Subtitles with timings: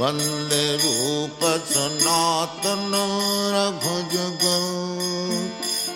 [0.00, 1.40] बन्दे रूप
[1.70, 2.92] सनातन
[3.54, 4.44] रघु रघुजग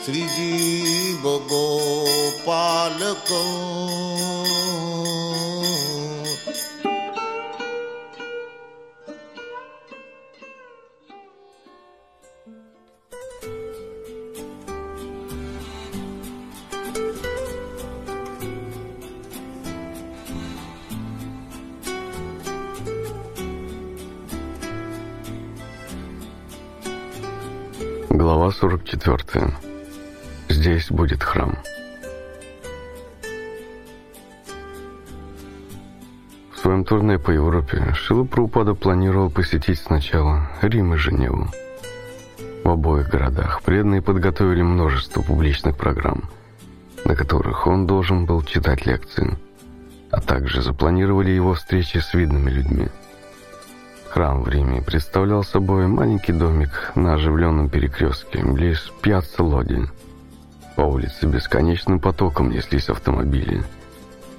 [0.05, 3.41] श्रीजीव गोपालको।
[28.27, 29.55] Глава 44.
[30.49, 31.57] Здесь будет храм.
[36.53, 41.47] В своем турне по Европе Шила Прабхупада планировал посетить сначала Рим и Женеву.
[42.65, 46.25] В обоих городах преданные подготовили множество публичных программ,
[47.05, 49.39] на которых он должен был читать лекции,
[50.11, 52.89] а также запланировали его встречи с видными людьми–
[54.17, 59.91] Храм в Риме представлял собой маленький домик на оживленном перекрестке, близ пьяцца Лоди.
[60.75, 63.63] По улице бесконечным потоком неслись автомобили,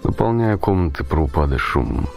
[0.03, 2.07] наполняя комнаты Праупады шумом.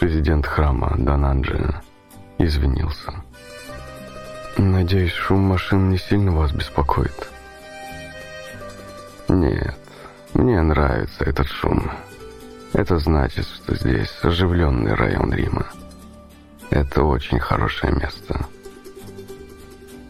[0.00, 1.74] Президент храма Дананджи
[2.38, 3.12] извинился.
[4.56, 7.28] «Надеюсь, шум машин не сильно вас беспокоит?»
[9.28, 9.76] «Нет,
[10.32, 11.90] мне нравится этот шум».
[12.72, 15.66] Это значит, что здесь оживленный район Рима.
[16.70, 18.46] Это очень хорошее место.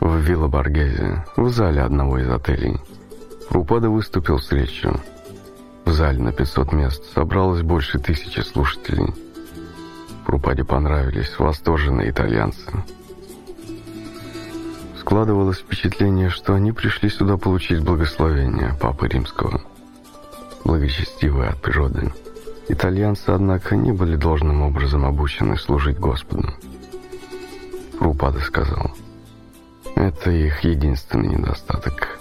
[0.00, 2.78] В Вилла Баргезе, в зале одного из отелей,
[3.50, 5.00] Рупада выступил речью.
[5.84, 9.14] В зале на 500 мест собралось больше тысячи слушателей.
[10.26, 12.70] Рупаде понравились восторженные итальянцы.
[14.98, 19.62] Складывалось впечатление, что они пришли сюда получить благословение Папы Римского.
[20.64, 22.12] Благочестивые от природы–
[22.68, 26.48] Итальянцы, однако, не были должным образом обучены служить Господу.
[27.98, 28.92] Рупада сказал,
[29.96, 32.20] это их единственный недостаток.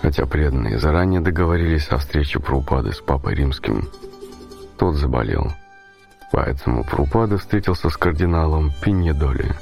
[0.00, 3.88] Хотя преданные заранее договорились о встрече Прупады с Папой Римским,
[4.78, 5.52] тот заболел.
[6.30, 9.54] Поэтому Прупада встретился с кардиналом Пиньедоли,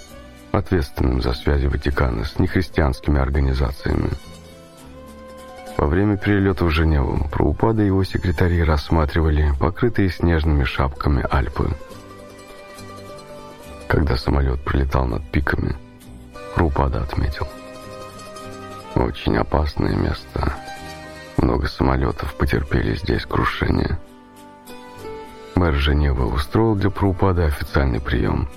[0.52, 4.10] ответственным за связи Ватикана с нехристианскими организациями.
[5.76, 11.70] Во время перелета в Женеву Праупада и его секретари рассматривали покрытые снежными шапками Альпы.
[13.88, 15.76] Когда самолет пролетал над пиками,
[16.54, 17.48] Праупада отметил.
[18.94, 20.54] Очень опасное место.
[21.36, 23.98] Много самолетов потерпели здесь крушение.
[25.56, 28.48] Мэр Женевы устроил для Праупада официальный прием.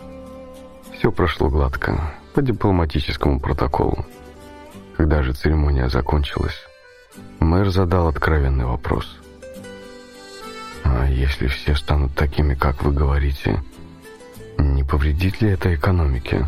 [0.94, 4.06] Все прошло гладко, по дипломатическому протоколу.
[4.96, 6.67] Когда же церемония закончилась,
[7.40, 9.18] Мэр задал откровенный вопрос.
[10.84, 13.62] «А если все станут такими, как вы говорите,
[14.58, 16.48] не повредит ли это экономике?»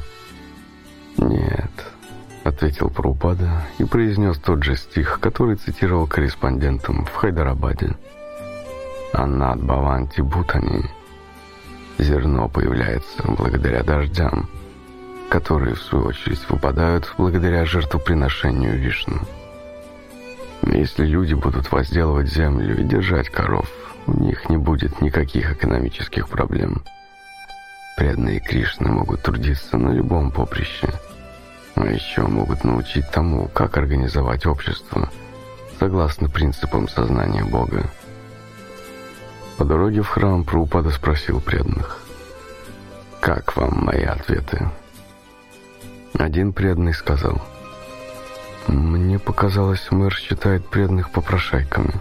[1.17, 1.71] «Нет»,—
[2.43, 7.95] ответил Прабхупада и произнес тот же стих, который цитировал корреспондентам в Хайдарабаде.
[9.13, 10.89] «Аннат Баванти Бутани»
[11.99, 14.49] Зерно появляется благодаря дождям,
[15.29, 19.19] которые, в свою очередь, выпадают благодаря жертвоприношению Вишну.
[20.63, 23.69] Если люди будут возделывать землю и держать коров,
[24.07, 26.83] у них не будет никаких экономических проблем.
[27.97, 30.89] Преданные Кришны могут трудиться на любом поприще,
[31.75, 35.09] а еще могут научить тому, как организовать общество,
[35.79, 37.89] согласно принципам сознания Бога.
[39.57, 41.99] По дороге в храм Прабхупада спросил преданных,
[43.19, 44.69] «Как вам мои ответы?»
[46.17, 47.41] Один преданный сказал,
[48.71, 51.93] мне показалось, мэр считает преданных попрошайками.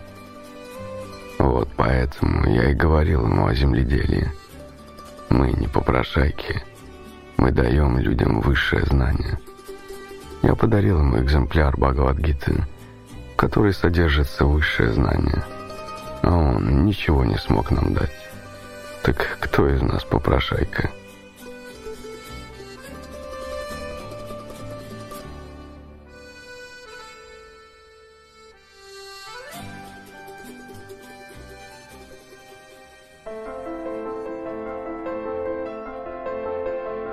[1.39, 4.31] Вот поэтому я и говорил ему о земледелии.
[5.31, 6.63] Мы не попрошайки.
[7.39, 9.39] Мы даем людям высшее знание.
[10.43, 12.65] Я подарил ему экземпляр Бхагавадгиты,
[13.33, 15.45] в которой содержится высшее знание.
[16.23, 18.13] А он ничего не смог нам дать.
[19.03, 20.91] Так кто из нас попрошайка?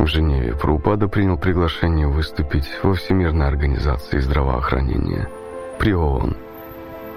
[0.06, 5.28] В Женеве Праупада принял приглашение выступить во Всемирной организации здравоохранения
[5.80, 6.38] при ООН,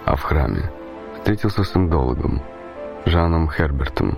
[0.07, 0.71] а в храме
[1.15, 2.41] встретился с индологом
[3.05, 4.17] Жаном Хербертом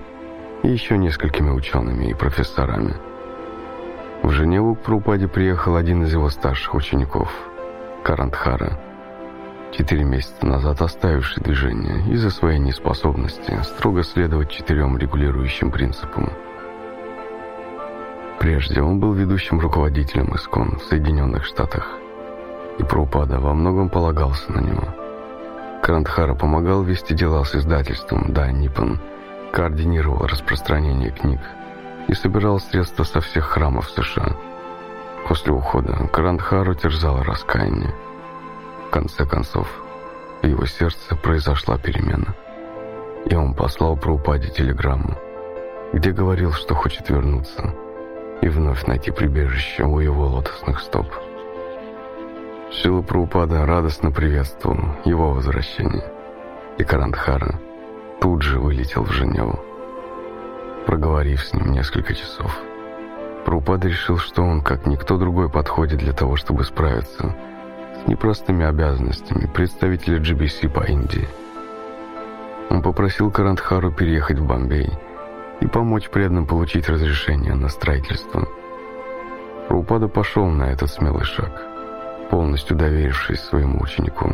[0.62, 2.94] и еще несколькими учеными и профессорами.
[4.22, 7.28] В Женеву к Праупаде приехал один из его старших учеников,
[8.04, 8.78] Карантхара,
[9.72, 16.32] четыре месяца назад оставивший движение из-за своей неспособности строго следовать четырем регулирующим принципам–
[18.40, 21.86] Прежде он был ведущим руководителем ИСКОН в Соединенных Штатах,
[22.78, 24.94] и Прупада во многом полагался на него.
[25.82, 28.98] Карандхара помогал вести дела с издательством «Да, Ниппон»,
[29.52, 31.38] координировал распространение книг
[32.08, 34.34] и собирал средства со всех храмов США.
[35.28, 37.94] После ухода Карандхару терзало раскаяние.
[38.86, 39.68] В конце концов,
[40.40, 42.34] в его сердце произошла перемена.
[43.26, 45.14] И он послал Прабхупаде телеграмму,
[45.92, 47.74] где говорил, что хочет вернуться–
[48.40, 51.06] и вновь найти прибежище у его лотосных стоп.
[52.70, 56.04] Шила Прабхупада радостно приветствовал его возвращение,
[56.78, 57.58] и Карандхара
[58.20, 59.58] тут же вылетел в Женеву.
[60.86, 62.56] Проговорив с ним несколько часов,
[63.44, 67.34] Прабхупада решил, что он, как никто другой, подходит для того, чтобы справиться
[68.02, 71.28] с непростыми обязанностями представителя GBC по Индии.
[72.70, 74.88] Он попросил Карандхару переехать в Бомбей–
[75.60, 78.48] и помочь преданным получить разрешение на строительство.
[79.68, 81.62] Рупада пошел на этот смелый шаг,
[82.30, 84.32] полностью доверившись своему ученику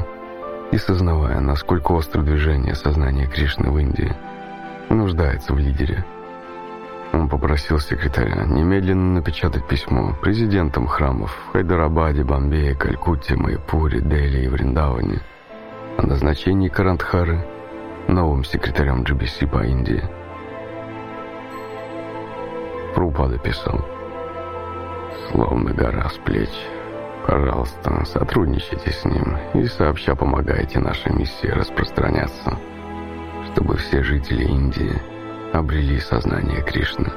[0.72, 4.14] и сознавая, насколько остро движение сознания Кришны в Индии
[4.88, 6.04] нуждается в лидере.
[7.12, 14.48] Он попросил секретаря немедленно напечатать письмо президентам храмов в Хайдарабаде, Бомбее, Калькутте, Майпуре, Дели и
[14.48, 15.20] Вриндаване
[15.96, 17.46] о назначении Карандхары
[18.08, 20.02] новым секретарем GBC по Индии–
[22.96, 23.84] Прупада писал.
[25.30, 26.48] Словно гора с плеч.
[27.26, 32.56] Пожалуйста, сотрудничайте с ним и сообща помогайте нашей миссии распространяться,
[33.52, 34.98] чтобы все жители Индии
[35.52, 37.12] обрели сознание Кришны.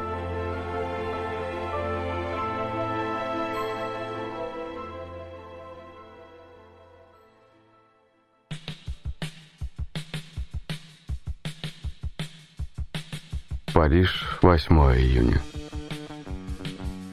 [13.73, 15.39] Париж, 8 июня.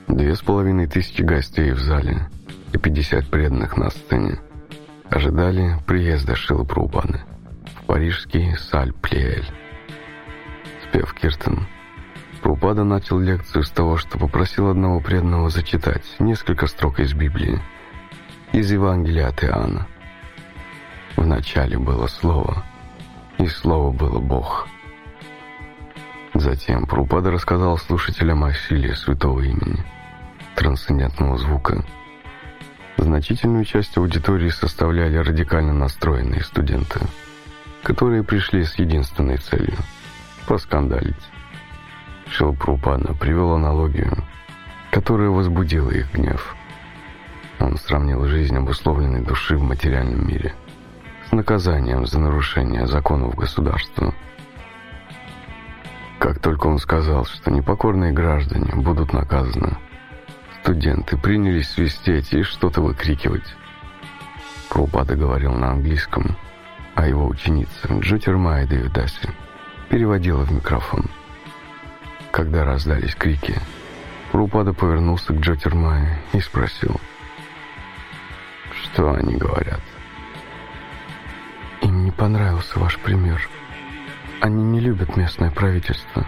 [0.08, 2.28] Две с половиной тысячи гостей в зале
[2.72, 4.38] и 50 преданных на сцене
[5.10, 7.22] ожидали приезда Шилы Прабхупады
[7.74, 9.44] в парижский Саль-Плеэль.
[10.84, 11.66] Спев Киртон,
[12.40, 17.60] Прабхупада начал лекцию с того, что попросил одного преданного зачитать несколько строк из Библии,
[18.52, 19.88] из Евангелия от Иоанна.
[21.16, 22.62] В начале было Слово,
[23.38, 24.68] и Слово было Бог.
[26.34, 29.84] Затем Прабхупада рассказал слушателям о силе святого имени–
[30.56, 31.84] трансцендентного звука.
[32.96, 37.00] Значительную часть аудитории составляли радикально настроенные студенты,
[37.82, 39.76] которые пришли с единственной целью–
[40.48, 41.14] поскандалить.
[42.30, 44.16] Шилпрупана привел аналогию,
[44.90, 46.56] которая возбудила их гнев.
[47.60, 50.54] Он сравнил жизнь обусловленной души в материальном мире
[51.28, 54.14] с наказанием за нарушение законов государства.
[56.18, 59.76] Как только он сказал, что непокорные граждане будут наказаны,
[60.66, 63.54] Студенты принялись свистеть и что-то выкрикивать.
[64.68, 66.36] Прабхупада говорил на английском,
[66.96, 69.30] а его ученица Джутермай Девидаси
[69.88, 71.04] переводила в микрофон.
[72.32, 73.54] Когда раздались крики,
[74.32, 77.00] Прабхупада повернулся к Джотермае и спросил,
[78.72, 79.82] что они говорят.
[81.80, 83.48] «Им не понравился ваш пример.
[84.40, 86.26] Они не любят местное правительство».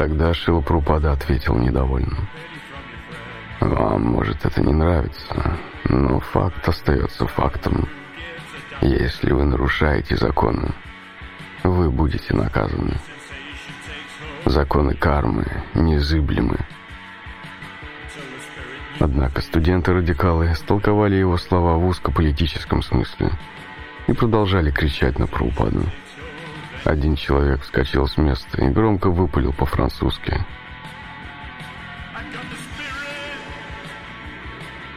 [0.00, 2.16] Тогда Шилпрупада ответил недовольно.
[3.60, 7.86] «Вам, может, это не нравится, но факт остается фактом.
[8.80, 10.70] Если вы нарушаете законы,
[11.64, 12.94] вы будете наказаны.
[14.46, 16.56] Законы кармы незыблемы».
[19.00, 23.32] Однако студенты-радикалы истолковали его слова в узкополитическом смысле
[24.06, 25.84] и продолжали кричать на Прабхупаду.
[26.84, 30.44] Один человек вскочил с места и громко выпалил по-французски.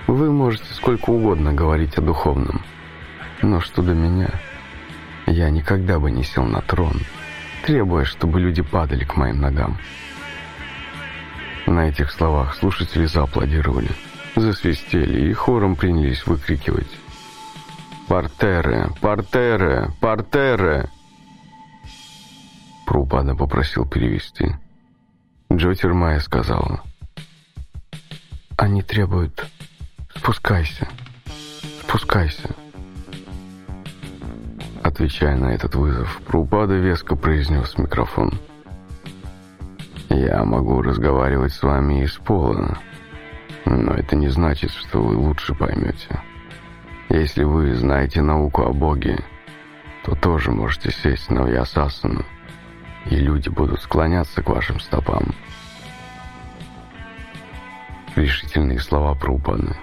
[0.07, 2.61] Вы можете сколько угодно говорить о духовном,
[3.41, 4.29] но что до меня,
[5.25, 6.99] я никогда бы не сел на трон,
[7.65, 9.77] требуя, чтобы люди падали к моим ногам.
[11.65, 13.89] На этих словах слушатели зааплодировали,
[14.35, 16.99] засвистели и хором принялись выкрикивать
[18.07, 18.89] «Партере!
[19.01, 19.89] Партере!
[19.99, 20.89] Партере!»
[22.85, 24.55] Прупада попросил перевести.
[25.51, 26.81] Джотер Майя сказала.
[28.57, 29.47] «Они требуют...
[30.15, 30.87] Спускайся.
[31.81, 32.49] Спускайся».
[34.83, 38.33] Отвечая на этот вызов, Прупада веско произнес микрофон.
[40.09, 42.77] «Я могу разговаривать с вами из пола,
[43.65, 46.21] но это не значит, что вы лучше поймете.
[47.09, 49.23] Если вы знаете науку о Боге,
[50.03, 52.25] то тоже можете сесть на Вьясасану
[53.05, 55.33] и люди будут склоняться к вашим стопам.
[58.15, 59.75] Решительные слова Прабхупады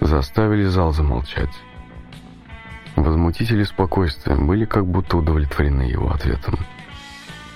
[0.00, 1.52] заставили зал замолчать.
[2.96, 6.58] Возмутители спокойствия были как будто удовлетворены его ответом.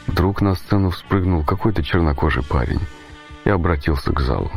[0.06, 2.80] Вдруг на сцену вспрыгнул какой-то чернокожий парень
[3.44, 4.50] и обратился к залу.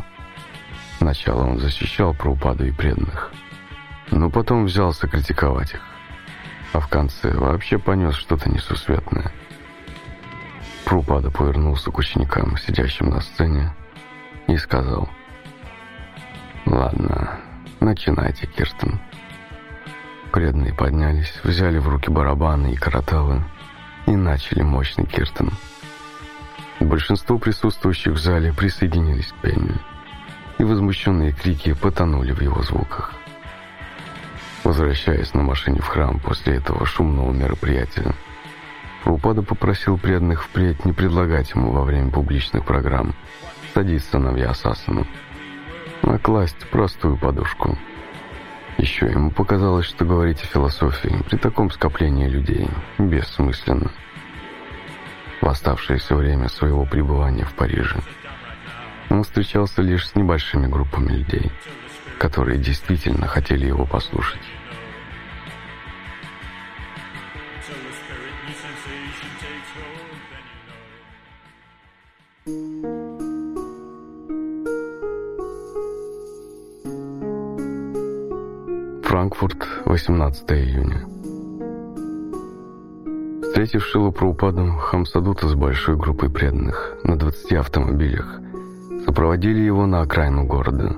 [0.97, 3.31] Сначала он защищал Прабхупаду и преданных,
[4.11, 5.81] но потом взялся критиковать их,
[6.71, 9.31] а в конце вообще понес что-то несусветное.
[10.89, 13.75] Прабхупада повернулся к ученикам, сидящим на сцене,
[14.47, 15.07] и сказал,
[16.65, 17.39] «Ладно,
[17.79, 18.99] начинайте, Кирстен».
[20.31, 23.43] Преданные поднялись, взяли в руки барабаны и караталы
[24.07, 25.51] и начали мощный киртан.
[26.79, 29.77] Большинство присутствующих в зале присоединились к пению,
[30.57, 33.13] и возмущенные крики потонули в его звуках.
[34.63, 38.11] Возвращаясь на машине в храм после этого шумного мероприятия,
[39.03, 43.13] Прупада попросил преданных впредь не предлагать ему во время публичных программ
[43.73, 45.07] садиться на Виасасану,
[46.03, 47.77] а класть простую подушку–
[48.79, 53.91] еще ему показалось, что говорить о философии при таком скоплении людей бессмысленно.
[55.41, 57.97] В оставшееся время своего пребывания в Париже
[59.09, 61.51] он встречался лишь с небольшими группами людей,
[62.19, 64.39] которые действительно хотели его послушать.
[79.09, 81.03] Франкфурт, 18 июня.
[83.41, 88.39] Встретив Шилу Праупаду, Хамсадута с большой группой преданных на 20 автомобилях
[89.05, 90.95] сопроводили его на окраину города,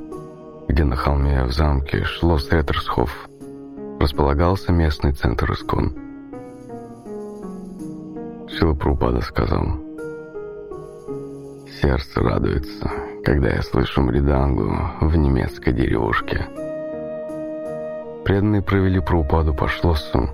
[0.68, 3.30] где на холме в замке Шлосс Реттерсхоф
[4.02, 5.96] располагался местный центр Искон.
[8.50, 9.64] Шила Праупада сказал,
[11.82, 12.92] «Сердце радуется,
[13.24, 16.71] когда я слышу мридангу в немецкой деревушке».
[18.24, 20.30] Преданные провели проупаду по шлоссу.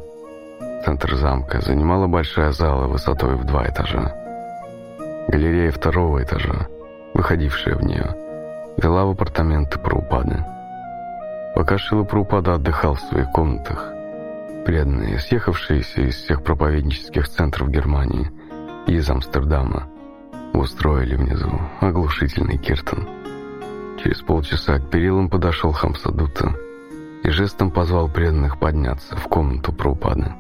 [0.83, 4.13] Центр замка занимала большая зала высотой в два этажа.
[5.29, 6.67] Галерея второго этажа,
[7.13, 8.15] выходившая в нее,
[8.77, 10.43] вела в апартаменты Праупады.
[11.55, 13.93] Пока Шила Праупада отдыхал в своих комнатах,
[14.65, 18.29] преданные, съехавшиеся из всех проповеднических центров Германии
[18.85, 19.87] и из Амстердама,
[20.53, 23.07] устроили внизу оглушительный киртон.
[24.03, 26.53] Через полчаса к перилам подошел Хамсадута
[27.27, 30.31] и жестом позвал преданных подняться в комнату Праупады.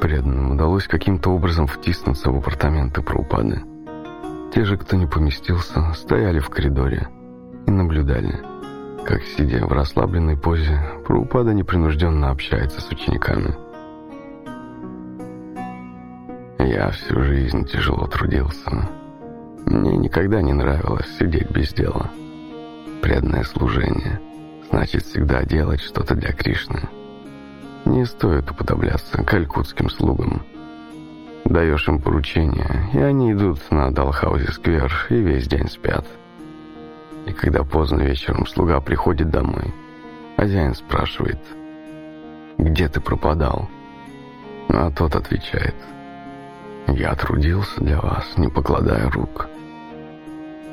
[0.00, 3.60] Преданным удалось каким-то образом втиснуться в апартаменты Праупады.
[4.54, 7.08] Те же, кто не поместился, стояли в коридоре
[7.66, 8.38] и наблюдали,
[9.04, 13.56] как, сидя в расслабленной позе, Праупада непринужденно общается с учениками.
[16.60, 18.88] Я всю жизнь тяжело трудился.
[19.66, 22.10] Мне никогда не нравилось сидеть без дела.
[23.02, 24.20] Преданное служение—
[24.70, 26.88] значит всегда делать что-то для Кришны.
[27.84, 30.42] Не стоит уподобляться калькутским слугам.
[31.44, 36.06] Даешь им поручение, и они идут на Далхаузе-сквер и весь день спят.
[37.26, 39.74] И когда поздно вечером слуга приходит домой,
[40.36, 41.38] хозяин спрашивает,
[42.56, 43.68] «Где ты пропадал?»
[44.68, 45.74] А тот отвечает,
[46.86, 49.48] «Я трудился для вас, не покладая рук».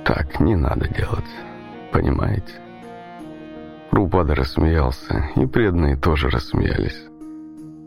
[0.06, 1.26] Так не надо делать,
[1.92, 2.54] понимаете?
[3.92, 7.02] Рупада рассмеялся, и преданные тоже рассмеялись.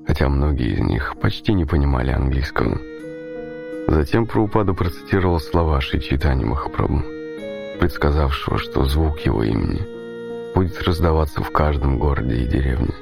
[0.06, 2.78] Хотя многие из них почти не понимали английского.
[3.86, 7.02] Затем Прабхупада процитировал слова Шичитани Махапрабху,
[7.80, 9.80] предсказавшего, что звук его имени
[10.54, 12.94] будет раздаваться в каждом городе и деревне.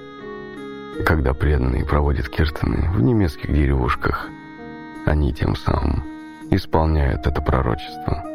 [0.99, 4.28] И когда преданные проводят киртаны в немецких деревушках,
[5.07, 6.02] они тем самым
[6.50, 8.27] исполняют это пророчество.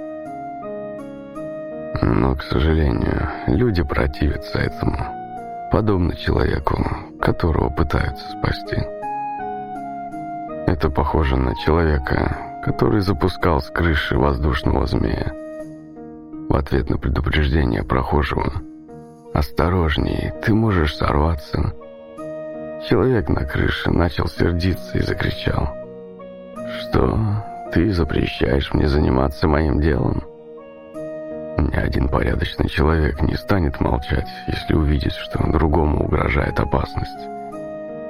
[2.01, 4.97] Но, к сожалению, люди противятся этому,
[5.71, 6.83] подобно человеку,
[7.21, 8.77] которого пытаются спасти.
[10.65, 15.31] Это похоже на человека, который запускал с крыши воздушного змея.
[16.50, 18.51] В ответ на предупреждение прохожего
[19.33, 21.73] «Осторожней, ты можешь сорваться».
[22.89, 25.69] Человек на крыше начал сердиться и закричал
[26.81, 27.19] «Что?
[27.71, 30.32] Ты запрещаешь мне заниматься моим делом?»
[31.57, 37.27] Ни один порядочный человек не станет молчать, если увидит, что другому угрожает опасность,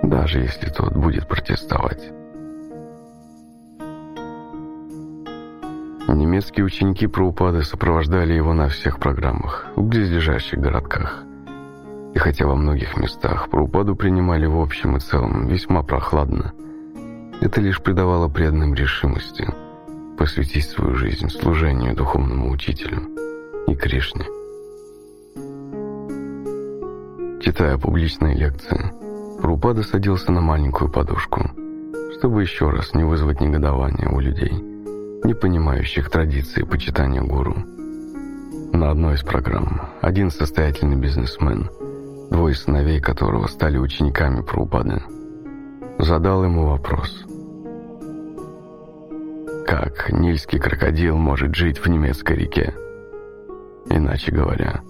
[0.02, 2.12] даже если тот будет протестовать.
[6.08, 11.24] Немецкие ученики Праупады сопровождали его на всех программах в близлежащих городках.
[12.14, 16.54] И хотя во многих местах Праупаду принимали в общем и целом весьма прохладно,
[17.42, 19.48] это лишь придавало преданным решимости
[20.18, 23.13] посвятить свою жизнь служению духовному учителю.
[23.68, 24.26] И Кришне.
[27.42, 28.94] Читая публичные лекции,
[29.42, 31.42] Рупада садился на маленькую подушку,
[32.18, 37.56] чтобы еще раз не вызвать негодования у людей, не понимающих традиции почитания гуру.
[38.72, 41.70] На одной из программ один состоятельный бизнесмен,
[42.32, 45.04] двое сыновей которого стали учениками Прабхупады,
[46.00, 47.26] задал ему вопрос.
[49.66, 52.74] Как нильский крокодил может жить в немецкой реке?
[53.90, 54.82] Иначе говоря,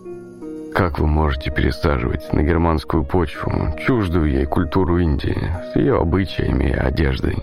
[0.73, 3.51] как вы можете пересаживать на германскую почву
[3.85, 7.37] чуждую ей культуру Индии с ее обычаями и одеждой?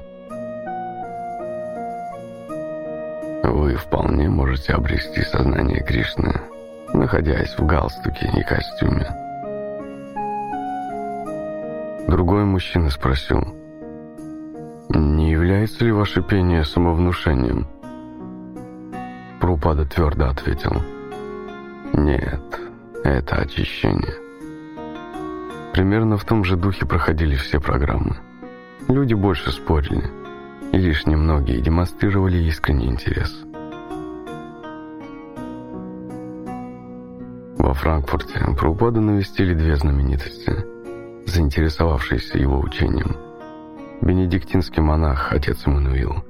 [3.44, 6.40] Вы вполне можете обрести сознание Кришны,
[6.92, 9.06] находясь в галстуке и костюме.
[12.08, 13.40] Другой мужчина спросил,
[14.88, 17.68] «Не является ли ваше пение самовнушением?»
[19.40, 20.82] Прупада твердо ответил,
[21.92, 22.60] «Нет,
[23.04, 24.14] это очищение».
[25.72, 28.16] Примерно в том же духе проходили все программы.
[28.88, 30.10] Люди больше спорили,
[30.72, 33.44] и лишь немногие демонстрировали искренний интерес.
[37.58, 40.52] Во Франкфурте Прабхупаду навестили две знаменитости,
[41.26, 43.16] заинтересовавшиеся его учением.
[44.00, 46.24] Бенедиктинский монах, отец Эммануил,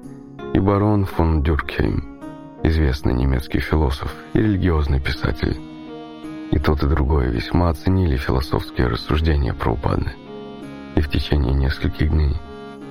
[0.53, 2.10] и барон фон Дюркхейм,
[2.63, 5.61] известный немецкий философ и религиозный писатель.
[6.51, 10.13] И тот, и другое весьма оценили философские рассуждения Прабхупады,
[10.97, 12.37] и в течение нескольких дней–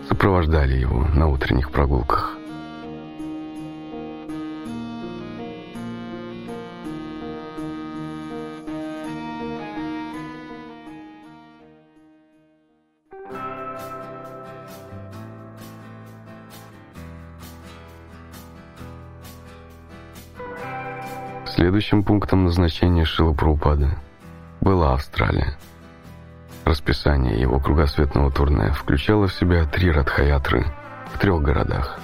[0.09, 2.38] сопровождали его на утренних прогулках.
[21.59, 23.89] Следующим пунктом назначения Шила Прабхупады
[24.61, 25.57] была Австралия–
[26.69, 30.65] Расписание его кругосветного турне включало в себя три радхаятры
[31.11, 31.99] в трех городах.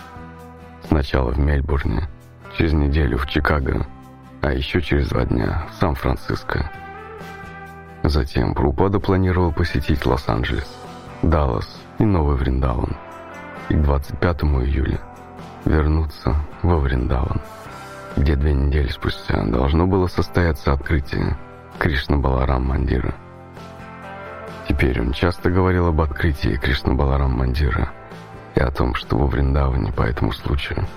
[0.87, 2.09] Сначала в Мельбурне,
[2.57, 3.85] через неделю в Чикаго,
[4.41, 6.71] а еще через два дня в Сан-Франциско.
[8.01, 10.75] Затем Прупада планировал посетить Лос-Анджелес,
[11.21, 12.97] Даллас и Новый Вриндаван.
[13.69, 14.99] И к 25 июля
[15.65, 17.39] вернуться во Вриндаван,
[18.15, 21.37] где две недели спустя должно было состояться открытие
[21.79, 23.13] Кришна Баларам Мандира–
[24.67, 27.91] Теперь он часто говорил об открытии Кришна-Баларам Мандира
[28.55, 30.87] и о том, что во Вриндаване по этому случаю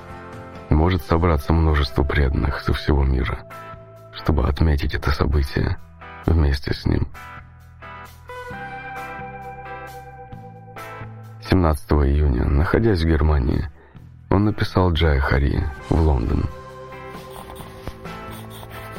[0.70, 3.38] может собраться множество преданных со всего мира,
[4.12, 5.76] чтобы отметить это событие
[6.24, 7.09] вместе с ним.
[11.50, 13.68] 17 июня, находясь в Германии,
[14.31, 16.44] он написал Джай Хари в Лондон.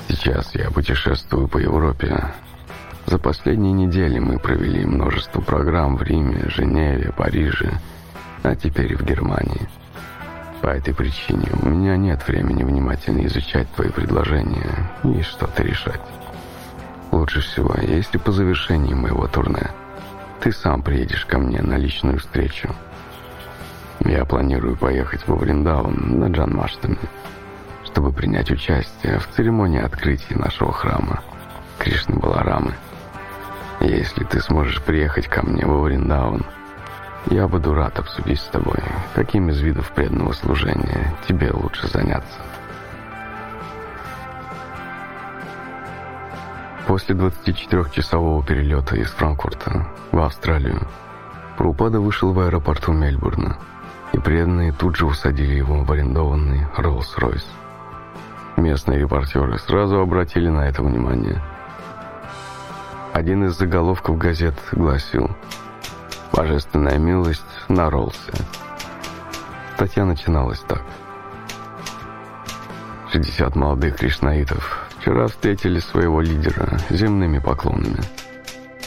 [0.10, 2.34] Сейчас я путешествую по Европе,
[3.06, 7.80] за последние недели мы провели множество программ в Риме, Женеве, Париже,
[8.42, 9.70] а теперь в Германии.
[10.62, 16.02] По этой причине у меня нет времени внимательно изучать твои предложения и что-то решать.
[17.12, 19.70] Лучше всего, если по завершении моего турне
[20.42, 22.70] ты сам приедешь ко мне на личную встречу.
[24.00, 26.98] Я планирую поехать во Вриндаван на Джанмаштаме,
[27.92, 31.22] чтобы принять участие в церемонии открытия нашего храма
[31.80, 32.76] Кришны Баларамы.
[33.82, 36.46] Если ты сможешь приехать ко мне во Вриндаун,
[37.32, 38.78] я буду рад обсудить с тобой,
[39.16, 42.40] каким из видов преданного служения тебе лучше заняться.
[46.86, 50.88] После 24-часового перелета из Франкфурта в Австралию
[51.58, 53.58] Прупада вышел в аэропорту Мельбурна,
[54.14, 57.44] и преданные тут же усадили его в арендованный Роллс-Ройс.
[58.60, 61.42] Местные репортеры сразу обратили на это внимание–
[63.20, 65.30] один из заголовков газет гласил
[66.32, 68.32] «Божественная милость на Ролсе».
[69.76, 70.82] Статья начиналась так.
[73.12, 78.00] 60 молодых кришнаитов вчера встретили своего лидера земными поклонами.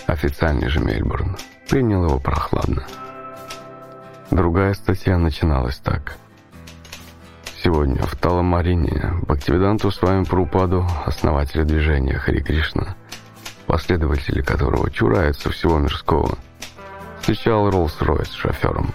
[0.07, 1.37] Официальный же Мельбурн
[1.69, 2.87] принял его прохладно.
[4.31, 6.17] Другая статья начиналась так.
[7.62, 12.96] Сегодня в Таламарине Бхактивиданту вами Прупаду, основателя движения Хари Кришна,
[13.68, 16.37] последователи которого чураются всего мирского,
[17.20, 18.92] встречал Роллс-Ройс с шофером.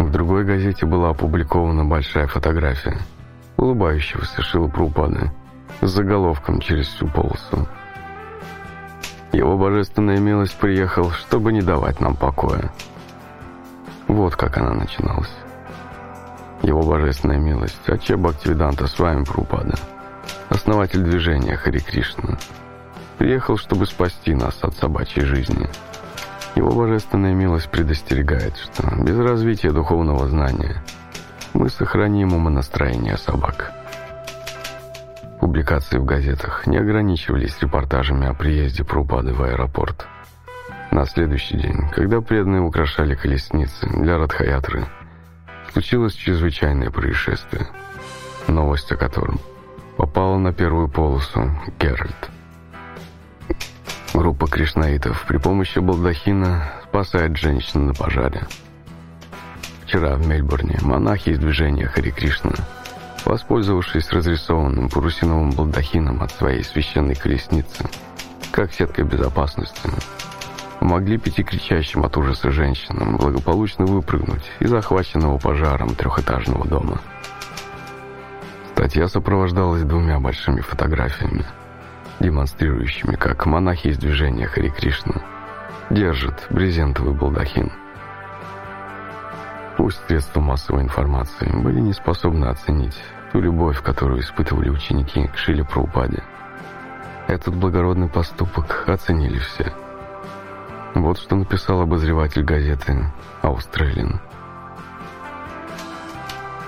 [0.00, 2.98] В другой газете была опубликована большая фотография
[3.56, 5.32] улыбающегося Шила Прупада
[5.80, 7.68] с заголовком через всю полосу.
[9.30, 12.72] Его божественная милость приехал, чтобы не давать нам покоя.
[14.08, 15.30] Вот как она начиналась.
[16.62, 19.74] Его божественная милость, Аче Бхактивиданта с вами Прупада,
[20.48, 22.38] основатель движения Хари Кришна,
[23.18, 25.68] приехал, чтобы спасти нас от собачьей жизни.
[26.54, 30.82] Его божественная милость предостерегает, что без развития духовного знания
[31.52, 33.72] мы сохраним умонастроение собак.
[35.40, 40.06] Публикации в газетах не ограничивались репортажами о приезде Прупады в аэропорт.
[40.92, 44.86] На следующий день, когда преданные украшали колесницы для Радхаятры,
[45.72, 47.66] случилось чрезвычайное происшествие,
[48.46, 49.40] новость о котором
[49.96, 52.30] попала на первую полосу Геральт.
[54.12, 58.46] Группа кришнаитов при помощи балдахина спасает женщин на пожаре.
[59.84, 62.52] Вчера в Мельбурне монахи из движения Хари Кришна,
[63.24, 67.88] воспользовавшись разрисованным парусиновым балдахином от своей священной колесницы,
[68.50, 69.88] как сеткой безопасности,
[70.82, 77.00] помогли пяти кричащим от ужаса женщинам благополучно выпрыгнуть из захваченного пожаром трехэтажного дома.
[78.72, 81.44] Статья сопровождалась двумя большими фотографиями,
[82.18, 85.22] демонстрирующими, как монахи из движения Хари Кришна
[85.88, 87.70] держат брезентовый балдахин.
[89.76, 92.98] Пусть средства массовой информации были не способны оценить
[93.30, 96.24] ту любовь, которую испытывали ученики к Шиле Праупаде.
[97.28, 99.72] Этот благородный поступок оценили все–
[100.94, 103.06] вот что написал обозреватель газеты
[103.40, 104.20] «Аустралиан».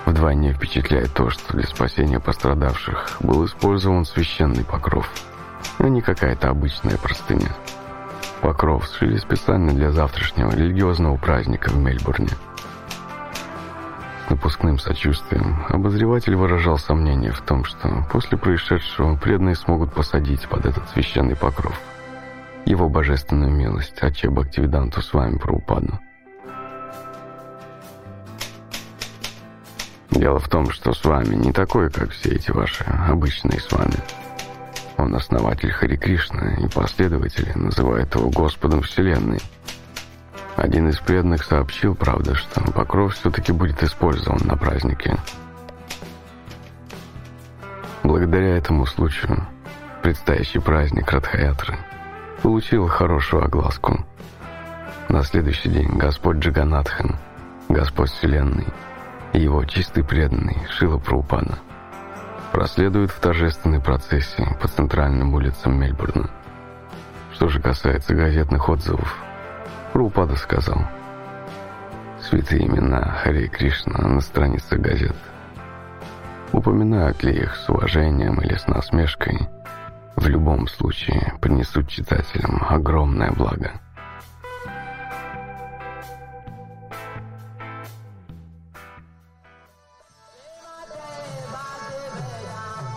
[0.06, 5.10] Вдвойне впечатляет то, что для спасения пострадавших был использован священный покров,
[5.78, 7.54] а не какая-то обычная простыня.
[8.40, 12.30] Покров сшили специально для завтрашнего религиозного праздника в Мельбурне.
[14.26, 20.66] С напускным сочувствием обозреватель выражал сомнение в том, что после происшедшего преданные смогут посадить под
[20.66, 21.78] этот священный покров–
[22.66, 25.98] его божественную милость, Аче Бхактивиданту с вами Прабхупаду.
[30.10, 33.96] Дело в том, что с вами не такой, как все эти ваши обычные с вами.
[34.96, 39.40] Он основатель Хари Кришна, и последователи называют его Господом Вселенной.
[40.56, 45.16] Один из преданных сообщил, правда, что покров все-таки будет использован на празднике.
[48.04, 49.48] Благодаря этому случаю
[50.02, 51.76] предстоящий праздник Радхаятры–
[52.44, 54.04] получил хорошую огласку.
[55.08, 57.16] На следующий день Господь Джаганатхан,
[57.70, 58.66] Господь Вселенной,
[59.32, 61.58] и его чистый преданный Шила Праупана
[62.52, 66.28] проследуют в торжественной процессии по центральным улицам Мельбурна.
[67.32, 69.24] Что же касается газетных отзывов,
[69.94, 70.82] Праупада сказал,
[72.20, 75.16] «Святые имена Харе Кришна на страницах газет.
[76.52, 79.48] Упоминают ли их с уважением или с насмешкой–
[80.16, 83.72] в любом случае принесут читателям огромное благо.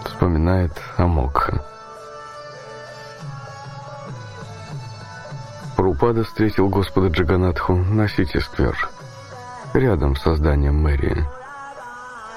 [0.06, 1.64] Вспоминает Амокха.
[5.76, 8.90] Прупада встретил Господа Джаганатху на Сити-сквер,
[9.74, 11.24] рядом с зданием мэрии.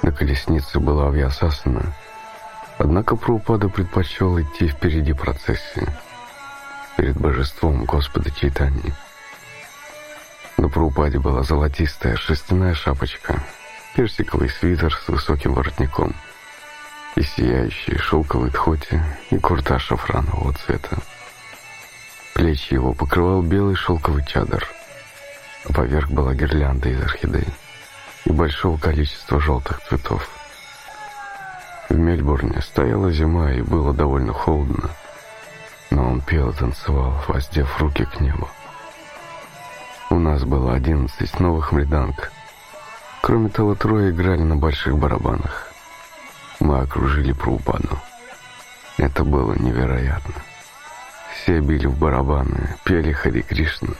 [0.03, 1.95] На колеснице была Вьясасана–
[2.83, 5.87] Однако Прабхупада предпочел идти впереди процессии,
[6.97, 8.95] перед божеством Господа Чайтани.
[10.57, 13.43] На Прабхупаде была золотистая шерстяная шапочка,
[13.95, 16.15] персиковый свитер с высоким воротником
[17.17, 20.97] и сияющие шелковые тхоти и курта шафранового цвета.
[22.33, 24.67] Плечи его покрывал белый шелковый чадр,
[25.69, 27.47] а поверх была гирлянда из орхидей
[28.25, 30.40] и большого количества желтых цветов.
[31.91, 34.91] В Мельбурне стояла зима и было довольно холодно,
[35.91, 38.49] но он пел и танцевал, воздев руки к небу.
[40.09, 42.31] У нас было одиннадцать новых мриданг.
[43.23, 45.73] Кроме того, трое играли на больших барабанах.
[46.61, 47.99] Мы окружили Прабхупаду.
[48.97, 50.35] Это было невероятно.
[51.35, 53.95] Все били в барабаны, пели Хари Кришна,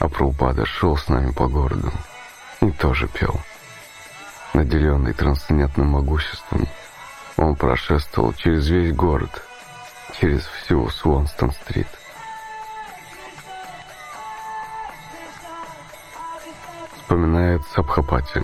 [0.00, 1.90] а Прабхупада шел с нами по городу
[2.60, 3.40] и тоже пел.
[4.52, 6.68] Наделенный трансцендентным могуществом,
[7.40, 9.42] он прошествовал через весь город,
[10.20, 11.86] через всю Свонстон-стрит.
[16.96, 18.42] Вспоминает Сабхапати.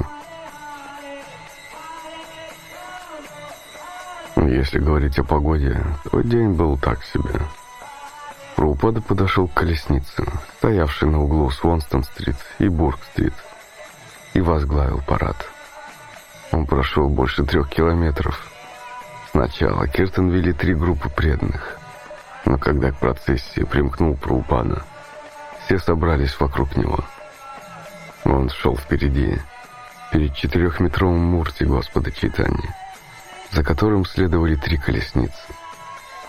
[4.37, 7.41] Если говорить о погоде, то день был так себе.
[8.55, 10.25] Прупада подошел к колеснице,
[10.57, 13.35] стоявшей на углу Свонстон-стрит и Бург-стрит,
[14.33, 15.37] и возглавил парад.
[16.53, 18.56] Он прошел больше трех километров,
[19.37, 21.77] Сначала Киртон вели три группы преданных,
[22.46, 24.83] но когда к процессии примкнул Праупана,
[25.62, 27.01] все собрались вокруг него.
[28.25, 29.38] Он шел впереди,
[30.11, 32.75] перед четырехметровым мурти Господа Читания,
[33.51, 35.44] за которым следовали три колесницы.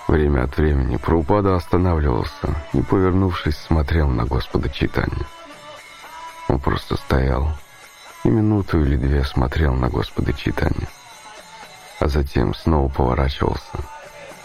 [0.10, 5.26] Время от времени Праупада останавливался и, повернувшись, смотрел на Господа Читания.
[6.50, 7.54] Он просто стоял
[8.26, 10.90] и минуту или две смотрел на Господа Читания,
[12.00, 13.78] а затем снова поворачивался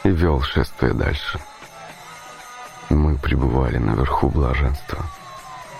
[0.05, 1.41] и вел шествие дальше.
[2.88, 5.05] Мы пребывали наверху блаженства.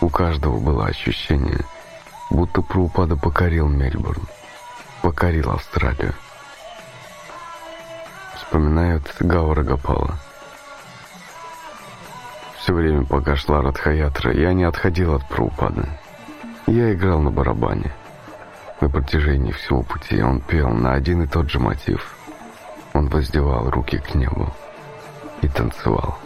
[0.01, 1.61] У каждого было ощущение,
[2.31, 4.23] будто Праупада покорил Мельбурн,
[5.03, 6.15] покорил Австралию
[8.53, 10.19] вспоминают Гаура Гапала.
[12.59, 15.89] Все время, пока шла Радхаятра, я не отходил от Праупады.
[16.67, 17.91] Я играл на барабане.
[18.83, 22.17] На протяжении всего пути он пел на один и тот же мотив.
[22.93, 24.53] Он воздевал руки к небу
[25.41, 26.19] и танцевал.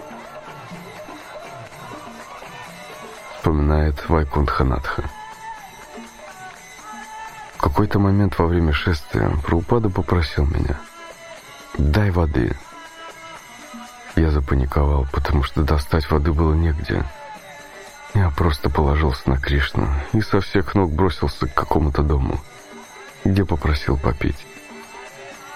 [3.36, 5.04] Вспоминает Вайкунтханатха.
[7.56, 10.80] В какой-то момент во время шествия Праупада попросил меня–
[11.78, 12.56] «Дай воды».
[14.14, 17.04] Я запаниковал, потому что достать воды было негде.
[18.16, 22.40] Я просто положился на Кришну и со всех ног бросился к какому-то дому,
[23.26, 24.46] где попросил попить.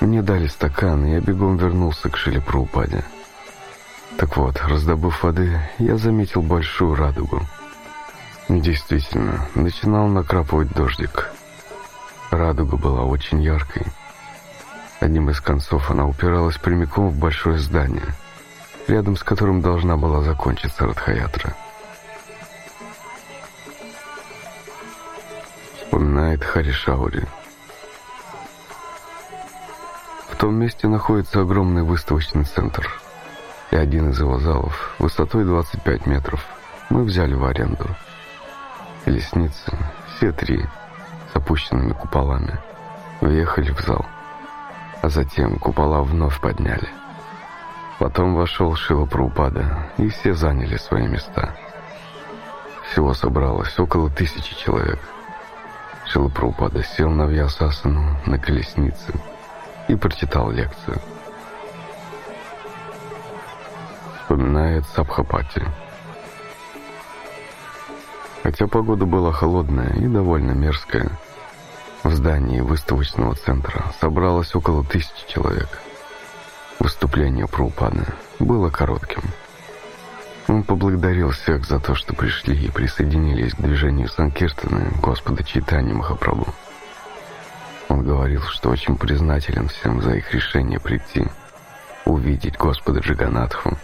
[0.01, 3.03] Мне дали стакан, и я бегом вернулся к Шилипраупаде.
[4.19, 7.41] Так вот, раздобыв воды, я заметил большую радугу.
[8.51, 11.31] Действительно, начинал накрапывать дождик.
[12.31, 13.87] Радуга была очень яркой.
[15.01, 18.15] Одним из концов она упиралась прямиком в большое здание,
[18.87, 21.57] рядом с которым должна была закончиться Радхаятра.
[25.91, 27.27] Вспоминает Харишаури.
[30.29, 32.89] В том месте находится огромный выставочный центр,
[33.73, 36.47] и один из его залов высотой 25 метров
[36.91, 37.89] мы взяли в аренду.
[39.05, 39.77] Лестницы,
[40.17, 40.65] все три,
[41.33, 42.61] с опущенными куполами,
[43.21, 44.07] въехали в зал
[45.03, 46.89] а затем купола вновь подняли.
[47.99, 51.57] Потом вошел Шила Праупада, и все заняли свои места.
[52.91, 54.99] Всего собралось около тысячи человек.
[56.13, 59.15] Шила Праупада сел на Вьясасану на колеснице
[59.87, 60.99] и прочитал лекцию.
[64.17, 65.63] Вспоминает Сабхапати.
[68.43, 71.13] Хотя погода была холодная и довольно мерзкая,
[72.03, 75.69] в здании выставочного центра собралось около тысячи человек.
[76.81, 78.07] Выступление Праупаны
[78.41, 79.23] было коротким.
[80.51, 86.53] Он поблагодарил всех за то, что пришли и присоединились к движению Санкиртаны Господа Читани Махапрабху.
[87.89, 91.25] Он говорил, что очень признателен всем за их решение прийти,
[92.05, 93.79] увидеть Господа Джиганатху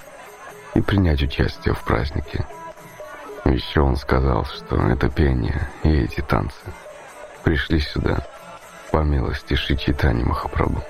[0.74, 2.44] и принять участие в празднике.
[3.44, 6.56] Еще он сказал, что это пение и эти танцы–
[7.44, 8.26] пришли сюда
[8.90, 10.82] по милости Шичитани Махапрабху.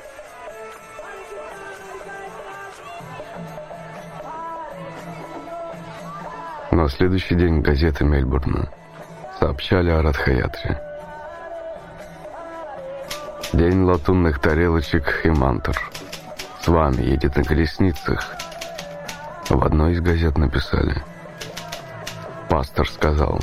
[6.76, 8.68] На следующий день газеты Мельбурна
[9.40, 10.78] сообщали о Радхаятре.
[13.54, 15.74] День латунных тарелочек и мантр.
[16.60, 18.36] С вами едет на колесницах.
[19.48, 21.02] В одной из газет написали.
[22.50, 23.40] Пастор сказал,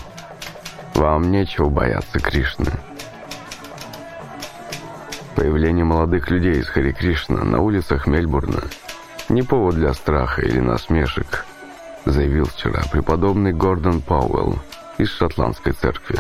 [0.93, 2.71] вам нечего бояться Кришны.
[5.35, 8.61] Появление молодых людей из Хари Кришна на улицах Мельбурна
[9.27, 11.47] не повод для страха или насмешек,
[12.05, 14.59] заявил вчера преподобный Гордон Пауэлл
[14.97, 16.19] из шотландской церкви.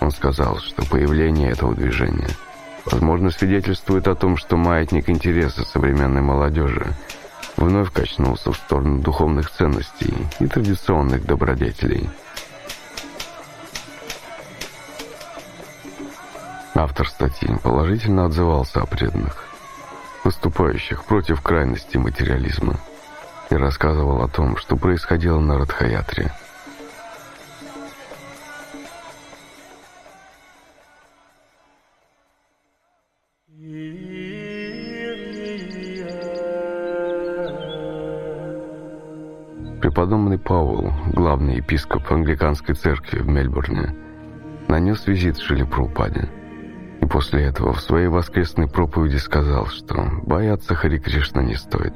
[0.00, 2.28] Он сказал, что появление этого движения
[2.84, 6.86] возможно свидетельствует о том, что маятник интереса современной молодежи
[7.56, 12.08] вновь качнулся в сторону духовных ценностей и традиционных добродетелей–
[16.78, 19.44] Автор статьи положительно отзывался о преданных,
[20.24, 22.78] выступающих против крайности материализма,
[23.50, 26.32] и рассказывал о том, что происходило на Радхаятре.
[39.80, 43.94] Преподобный Пауэлл, главный епископ англиканской церкви в Мельбурне,
[44.68, 46.28] нанес визит Шили Прупаде–
[47.00, 51.94] и после этого в своей воскресной проповеди сказал, что бояться Хари Кришна не стоит.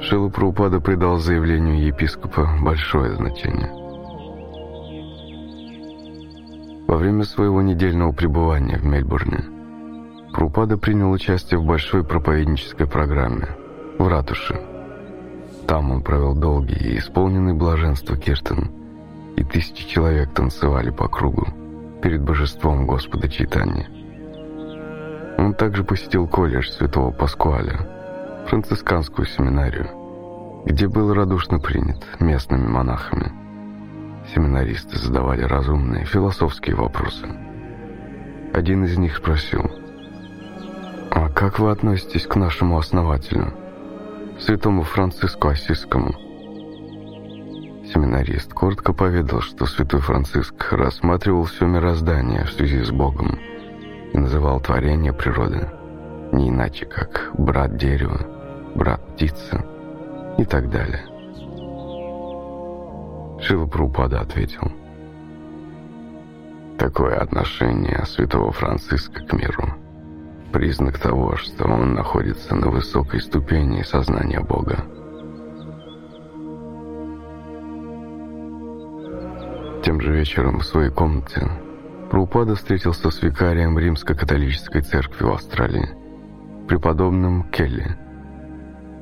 [0.00, 3.70] Шила Праупада придал заявлению епископа большое значение.
[6.86, 9.44] Во время своего недельного пребывания в Мельбурне
[10.32, 13.48] Прупада принял участие в большой проповеднической программе
[13.98, 14.60] в ратуше.
[15.66, 18.70] Там он провел долгий и исполненный блаженства киртан,
[19.36, 21.48] и тысячи человек танцевали по кругу
[22.02, 23.88] перед божеством Господа Читания.
[25.38, 27.97] Он также посетил колледж Святого Паскуаля,
[28.48, 33.30] францисканскую семинарию, где был радушно принят местными монахами.
[34.34, 37.26] Семинаристы задавали разумные философские вопросы.
[38.54, 39.70] Один из них спросил,
[41.10, 43.52] «А как вы относитесь к нашему основателю,
[44.40, 46.12] святому Франциску Осискому?»
[47.92, 53.38] Семинарист коротко поведал, что святой Франциск рассматривал все мироздание в связи с Богом
[54.12, 55.68] и называл творение природы
[56.32, 58.20] не иначе, как брат дерева,
[58.78, 59.62] брат птицы
[60.38, 61.04] и так далее.
[63.40, 64.72] Шива Прупада ответил,
[66.78, 69.74] «Такое отношение святого Франциска к миру–
[70.52, 74.84] признак того, что он находится на высокой ступени сознания Бога.
[79.82, 81.48] Тем же вечером в своей комнате
[82.10, 85.88] Прупада встретился с викарием Римско-католической церкви в Австралии,
[86.66, 88.07] преподобным Келли.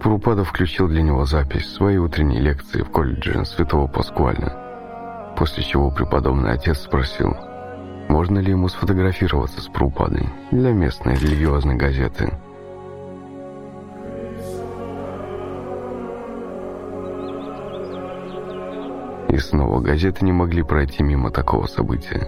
[0.00, 6.52] Прупада включил для него запись своей утренней лекции в колледже Святого Паскуаля, после чего преподобный
[6.52, 7.36] отец спросил,
[8.08, 12.32] можно ли ему сфотографироваться с Прупадой для местной религиозной газеты–
[19.36, 22.26] И снова газеты не могли пройти мимо такого события.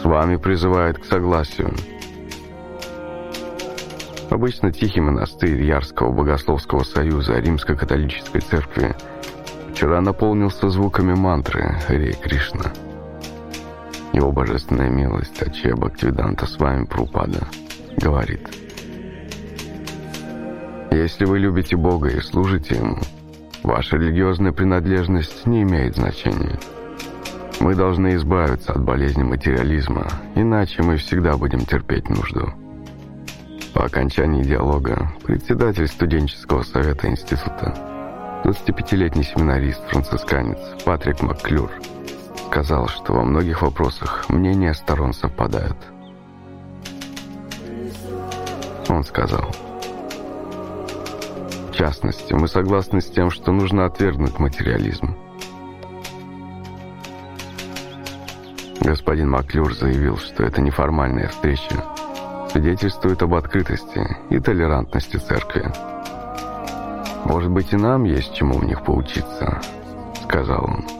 [0.00, 1.74] «С вами призывают к согласию».
[4.30, 8.94] Обычно тихий монастырь Ярского Богословского Союза Римско-католической церкви
[9.72, 12.72] вчера наполнился звуками мантры «Харе Кришна».
[14.12, 17.46] Его божественная милость, Аче Бхактивиданта с вами Прупада,
[17.96, 18.48] говорит
[20.90, 22.98] «Если вы любите Бога и служите Ему,
[23.62, 26.58] Ваша религиозная принадлежность не имеет значения.
[27.60, 32.52] Мы должны избавиться от болезни материализма, иначе мы всегда будем терпеть нужду.
[33.78, 37.72] По окончании диалога председатель студенческого совета института,
[38.44, 41.70] 25-летний семинарист-францисканец Патрик Макклюр,
[42.48, 45.76] сказал, что во многих вопросах мнения сторон совпадают.
[48.88, 49.48] Он сказал
[51.72, 55.16] частности, мы согласны с тем, что нужно отвергнуть материализм.
[58.80, 61.84] Господин Маклюр заявил, что это неформальная встреча
[62.58, 65.70] свидетельствует об открытости и толерантности церкви.
[67.24, 69.60] «Может быть, и нам есть чему у них поучиться»,—
[70.24, 70.97] сказал он.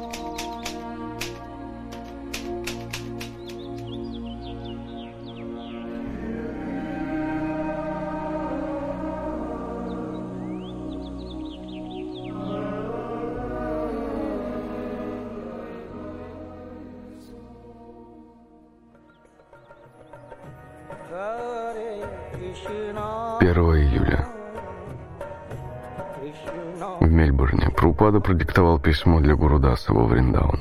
[28.18, 30.60] Прабхупада продиктовал письмо для Гурудаса во Вриндаун.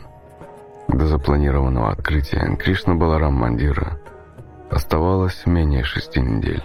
[0.87, 3.99] До запланированного открытия Кришна Баларам Мандира
[4.69, 6.63] оставалось менее шести недель.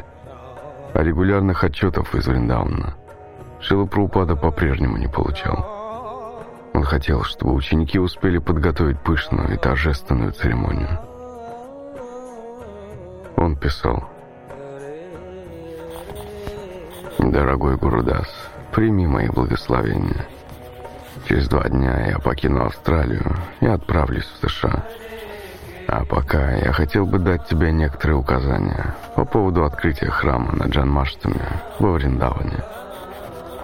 [0.94, 2.94] А регулярных отчетов из Вриндауна
[3.60, 5.66] Шила Прабхупада по-прежнему не получал.
[6.74, 10.98] Он хотел, чтобы ученики успели подготовить пышную и торжественную церемонию.
[13.36, 14.04] Он писал
[17.18, 18.28] «Дорогой Гурудас,
[18.72, 20.26] прими мои благословения».
[21.24, 24.84] Через два дня я покину Австралию и отправлюсь в США.
[25.86, 31.40] А пока я хотел бы дать тебе некоторые указания по поводу открытия храма на Джанмаштаме
[31.78, 32.64] во Вриндаване.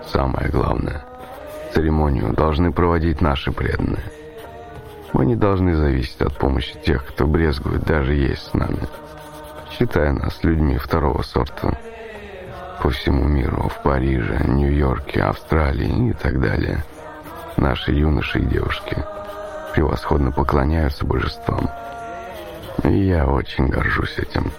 [0.06, 1.04] Самое главное,
[1.74, 4.04] церемонию должны проводить наши преданные.
[5.12, 8.80] Мы не должны зависеть от помощи тех, кто брезгует даже есть с нами,
[9.70, 11.78] считая нас людьми второго сорта.
[12.82, 16.84] По всему миру, в Париже, Нью-Йорке, Австралии и так далее–
[17.58, 18.96] Наши юноши и девушки
[19.74, 21.68] превосходно поклоняются божествам.
[22.84, 24.52] И я очень горжусь этим.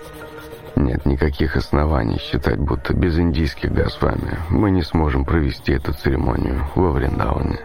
[0.75, 6.91] Нет никаких оснований считать, будто без индийских Госвами мы не сможем провести эту церемонию во
[6.91, 7.59] Вриндауне.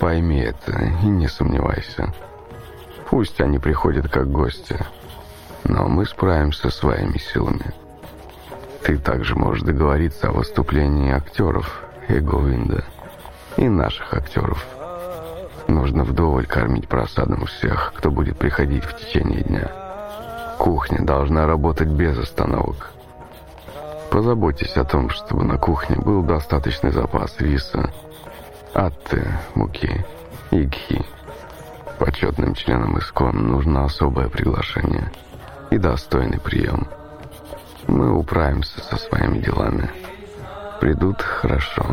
[0.00, 0.72] Пойми это
[1.02, 2.10] и не сомневайся.
[3.10, 4.78] Пусть они приходят как гости,
[5.64, 7.74] но мы справимся своими силами.
[8.84, 12.84] Ты также можешь договориться о выступлении актеров Эговинда
[13.56, 14.64] и наших актеров.
[15.68, 19.70] Нужно вдоволь кормить просадом всех, кто будет приходить в течение дня.
[20.58, 22.90] Кухня должна работать без остановок.
[24.10, 27.90] Позаботьтесь о том, чтобы на кухне был достаточный запас риса,
[28.72, 30.04] атты, муки
[30.50, 31.04] и гхи.
[31.98, 35.10] Почетным членам ИСКОН нужно особое приглашение.
[35.70, 36.86] и достойный прием.
[37.88, 39.90] Мы управимся со своими делами.
[40.80, 41.84] Придут хорошо.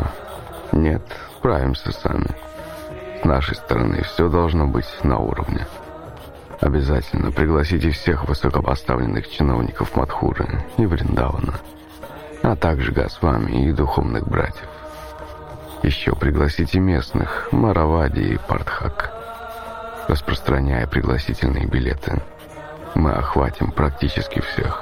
[0.70, 1.02] Нет,
[1.42, 2.28] справимся сами.
[3.20, 5.66] С нашей стороны все должно быть на уровне.
[6.60, 11.54] Обязательно пригласите всех высокопоставленных чиновников Мадхуры и Вриндавана,
[12.44, 14.68] а также Госвами и духовных братьев.
[15.82, 19.12] Еще пригласите местных, Маравади и Партхак,
[20.06, 22.22] распространяя пригласительные билеты.
[22.94, 24.80] Мы охватим практически всех.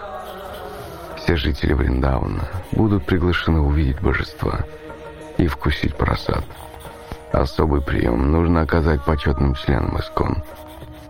[1.16, 4.60] Все жители Вриндауна будут приглашены увидеть божества
[5.40, 6.44] и вкусить просад.
[7.32, 10.42] Особый прием нужно оказать почетным членам Искон,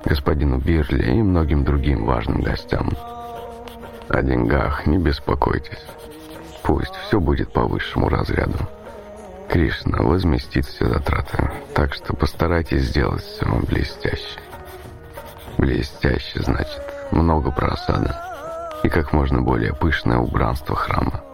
[0.05, 2.91] господину Бирли и многим другим важным гостям.
[4.09, 5.85] О деньгах не беспокойтесь.
[6.63, 8.59] Пусть все будет по высшему разряду.
[9.49, 14.39] Кришна возместит все затраты, так что постарайтесь сделать все блестяще.
[15.59, 21.25] Блестяще значит много просада и как можно более пышное убранство храма.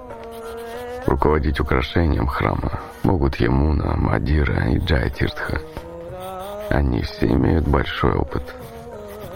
[1.06, 5.60] Руководить украшением храма могут Ямуна, Мадира и Джайтиртха.
[6.68, 8.42] Они все имеют большой опыт.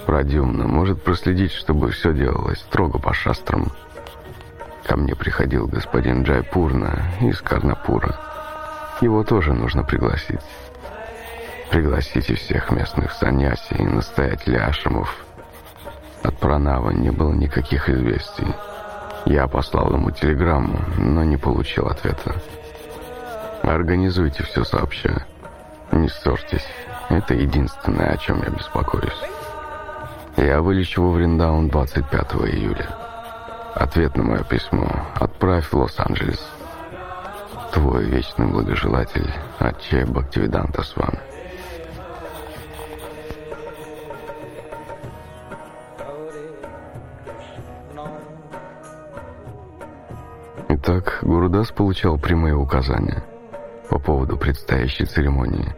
[0.04, 3.70] Прадюмна может проследить, чтобы все делалось строго по шастрам.
[4.84, 8.18] Ко мне приходил господин Джайпурна из Карнапура.
[9.00, 10.40] Его тоже нужно пригласить.
[11.70, 15.24] Пригласите всех местных саньяси и настоятелей ашрамов.
[16.24, 18.48] От Пранава не было никаких известий.
[19.26, 22.34] Я послал ему телеграмму, но не получил ответа.
[23.62, 25.24] Организуйте все сообща.
[25.92, 26.66] Не ссорьтесь.
[27.08, 29.20] Это единственное, о чем я беспокоюсь.
[30.36, 32.88] Я вылечу во Вриндаун 25 июля.
[33.74, 36.40] Ответ на мое письмо отправь в Лос-Анджелес.
[37.72, 40.96] Твой вечный благожелатель Аче Бхактивиданта с
[51.30, 53.22] Гурудас получал прямые указания
[53.88, 55.76] по поводу предстоящей церемонии,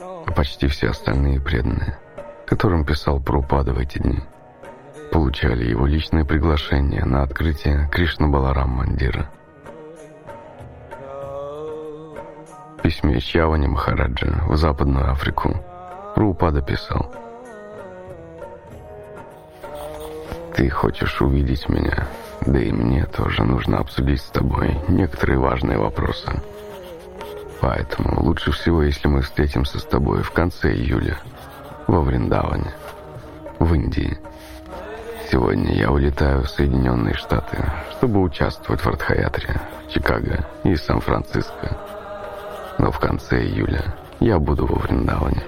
[0.00, 1.98] а почти все остальные преданные,
[2.46, 4.20] которым писал Прупада в эти дни,
[5.12, 9.30] получали его личное приглашение на открытие Кришна Баларам Мандира.
[12.78, 15.62] В письме Чавани Махараджа в Западную Африку
[16.14, 17.14] Прупада писал
[20.54, 22.08] «Ты хочешь увидеть меня?»
[22.42, 26.30] Да и мне тоже нужно обсудить с тобой некоторые важные вопросы.
[27.60, 31.18] Поэтому лучше всего, если мы встретимся с тобой в конце июля
[31.86, 32.72] во Вриндаване,
[33.58, 34.18] в Индии.
[35.30, 37.58] Сегодня я улетаю в Соединенные Штаты,
[37.92, 41.76] чтобы участвовать в Артхаятре, в Чикаго и Сан-Франциско.
[42.78, 45.42] Но в конце июля я буду во Вриндаване.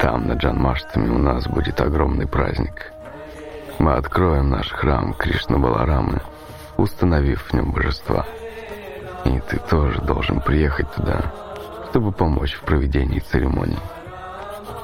[0.00, 2.91] Там, на Джанмаштаме, у нас будет огромный праздник–
[3.82, 6.20] мы откроем наш храм Кришна Баларамы,
[6.76, 8.24] установив в нем божества.
[9.24, 11.32] И ты тоже должен приехать туда,
[11.90, 13.80] чтобы помочь в проведении церемонии.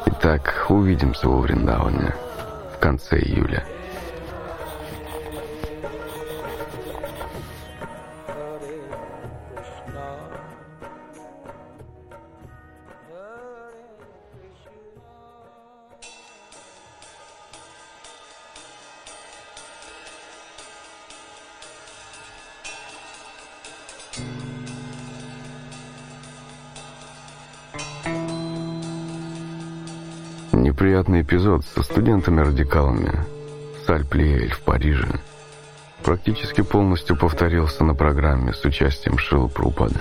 [0.06, 2.12] Итак, увидимся во Вриндаване
[2.74, 3.64] в конце июля.
[30.78, 35.08] Неприятный эпизод со студентами-радикалами в Сальплиэль в Париже
[36.04, 39.98] практически полностью повторился на программе с участием Шилла Прупада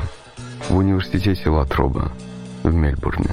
[0.70, 2.12] в университете Латроба
[2.62, 3.32] в Мельбурне.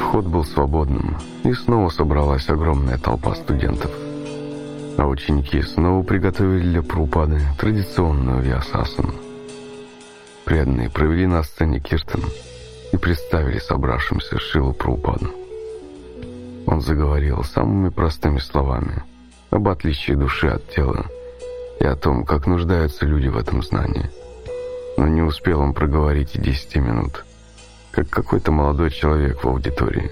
[0.00, 3.90] Вход был свободным, и снова собралась огромная толпа студентов.
[4.98, 9.14] А ученики снова приготовили для Прупады традиционную виасасану.
[10.44, 12.20] Преданные провели на сцене Киртон
[12.92, 15.43] и представили собравшимся Шилу Прупаду.
[16.66, 19.02] Он заговорил самыми простыми словами
[19.50, 21.06] об отличии души от тела
[21.80, 24.10] и о том, как нуждаются люди в этом знании.
[24.96, 27.24] Но не успел он проговорить и десяти минут,
[27.90, 30.10] как какой-то молодой человек в аудитории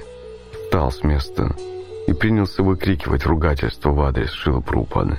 [0.52, 1.54] встал с места
[2.06, 5.18] и принялся выкрикивать ругательство в адрес Шила Прупады.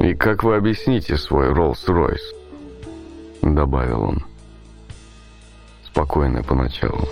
[0.00, 2.40] «И как вы объясните свой Роллс-Ройс?»
[3.42, 4.24] Добавил он.
[5.84, 7.08] Спокойно поначалу.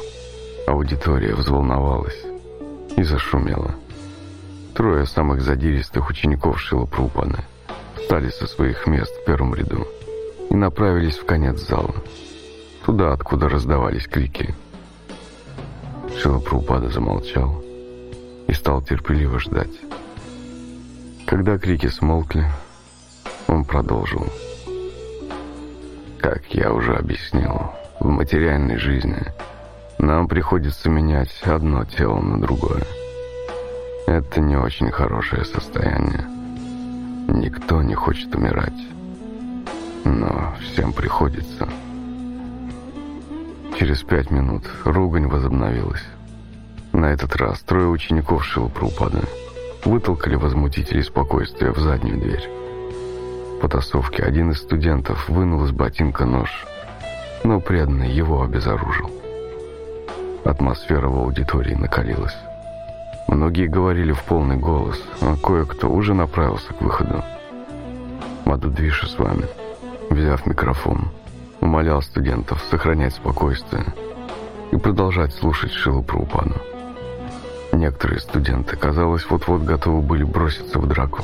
[0.68, 2.22] Аудитория взволновалась
[2.98, 3.74] и зашумела.
[4.74, 7.38] Трое самых задиристых учеников Шила Прупаны
[7.96, 9.88] встали со своих мест в первом ряду
[10.50, 11.94] и направились в конец зала,
[12.84, 14.54] туда, откуда раздавались крики.
[16.18, 17.64] Шила Прупада замолчал
[18.46, 19.72] и стал терпеливо ждать.
[21.24, 22.44] Когда крики смолкли,
[23.46, 24.26] он продолжил.
[26.18, 29.16] Как я уже объяснил, в материальной жизни
[29.98, 32.82] нам приходится менять одно тело на другое.
[34.06, 36.24] Это не очень хорошее состояние.
[37.28, 38.72] Никто не хочет умирать.
[40.04, 41.68] Но всем приходится.
[43.78, 46.04] Через пять минут ругань возобновилась.
[46.92, 49.22] На этот раз трое учеников Шилпрупада
[49.84, 52.48] вытолкали возмутителей спокойствия в заднюю дверь.
[53.56, 56.64] В потасовке один из студентов вынул из ботинка нож,
[57.44, 59.10] но преданный его обезоружил.
[60.44, 62.36] Атмосфера в аудитории накалилась.
[63.26, 67.22] Многие говорили в полный голос, а кое-кто уже направился к выходу.
[68.44, 69.44] Мадудвиша с вами,
[70.10, 71.10] взяв микрофон,
[71.60, 73.84] умолял студентов сохранять спокойствие
[74.72, 76.54] и продолжать слушать Шилу Праупану.
[77.72, 81.22] Некоторые студенты, казалось, вот-вот готовы были броситься в драку,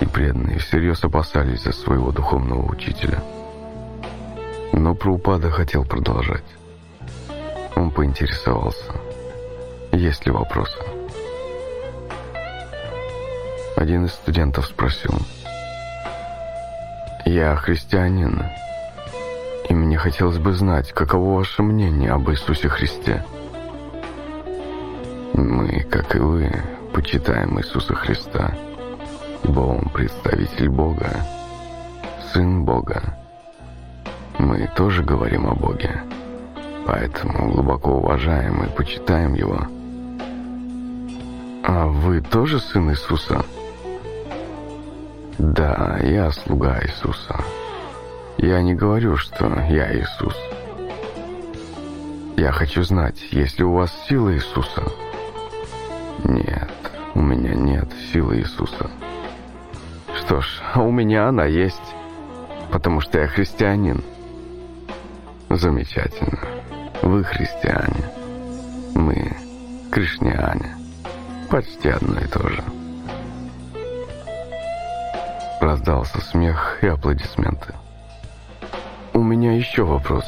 [0.00, 3.22] и преданные всерьез опасались за своего духовного учителя.
[4.72, 6.44] Но Праупада хотел продолжать.
[7.76, 8.92] Он поинтересовался,
[9.92, 10.78] есть ли вопросы.
[13.76, 15.14] Один из студентов спросил,
[17.24, 18.44] «Я христианин,
[19.68, 23.24] и мне хотелось бы знать, каково ваше мнение об Иисусе Христе?»
[25.38, 26.50] Мы, как и вы,
[26.92, 28.52] почитаем Иисуса Христа,
[29.44, 31.24] ибо Он представитель Бога,
[32.32, 33.16] Сын Бога.
[34.38, 36.02] Мы тоже говорим о Боге,
[36.88, 39.60] поэтому глубоко уважаем и почитаем Его.
[41.62, 43.44] А вы тоже Сын Иисуса?
[45.38, 47.36] Да, я слуга Иисуса.
[48.38, 50.36] Я не говорю, что я Иисус.
[52.36, 54.82] Я хочу знать, есть ли у вас сила Иисуса–
[56.24, 56.70] нет,
[57.14, 58.90] у меня нет силы Иисуса.
[60.16, 61.94] Что ж, а у меня она есть,
[62.72, 64.02] потому что я христианин.
[65.48, 66.40] Замечательно.
[67.02, 68.10] Вы христиане.
[68.94, 69.36] Мы
[69.90, 70.76] кришняне.
[71.48, 72.62] Почти одно и то же.
[75.60, 77.74] Раздался смех и аплодисменты.
[79.12, 80.24] У меня еще вопрос.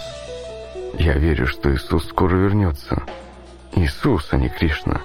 [0.98, 3.02] Я верю, что Иисус скоро вернется.
[3.74, 5.00] Иисус, а не Кришна.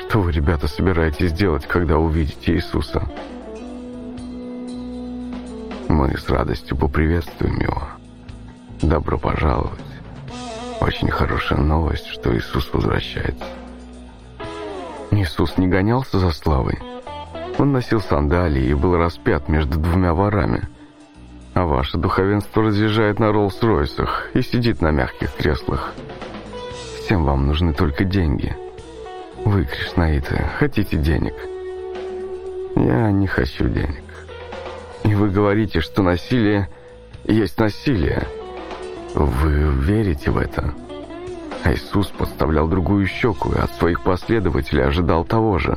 [0.00, 3.02] Что вы, ребята, собираетесь делать, когда увидите Иисуса?
[5.88, 7.82] Мы с радостью поприветствуем Его.
[8.82, 9.85] Добро пожаловать.
[10.80, 13.44] Очень хорошая новость, что Иисус возвращается.
[15.10, 16.78] Иисус не гонялся за славой.
[17.58, 20.68] Он носил сандалии и был распят между двумя ворами.
[21.54, 25.92] А ваше духовенство разъезжает на Роллс-Ройсах и сидит на мягких креслах.
[27.00, 28.54] Всем вам нужны только деньги–
[29.46, 31.34] вы, Кришнаиты, хотите денег.
[32.74, 34.02] Я не хочу денег.
[35.04, 36.68] И вы говорите, что насилие
[37.22, 38.26] есть насилие.
[39.16, 40.74] Вы верите в это?
[41.64, 45.74] Иисус подставлял другую щеку и от своих последователей ожидал того же.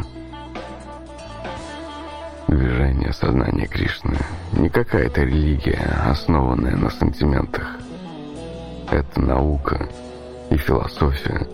[2.49, 4.17] Движение сознания Кришны
[4.51, 7.77] не какая-то религия, основанная на сантиментах.
[8.91, 9.87] Это наука
[10.49, 11.47] и философия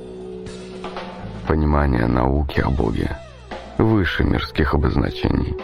[1.47, 3.15] –понимание науки о Боге
[3.77, 5.55] выше мирских обозначений,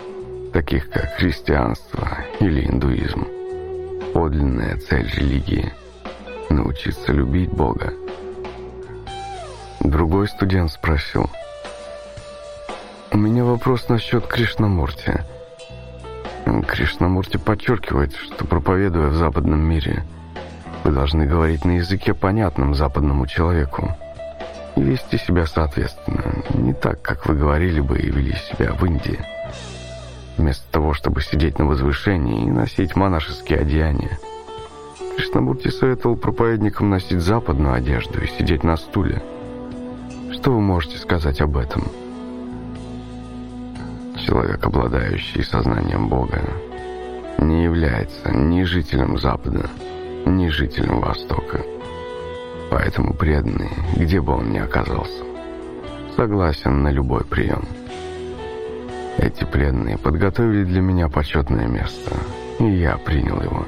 [0.53, 2.07] таких как христианство
[2.39, 3.25] или индуизм.
[4.13, 5.73] Подлинная цель религии–
[6.51, 7.93] научиться любить Бога.
[9.79, 11.29] Другой студент спросил,
[13.11, 15.23] «У меня вопрос насчет Кришнамурти.
[16.67, 20.03] Кришнамурти подчеркивает, что проповедуя в западном мире,
[20.83, 23.95] вы должны говорить на языке, понятном западному человеку
[24.75, 29.19] и вести себя соответственно, не так, как вы говорили бы и вели себя в Индии.
[30.37, 34.17] Вместо того, чтобы сидеть на возвышении и носить монашеские одеяния.
[35.15, 39.21] Кришнамурти советовал проповедникам носить западную одежду и сидеть на стуле.
[40.31, 41.83] Что вы можете сказать об этом?
[44.25, 46.41] Человек, обладающий сознанием Бога,
[47.39, 49.69] не является ни жителем Запада,
[50.25, 51.61] ни жителем Востока.
[52.69, 55.23] Поэтому преданный, где бы он ни оказался,
[56.15, 57.65] согласен на любой прием.
[59.17, 62.15] Эти преданные подготовили для меня почетное место,
[62.59, 63.65] и я принял его.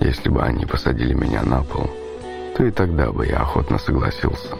[0.00, 1.90] Если бы они посадили меня на пол,
[2.56, 4.56] то и тогда бы я охотно согласился.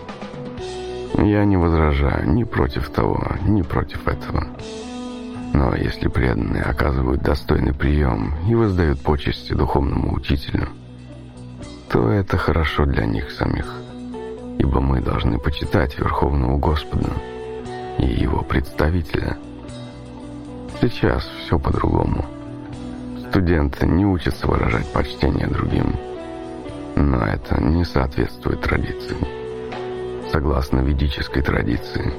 [1.19, 4.47] Я не возражаю ни против того, ни против этого.
[5.53, 10.69] Но если преданные оказывают достойный прием и воздают почести духовному учителю–
[11.91, 13.67] то это хорошо для них самих,
[14.59, 17.11] ибо мы должны почитать Верховного Господа
[17.99, 19.37] и его представителя.
[20.81, 22.25] Сейчас все по-другому.
[23.31, 25.95] Студенты не учатся выражать почтение другим,
[26.97, 29.17] но это не соответствует традиции.
[30.33, 32.13] Согласно ведической традиции,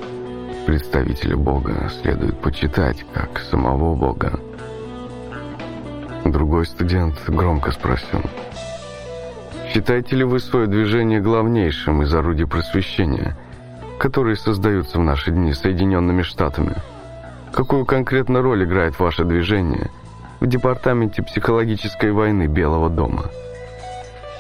[0.65, 4.39] представителя Бога следует почитать как самого Бога.
[6.23, 8.21] Другой студент громко спросил,
[9.67, 13.35] «Считаете ли вы свое движение главнейшим из орудий просвещения,
[13.99, 16.77] которые создаются в наши дни Соединенными Штатами?
[17.51, 19.91] Какую конкретно роль играет ваше движение
[20.41, 23.31] в Департаменте психологической войны Белого дома?»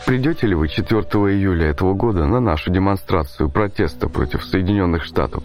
[0.05, 5.43] Придете ли вы 4 июля этого года на нашу демонстрацию протеста против Соединенных Штатов,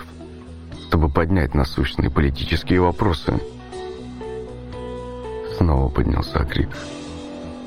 [0.89, 3.39] чтобы поднять насущные политические вопросы?
[5.57, 6.71] Снова поднялся крик.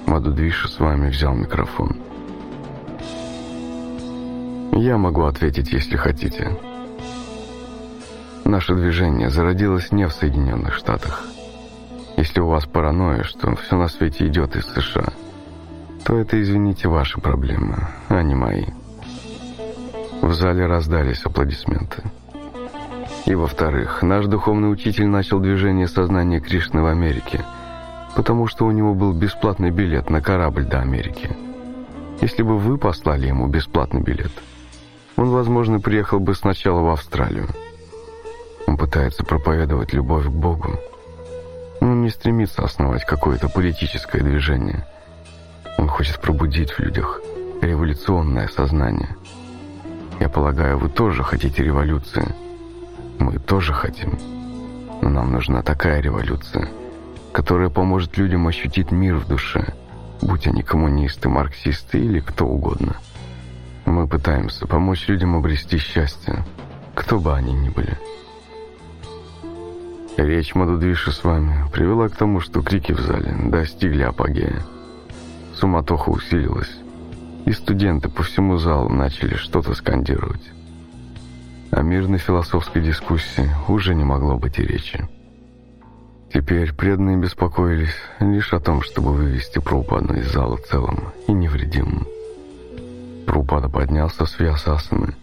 [0.08, 1.98] Мадудвиша с вами взял микрофон.
[4.74, 6.58] Я могу ответить, если хотите.
[8.46, 11.29] Наше движение зародилось не в Соединенных Штатах.
[12.20, 15.08] Если у вас паранойя, что все на свете идет из США–
[16.10, 18.66] то это, извините, ваши проблемы, а не мои.
[20.22, 22.04] В зале раздались аплодисменты.
[23.26, 27.46] И во-вторых, наш духовный учитель начал движение сознания Кришны в Америке,
[28.16, 31.30] потому что у него был бесплатный билет на корабль до Америки.
[32.22, 34.32] Если бы вы послали ему бесплатный билет,
[35.16, 37.48] он, возможно, приехал бы сначала в Австралию.
[38.68, 40.80] Он пытается проповедовать любовь к Богу.
[41.82, 44.86] Он не стремится основать какое-то политическое движение–
[45.80, 47.22] он хочет пробудить в людях
[47.62, 49.16] революционное сознание.
[50.20, 52.36] Я полагаю, вы тоже хотите революции.
[53.18, 54.20] Мы тоже хотим.
[55.02, 56.68] Но нам нужна такая революция,
[57.32, 59.74] которая поможет людям ощутить мир в душе,
[60.22, 62.98] будь они коммунисты, марксисты или кто угодно.
[63.86, 66.44] Мы пытаемся помочь людям обрести счастье,
[66.94, 67.98] кто бы они ни были.
[70.20, 74.62] Речь Мадудвиши с вами привела к тому, что крики в зале достигли апогея.
[75.56, 76.76] Суматоха усилилась,
[77.46, 80.44] и студенты по всему залу начали что-то скандировать.
[81.72, 85.08] О мирной философской дискуссии уже не могло быть и речи.
[86.34, 92.06] Теперь преданные беспокоились лишь о том, чтобы вывести Прупаду из зала целым и невредимым.
[93.26, 95.16] Прупада поднялся с Виасасаны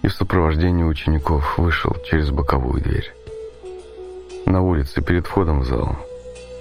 [0.00, 3.12] и в сопровождении учеников вышел через боковую дверь.
[4.46, 5.96] На улице перед входом в зал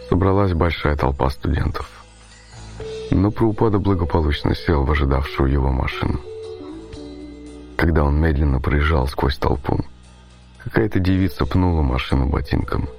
[0.10, 1.98] собралась большая толпа студентов
[3.12, 6.20] но Праупада благополучно сел в ожидавшую его машину.
[7.76, 9.80] Когда он медленно проезжал сквозь толпу,
[10.64, 12.90] какая-то девица пнула машину ботинком.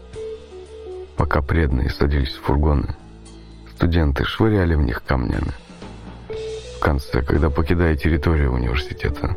[1.16, 2.94] Пока преданные садились в фургоны,
[3.74, 5.52] студенты швыряли в них камнями.
[6.76, 9.36] В конце, когда покидая территорию университета,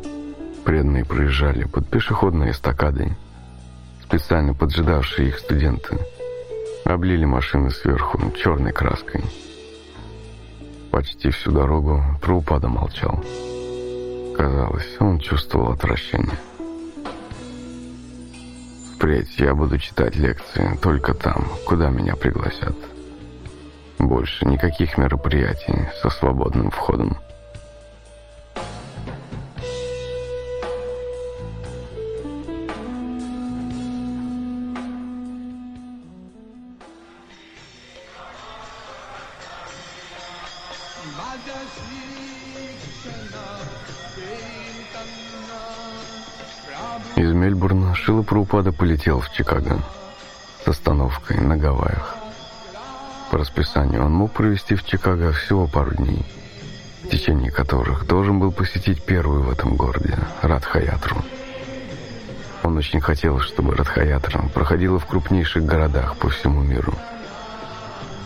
[0.64, 3.16] преданные проезжали под пешеходной эстакадой.
[4.12, 5.98] Специально поджидавшие их студенты
[6.84, 9.24] облили машины сверху черной краской–
[10.92, 13.24] Почти всю дорогу Праупада молчал.
[14.36, 16.36] Казалось, он чувствовал отвращение.
[18.94, 22.76] Впредь я буду читать лекции только там, куда меня пригласят.
[23.98, 27.16] Больше никаких мероприятий со свободным входом.
[47.52, 49.78] Мельбурна Шила Праупада полетел в Чикаго
[50.64, 52.16] с остановкой на Гавайях.
[53.30, 56.24] По расписанию он мог провести в Чикаго всего пару дней,
[57.04, 61.22] в течение которых должен был посетить первую в этом городе Радхаятру.
[62.62, 66.94] Он очень хотел, чтобы Радхаятра проходила в крупнейших городах по всему миру.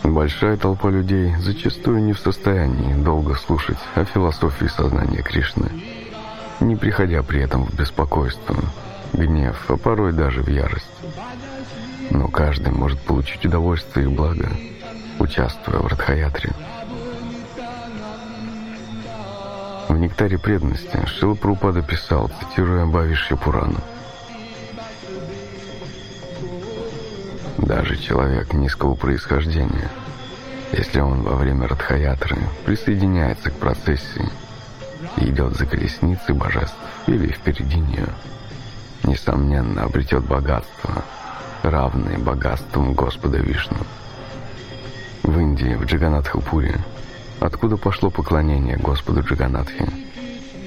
[0.03, 5.69] Большая толпа людей зачастую не в состоянии долго слушать о философии сознания Кришны–
[6.59, 8.55] не приходя при этом в беспокойство,
[9.13, 10.85] гнев, а порой даже в ярость.
[12.09, 14.49] Но каждый может получить удовольствие и благо,
[15.19, 16.51] участвуя в Радхаятре.
[19.89, 23.79] В «Нектаре преданности» Шила Прупада писал, цитируя Бавишья Пурану.
[27.57, 29.89] Даже человек низкого происхождения,
[30.71, 34.29] если он во время Радхаятры присоединяется к процессии,
[35.17, 36.75] идет за колесницей божеств
[37.07, 38.07] или впереди нее,
[39.07, 41.03] несомненно обретет богатство,
[41.63, 43.77] равное богатствам Господа Вишну.
[45.23, 46.75] В Индии, в Джаганатхапуре,
[47.39, 49.87] откуда пошло поклонение Господу Джаганатхе,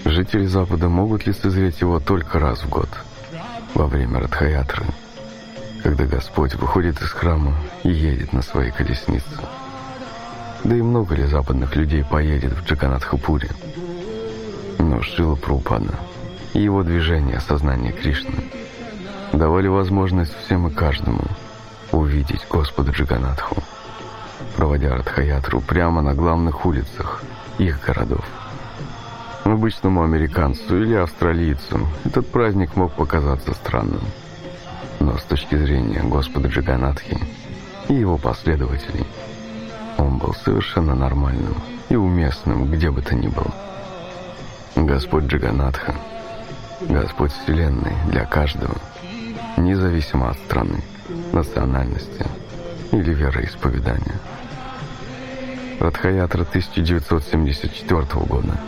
[0.05, 2.89] жители Запада могут лицезреть его только раз в год.
[3.75, 4.85] во время Радхаятры,
[5.83, 9.39] когда Господь выходит из храма и едет на своей колеснице.
[10.65, 13.49] Да и много ли западных людей поедет в Джаганатхапуре?
[14.79, 15.95] Но Шила Прабхупада
[16.55, 18.45] и его движение сознания Кришны
[19.33, 21.23] давали возможность всем и каждому
[21.93, 23.57] увидеть Господа Джаганатху,
[24.57, 27.23] проводя Радхаятру прямо на главных улицах
[27.59, 28.25] их городов.
[29.45, 34.03] Обычному американцу или австралийцу этот праздник мог показаться странным.
[35.01, 37.19] Но с точки зрения Господа Джаганатхи
[37.89, 39.07] и его последователей,
[39.97, 41.55] он был совершенно нормальным
[41.89, 43.53] и уместным где бы то ни было.
[44.77, 45.95] Господь Джаганатха,
[46.89, 48.75] Господь Вселенной для каждого,
[49.59, 50.83] независимо от страны,
[51.33, 52.27] национальности
[52.93, 54.15] или вероисповедания.
[55.79, 58.59] Радхаятра 1974 года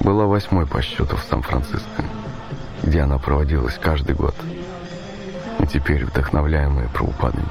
[0.00, 2.04] была восьмой по счету в Сан-Франциско,
[2.84, 4.36] где она проводилась каждый год.
[5.58, 7.44] И теперь, вдохновляемые Прабхупадой,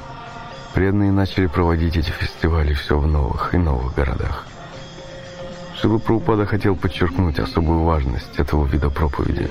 [0.72, 4.46] преданные начали проводить эти фестивали все в новых и новых городах.
[5.78, 9.50] Шила Прабхупада хотел подчеркнуть особую важность этого вида проповеди,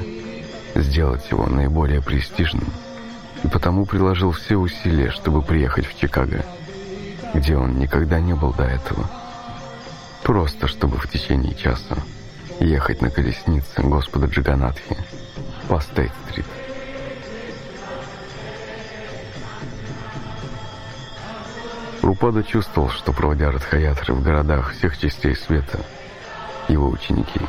[0.76, 2.68] сделать его наиболее престижным,
[3.44, 6.46] и потому приложил все усилия, чтобы приехать в Чикаго,
[7.34, 9.10] где он никогда не был до этого.
[10.24, 11.98] Просто чтобы в течение часа
[12.60, 14.98] ехать на колеснице Господа Джаганатхи
[15.68, 16.46] по Стейт-стрит.
[22.02, 25.80] Рупада чувствовал, что проводя Радхаятры в городах всех частей света,
[26.68, 27.42] его ученики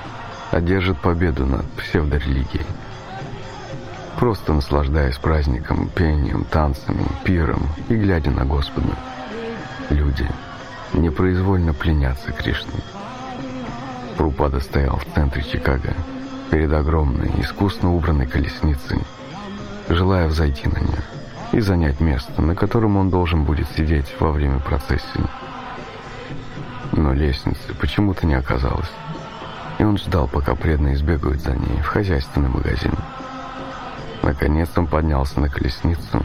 [0.50, 2.66] одержат победу над псевдорелигией.
[4.18, 8.96] Просто наслаждаясь праздником, пением, танцами, пиром и глядя на Господа,
[9.90, 10.26] люди
[10.92, 12.82] непроизвольно пленятся Кришной.
[14.16, 15.94] Прупада стоял в центре Чикаго,
[16.52, 18.98] перед огромной, искусно убранной колесницей,
[19.88, 21.02] желая взойти на нее
[21.52, 25.24] и занять место, на котором он должен будет сидеть во время процессии.
[26.92, 28.92] Но лестницы почему-то не оказалось,
[29.78, 32.92] и он ждал, пока преданные сбегают за ней в хозяйственный магазин.
[34.22, 36.24] Наконец он поднялся на колесницу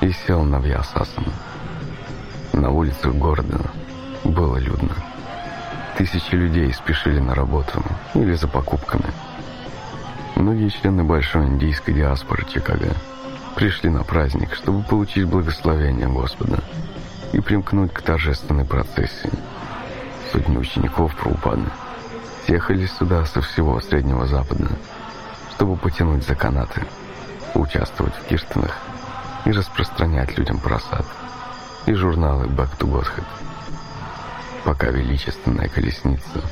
[0.00, 1.32] и сел на Вьясасану.
[2.52, 3.60] На улицах города
[4.24, 4.94] было людно.
[5.96, 7.82] Тысячи людей спешили на работу
[8.14, 9.12] или за покупками.
[10.36, 12.94] Многие члены большой индийской диаспоры Чикаго
[13.56, 16.62] пришли на праздник, чтобы получить благословение Господа
[17.32, 19.30] и примкнуть к торжественной процессии.
[20.32, 21.64] Сотни учеников Прабхупады
[22.46, 24.68] съехали сюда со всего Среднего Запада,
[25.54, 26.82] чтобы потянуть за канаты,
[27.54, 28.76] участвовать в киртанах
[29.44, 31.06] и распространять людям просад
[31.86, 33.24] и журналы «Back to Godhead»
[34.68, 36.42] пока величественная колесница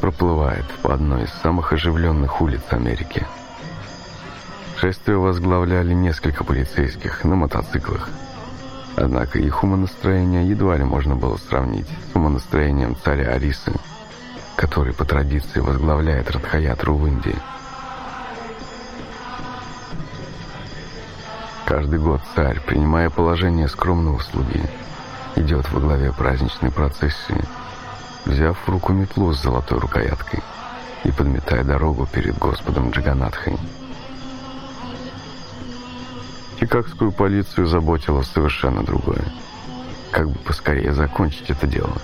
[0.00, 3.26] проплывает по одной из самых оживленных улиц Америки.
[4.78, 8.08] Шествие возглавляли несколько полицейских на мотоциклах.
[8.94, 13.72] Однако их умонастроение едва ли можно было сравнить с умонастроением царя Арисы,
[14.54, 17.36] который по традиции возглавляет Радхаятру в Индии.
[21.66, 24.62] Каждый год царь, принимая положение скромного слуги,
[25.34, 27.42] идет во главе праздничной процессии,
[28.24, 30.44] взяв в руку метлу с золотой рукояткой
[31.02, 33.56] и подметая дорогу перед Господом Джаганатхой.
[36.60, 39.24] Чикагскую полицию заботило совершенно другое.
[40.12, 41.96] Как бы поскорее закончить это дело.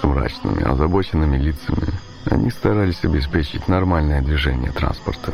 [0.00, 1.86] С мрачными, озабоченными лицами
[2.24, 5.32] они старались обеспечить нормальное движение транспорта.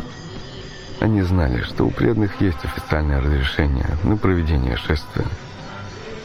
[1.00, 5.26] Они знали, что у преданных есть официальное разрешение на проведение шествия,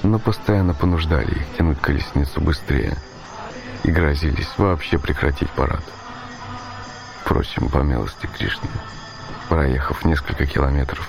[0.01, 2.97] но постоянно понуждали их тянуть колесницу быстрее
[3.83, 5.83] и грозились вообще прекратить парад.
[7.21, 8.67] Впрочем, по милости Кришны,
[9.47, 11.07] проехав несколько километров,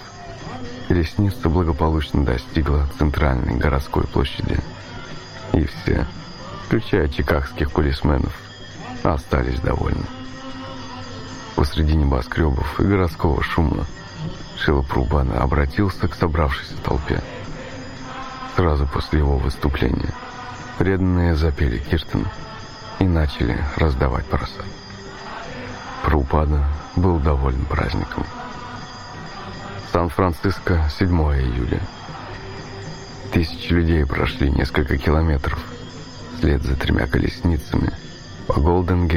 [0.87, 4.59] колесница благополучно достигла центральной городской площади,
[5.55, 6.07] и все,
[6.67, 8.39] включая чикагских полисменов,
[9.03, 10.05] остались довольны.
[11.57, 13.87] Посреди небоскребов и городского шума
[14.57, 17.21] Шила Прубана обратился к собравшейся толпе–
[18.57, 20.15] Сразу после его выступления
[20.79, 22.29] преданные запели Киртон
[23.01, 24.63] и начали раздавать паруса.
[26.05, 28.25] Прупада был доволен праздником.
[29.93, 31.81] Сан-Франциско, 7 июля.
[33.33, 35.59] Тысячи людей прошли несколько километров
[36.37, 37.91] вслед за тремя колесницами
[38.47, 39.09] по Голден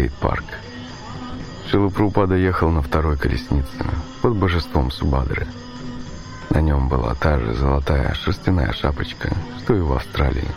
[1.69, 3.85] Шилапрупада ехал на второй колеснице
[4.21, 5.47] под божеством Субадры–
[6.49, 10.47] на нем была та же золотая шерстяная шапочка, что и в Австралии.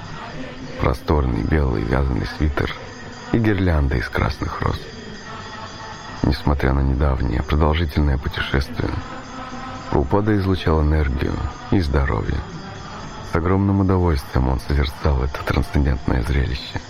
[0.80, 2.74] Просторный белый вязаный свитер
[3.32, 4.80] и гирлянда из красных роз.
[6.22, 8.90] Несмотря на недавнее продолжительное путешествие,
[9.90, 11.34] Рупада излучал энергию
[11.70, 12.38] и здоровье.
[13.30, 16.80] С огромным удовольствием он созерцал это трансцендентное зрелище,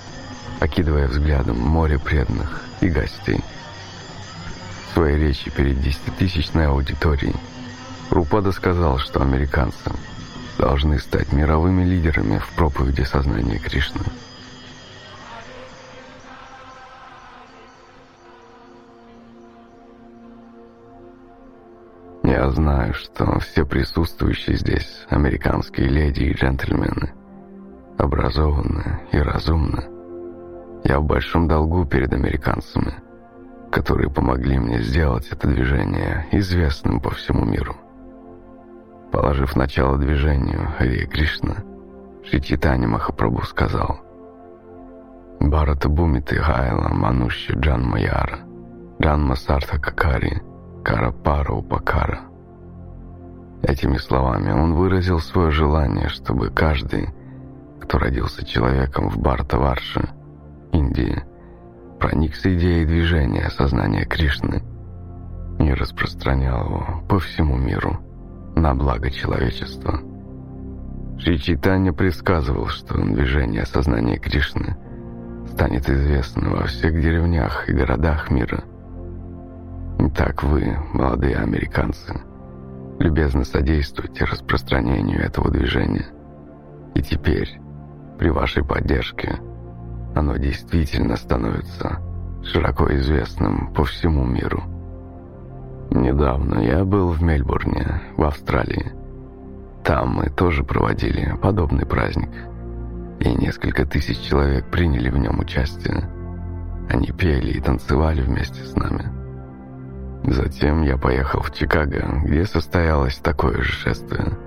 [0.61, 3.43] окидывая взглядом море преданных и гостей.
[4.93, 7.35] Своей речи перед десятитысячной аудиторией
[8.11, 9.91] Рупада сказал, что американцы
[10.59, 14.03] должны стать мировыми лидерами в проповеди сознания Кришны.
[22.25, 27.13] Я знаю, что все присутствующие здесь американские леди и джентльмены
[27.97, 29.85] образованы и разумны.
[30.85, 32.95] Я в большом долгу перед американцами,
[33.71, 37.77] которые помогли мне сделать это движение известным по всему миру.
[39.13, 41.57] Положив начало движению Хари Кришна,
[42.25, 44.01] Шичитани Махапрабху сказал
[45.41, 48.41] «Барата Бумиты Хайла Манушья Джанма Яра,
[49.01, 50.43] Джанма Сарта Какари,
[50.85, 52.21] Карапара Упакара».
[53.63, 57.09] Этими словами он выразил свое желание, чтобы каждый,
[57.81, 60.09] кто родился человеком в Барта-Варше,
[60.73, 61.23] Индии,
[62.01, 64.63] проникся идеей движения сознания Кришны
[65.61, 67.99] и распространял его по всему миру
[68.57, 70.01] на благо человечества.
[71.19, 74.77] Шри Чайтанья предсказывал, что движение сознания Кришны
[75.53, 78.65] станет известно во всех деревнях и городах мира.
[79.99, 82.19] Итак, вы, молодые американцы,
[82.99, 86.07] любезно содействуйте распространению этого движения.
[86.95, 87.61] И теперь,
[88.19, 89.39] при вашей поддержке,
[90.15, 92.01] оно действительно становится
[92.43, 94.63] широко известным по всему миру.
[95.91, 98.93] Недавно я был в Мельбурне, в Австралии.
[99.85, 102.31] Там мы тоже проводили подобный праздник,
[103.19, 106.09] и несколько тысяч человек приняли в нем участие.
[106.89, 109.09] Они пели и танцевали вместе с нами.
[110.25, 114.39] Затем я поехал в Чикаго, где состоялось такое же шествие.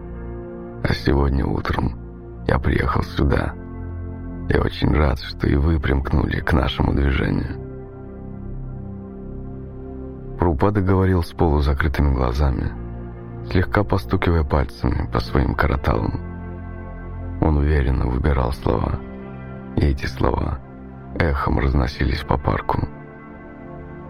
[0.84, 3.53] А сегодня утром я приехал сюда.
[4.50, 7.60] Я очень рад, что и вы примкнули к нашему движению.
[10.38, 12.72] Прупада говорил с полузакрытыми глазами,
[13.50, 16.20] слегка постукивая пальцами по своим караталам.
[17.41, 19.00] Он уверенно выбирал слова,
[19.78, 20.60] и эти слова
[21.18, 22.88] эхом разносились по парку.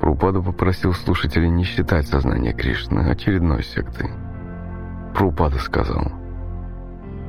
[0.01, 4.09] Прупада попросил слушателей не считать сознание Кришны очередной сектой.
[5.13, 6.11] Прупада сказал,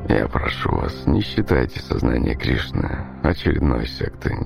[0.09, 2.91] «Я прошу вас, не считайте сознание Кришны
[3.23, 4.37] очередной сектой.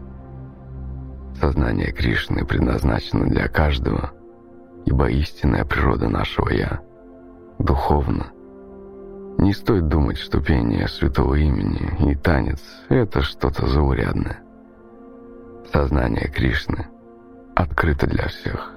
[1.40, 4.12] Сознание Кришны предназначено для каждого,
[4.86, 6.80] ибо истинная природа нашего «Я»
[7.58, 8.28] духовна.
[9.38, 14.40] Не стоит думать, что пение святого имени и танец— это что-то заурядное.
[15.72, 16.86] Сознание Кришны
[17.54, 18.72] открыто для всех,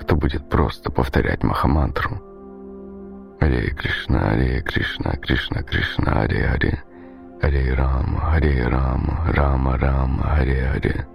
[0.00, 2.25] кто будет просто повторять Махамантру.
[3.40, 6.82] Аре Кришна, Аре Кришна, Кришна Кришна, Аре Аре,
[7.42, 11.06] Аре Рама, Аре Рама, Рама Рама, Аре Аре.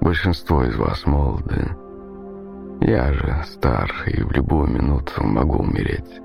[0.00, 1.68] Большинство из вас молоды,
[2.80, 6.20] я же стар и в любую минуту могу умереть.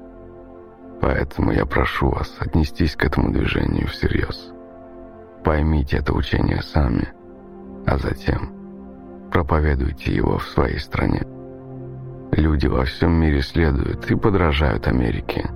[1.01, 4.53] Поэтому я прошу вас отнестись к этому движению всерьез.
[5.43, 7.07] Поймите это учение сами,
[7.85, 8.53] а затем
[9.31, 11.23] проповедуйте его в своей стране.
[12.35, 15.51] Люди во всем мире следуют и подражают Америке.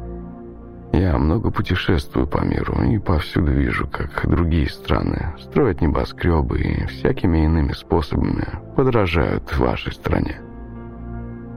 [0.94, 7.46] Я много путешествую по миру и повсюду вижу, как другие страны строят небоскребы и всякими
[7.46, 10.40] иными способами подражают вашей стране.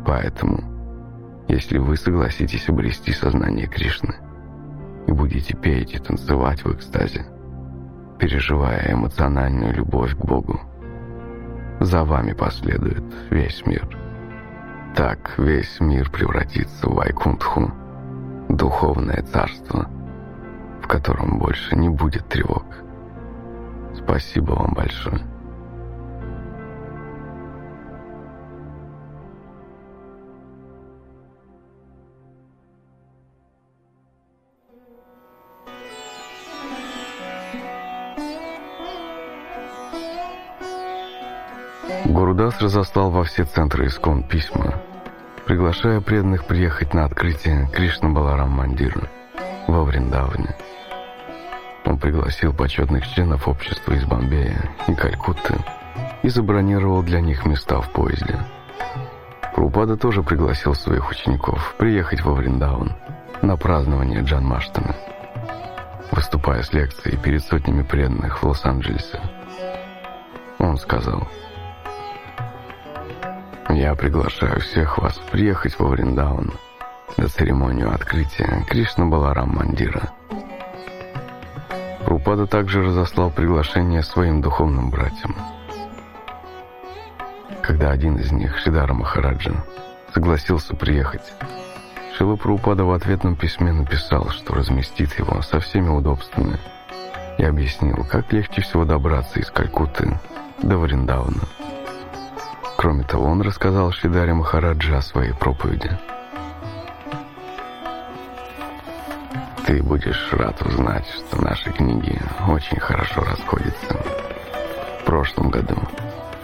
[0.07, 0.65] Поэтому,
[1.49, 4.15] если вы согласитесь обрести сознание Кришны
[5.07, 7.27] и будете петь и танцевать в экстазе,
[8.19, 10.61] переживая эмоциональную любовь к Богу,
[11.81, 13.87] за вами последует весь мир.
[14.95, 17.71] Так весь мир превратится в Вайкунтху,
[18.49, 19.89] духовное царство,
[20.83, 22.65] в котором больше не будет тревог.
[23.95, 25.21] Спасибо вам большое.
[42.31, 44.81] Гурудас разослал во все центры Искон письма,
[45.47, 49.09] приглашая преданных приехать на открытие Кришна Баларам Мандира
[49.67, 50.55] во Вриндаване.
[51.85, 55.57] Он пригласил почетных членов общества из Бомбея и Калькутты
[56.23, 58.39] и забронировал для них места в поезде.
[59.57, 62.95] Прупада тоже пригласил своих учеников приехать во Вриндаван
[63.43, 64.95] на празднование Джанмаштана,
[66.13, 69.21] выступая с лекцией перед сотнями преданных в Лос-Анджелесе.
[70.61, 71.27] Он сказал–
[73.73, 76.53] я приглашаю всех вас приехать во Вриндаун
[77.17, 80.11] на церемонию открытия Кришна Баларам Мандира.
[82.05, 85.37] Рупада также разослал приглашение своим духовным братьям.
[87.63, 89.65] Когда один из них, Шидара Махараджа,
[90.13, 91.33] согласился приехать,
[92.17, 96.59] Шила Прабхупада в ответном письме написал, что разместит его со всеми удобствами
[97.39, 100.19] и объяснил, как легче всего добраться из Калькутты
[100.63, 101.60] до Вриндауна.
[102.81, 105.91] Кроме того, он рассказал Шидаре Махараджа о своей проповеди.
[109.67, 112.19] Ты будешь рад узнать, что наши книги
[112.49, 114.01] очень хорошо расходятся.
[115.03, 115.77] В прошлом году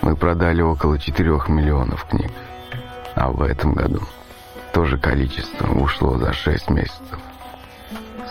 [0.03, 2.30] мы продали около 4 миллионов книг,
[3.14, 4.03] а в этом году
[4.74, 7.18] то же количество ушло за 6 месяцев.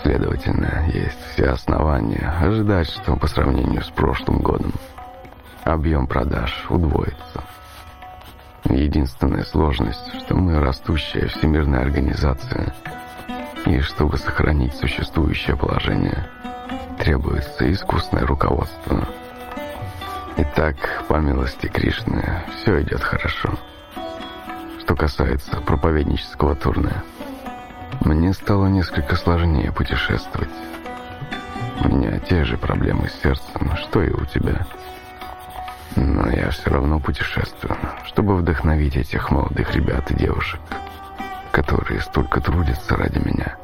[0.03, 4.73] Следовательно, есть все основания ожидать, что по сравнению с прошлым годом
[5.63, 7.43] объем продаж удвоится.
[8.69, 12.73] Единственная сложность, что мы растущая всемирная организация,
[13.65, 16.27] и чтобы сохранить существующее положение,
[16.97, 19.07] требуется искусное руководство.
[20.37, 20.75] Итак,
[21.07, 23.53] по милости Кришны, все идет хорошо.
[24.79, 26.91] Что касается проповеднического турне,
[28.01, 30.49] мне стало несколько сложнее путешествовать.
[31.83, 34.65] У меня те же проблемы с сердцем, что и у тебя.
[35.95, 40.59] Но я все равно путешествую, чтобы вдохновить этих молодых ребят и девушек,
[41.51, 43.57] которые столько трудятся ради меня.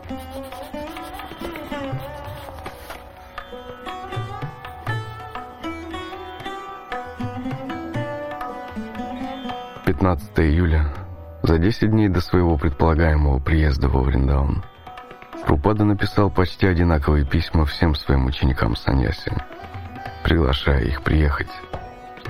[9.85, 10.87] Пятнадцатое июля
[11.43, 14.63] за 10 дней до своего предполагаемого приезда во Вриндаун
[15.45, 19.33] Рупада написал почти одинаковые письма всем своим ученикам Саньяси,
[20.23, 21.49] приглашая их приехать,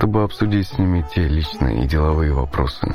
[0.02, 2.92] чтобы обсудить с ними те личные и деловые вопросы,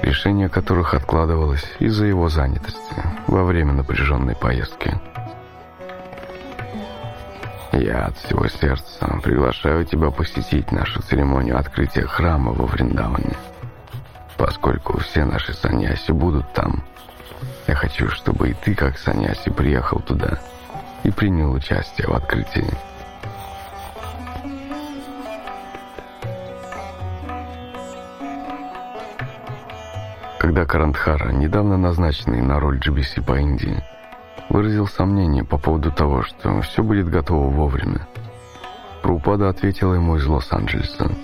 [0.00, 4.98] решение которых откладывалось из-за его занятости во время напряженной поездки.
[7.72, 13.36] «Я от всего сердца приглашаю тебя посетить нашу церемонию открытия храма во Вриндаване»,
[14.38, 16.82] поскольку все наши саньяси будут там.
[17.66, 20.38] Я хочу, чтобы и ты, как саньяси, приехал туда
[21.02, 22.64] и принял участие в открытии.
[30.42, 33.80] Когда Карандхара, недавно назначенный на роль GBC по Индии,
[34.48, 38.08] выразил сомнение по поводу того, что все будет готово вовремя,
[39.02, 41.08] Прупада ответила ему из Лос-Анджелеса–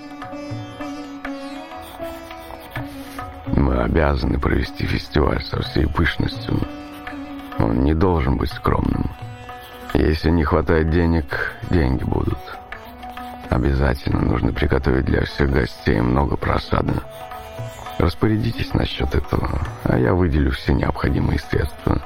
[3.56, 6.56] Мы обязаны провести фестиваль со всей пышностью.
[7.58, 9.10] Он не должен быть скромным.
[9.94, 12.38] Если не хватает денег, деньги будут.
[13.50, 16.94] Обязательно нужно приготовить для всех гостей много просады.
[17.98, 22.00] Распорядитесь насчет этого, а я выделю все необходимые средства.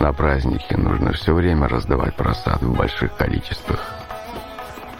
[0.00, 3.80] На празднике нужно все время раздавать просад в больших количествах.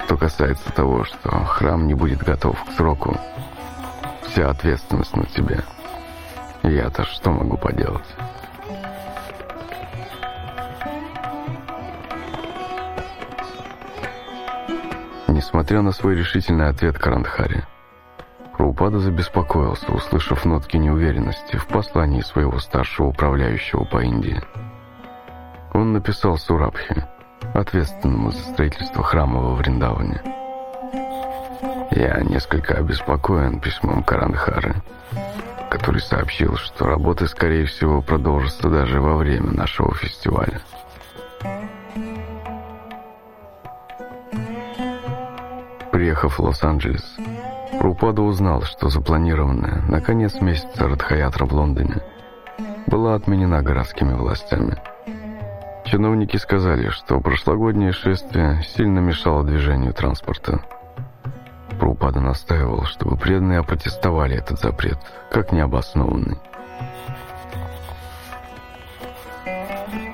[0.04, 3.18] Что касается того, что храм не будет готов к сроку,
[4.36, 5.64] Вся ответственность на тебе.
[6.62, 8.04] Я-то что могу поделать?
[15.28, 17.64] Несмотря на свой решительный ответ Карандхари,
[18.78, 24.38] Рупада забеспокоился, услышав нотки неуверенности в послании своего старшего управляющего по Индии.
[25.72, 26.94] Он написал Сурабхи,
[27.54, 30.20] ответственному за строительство храма во Вриндаване.
[31.90, 34.74] Я несколько обеспокоен письмом Каранхары,
[35.70, 40.60] который сообщил, что работы, скорее всего, продолжатся даже во время нашего фестиваля.
[45.90, 47.16] Приехав в Лос-Анджелес,
[47.80, 52.02] Рупада узнал, что запланированная на конец месяца Радхаятра в Лондоне
[52.86, 54.76] была отменена городскими властями.
[55.84, 60.60] Чиновники сказали, что прошлогоднее шествие сильно мешало движению транспорта.
[61.96, 64.98] Прабхупада настаивал, чтобы преданные опротестовали этот запрет,
[65.30, 66.36] как необоснованный.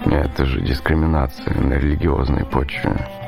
[0.06, 3.22] Это же дискриминация на религиозной почве.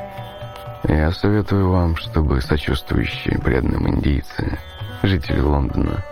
[0.87, 4.57] Я советую вам, чтобы сочувствующие преданным индийцы,
[5.03, 6.03] жители Лондона,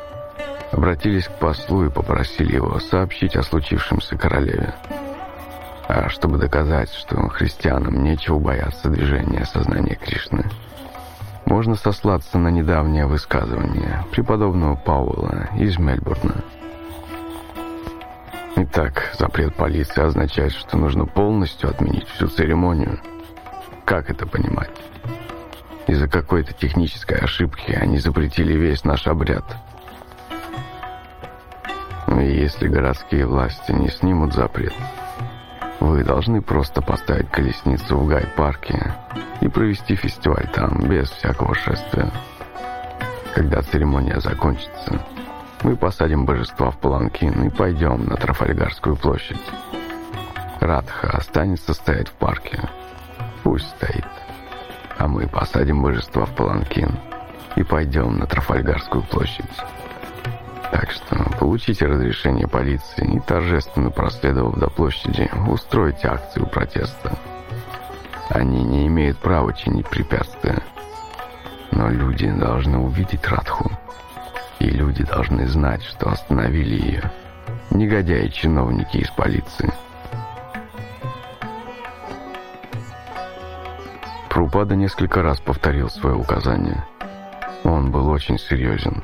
[0.71, 4.73] обратились к послу и попросили его сообщить о случившемся королеве.
[5.87, 10.45] А чтобы доказать, что христианам нечего бояться движения сознания Кришны–
[11.45, 16.43] можно сослаться на недавнее высказывание преподобного Пауэлла из Мельбурна.
[18.55, 22.99] Итак, запрет полиции означает, что нужно полностью отменить всю церемонию.
[23.85, 24.71] Как это понимать?
[25.87, 29.43] Из-за какой-то технической ошибки они запретили весь наш обряд.
[32.07, 34.73] И если городские власти не снимут запрет,
[35.81, 38.93] вы должны просто поставить колесницу в гайд-парке
[39.41, 42.09] и провести фестиваль там, без всякого шествия.
[43.35, 45.01] Когда церемония закончится,
[45.63, 49.41] мы посадим божества в паланкин и пойдем на Трафальгарскую площадь.
[50.61, 52.61] Радха останется стоять в парке.
[53.43, 54.05] Пусть стоит.
[54.97, 56.97] А мы посадим божества в паланкин
[57.55, 59.45] и пойдем на Трафальгарскую площадь.
[60.71, 67.17] Так что получите разрешение полиции и торжественно проследовав до площади, устройте акцию протеста.
[68.29, 70.63] Они не имеют права чинить препятствия.
[71.71, 73.69] Но люди должны увидеть Радху.
[74.59, 77.11] И люди должны знать, что остановили ее.
[77.71, 79.71] Негодяи-чиновники из полиции.
[84.33, 86.83] Прупада несколько раз повторил свое указание.
[87.63, 89.03] Он был очень серьезен.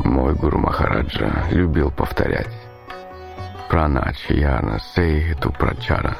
[0.00, 2.50] Мой гуру Махараджа любил повторять.
[3.68, 6.16] Пранача Яна Сейхиту Прачара.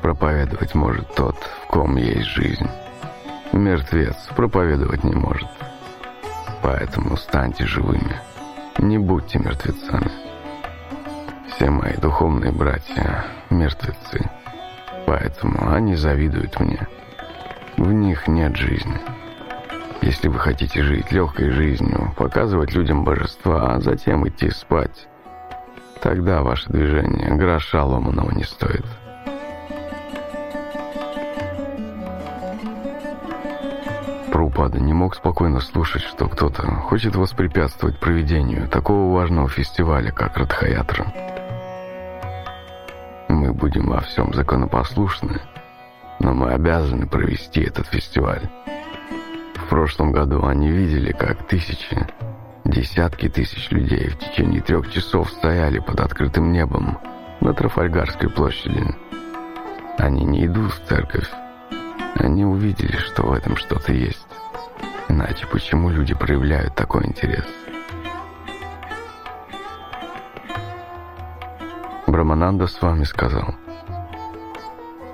[0.00, 1.34] Проповедовать может тот,
[1.64, 2.68] в ком есть жизнь.
[3.50, 5.48] Мертвец проповедовать не может.
[6.62, 8.20] Поэтому станьте живыми.
[8.78, 10.12] Не будьте мертвецами.
[11.50, 14.30] Все мои духовные братья– мертвецы.
[15.08, 16.86] Поэтому они завидуют мне.
[17.78, 19.00] В них нет жизни.
[20.02, 25.08] Если вы хотите жить легкой жизнью, показывать людям божества, а затем идти спать,
[26.02, 28.84] тогда ваше движение гроша ломаного не стоит.
[34.30, 41.06] Прупада не мог спокойно слушать, что кто-то хочет воспрепятствовать проведению такого важного фестиваля, как Радхаятра.
[43.28, 45.40] Мы будем во всем законопослушны,
[46.18, 48.48] но мы обязаны провести этот фестиваль.
[49.54, 52.06] В прошлом году они видели, как тысячи,
[52.64, 56.98] десятки тысяч людей в течение трех часов стояли под открытым небом
[57.40, 58.82] на Трафальгарской площади.
[59.98, 61.28] Они не идут в церковь.
[62.14, 64.26] Они увидели, что в этом что-то есть.
[65.08, 67.44] Иначе почему люди проявляют такой интерес?
[72.08, 73.54] Брамананда с вами сказал.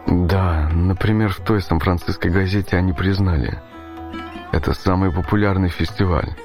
[0.07, 3.59] Да, например, в той Сан-Франциской газете они признали.
[4.53, 6.37] Это самый популярный фестиваль.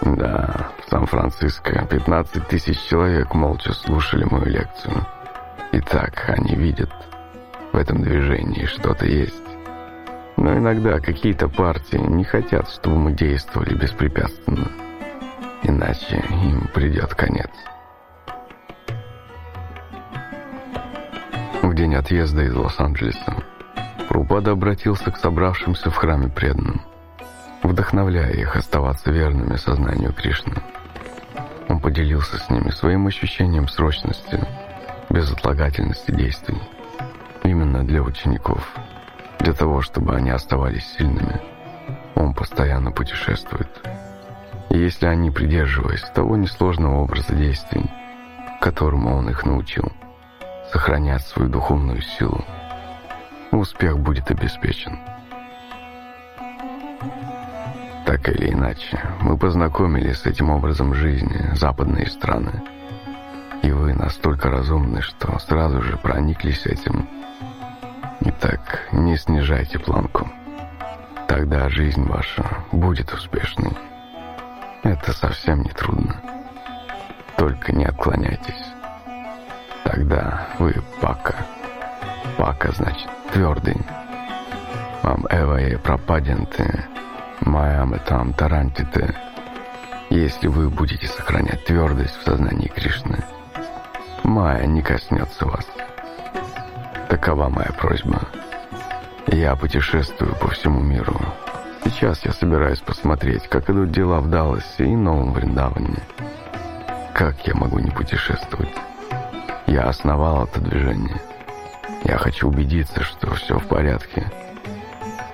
[0.00, 5.06] Да, в Сан-Франциско 15 тысяч человек молча слушали мою лекцию.
[5.72, 6.90] Итак, они видят,
[7.72, 9.34] в этом движении что-то есть.
[10.38, 14.70] Но иногда какие-то партии не хотят, чтобы мы действовали беспрепятственно.
[15.62, 17.50] Иначе им придет конец.
[21.80, 23.42] День отъезда из Лос-Анджелеса
[24.06, 26.82] Прупада обратился к собравшимся в храме преданным,
[27.62, 30.56] вдохновляя их оставаться верными сознанию Кришны.
[31.70, 34.46] Он поделился с ними своим ощущением срочности,
[35.08, 36.60] безотлагательности действий.
[37.44, 38.74] Именно для учеников,
[39.38, 41.40] для того, чтобы они оставались сильными,
[42.14, 43.70] он постоянно путешествует.
[44.68, 47.90] И если они, придерживаясь того несложного образа действий,
[48.60, 49.90] которому он их научил,
[50.72, 52.44] сохранять свою духовную силу,
[53.50, 54.98] успех будет обеспечен.
[58.06, 62.62] Так или иначе, мы познакомились с этим образом жизни западные страны.
[63.62, 67.08] И вы настолько разумны, что сразу же прониклись этим.
[68.20, 70.30] Итак, не снижайте планку.
[71.28, 73.76] Тогда жизнь ваша будет успешной.
[74.82, 76.16] Это совсем не трудно.
[77.36, 78.79] Только не отклоняйтесь.
[79.92, 81.34] Тогда вы пака.
[82.36, 83.76] Пака значит твердый.
[85.02, 86.84] Вам эвае пропаденты,
[87.40, 89.12] маямы там тарантиты.
[90.08, 93.18] Если вы будете сохранять твердость в сознании Кришны,
[94.22, 95.66] Майя не коснется вас.
[97.08, 98.20] Такова моя просьба.
[99.26, 101.18] Я путешествую по всему миру.
[101.84, 105.98] Сейчас я собираюсь посмотреть, как идут дела в Далласе и Новом Вриндаване.
[107.12, 108.70] Как я могу не путешествовать?
[109.70, 111.22] Я основал это движение.
[112.02, 114.28] Я хочу убедиться, что все в порядке.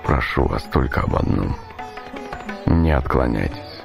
[0.05, 1.55] Прошу вас только об одном.
[2.67, 3.81] Не отклоняйтесь.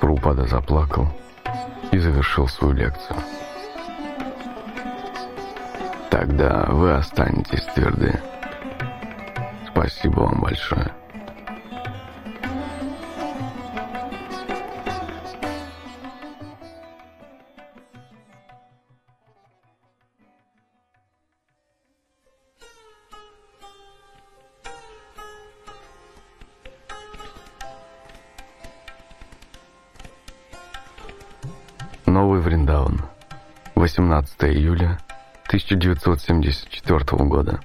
[0.00, 1.08] Прупада заплакал
[1.92, 3.18] и завершил свою лекцию.
[6.08, 8.18] Тогда вы останетесь тверды.
[9.68, 10.90] Спасибо вам большое.
[34.00, 34.98] 18 июля
[35.48, 37.60] 1974 года.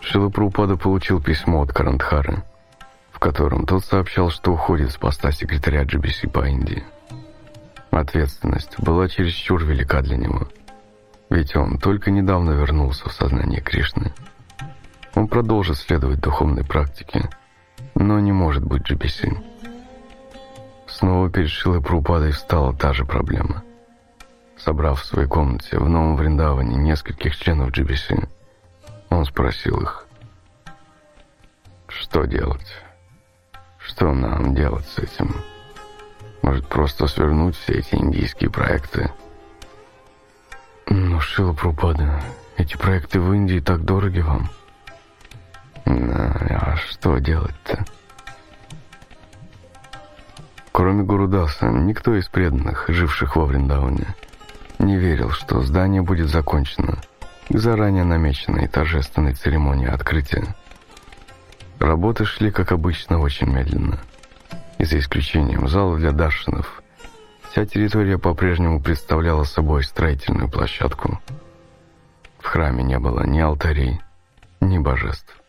[0.00, 2.44] Шила Прабхупада получил письмо от Карандхары,
[3.10, 6.84] в котором тот сообщал, что уходит с поста секретаря GBC по Индии.
[7.90, 10.46] Ответственность была чересчур велика для него,
[11.28, 14.12] ведь он только недавно вернулся в сознание Кришны.
[15.16, 17.28] Он продолжит следовать духовной практике,
[17.96, 19.53] но не может быть GBC.
[20.94, 23.64] Снова перед Шилой Прабхупадой встала та же проблема.
[24.56, 28.28] Собрав в своей комнате в Новом Вриндаване нескольких членов GBC,
[29.10, 30.06] он спросил их,
[31.88, 32.80] что делать?
[33.78, 35.34] Что нам делать с этим?
[36.42, 39.10] Может, просто свернуть все эти индийские проекты?
[40.86, 42.22] Но, Шила Прупада,
[42.56, 44.48] эти проекты в Индии так дороги вам.
[45.86, 47.84] А что делать-то?
[50.76, 54.16] Кроме Гурудаса, никто из преданных, живших во Вриндауне,
[54.80, 56.98] не верил, что здание будет закончено
[57.48, 60.56] к заранее намеченной торжественной церемонии открытия.
[61.78, 64.00] Работы шли, как обычно, очень медленно.
[64.78, 66.82] И за исключением зала для даршинов,
[67.48, 71.20] вся территория по-прежнему представляла собой строительную площадку.
[72.40, 74.00] В храме не было ни алтарей,
[74.60, 75.40] ни божеств.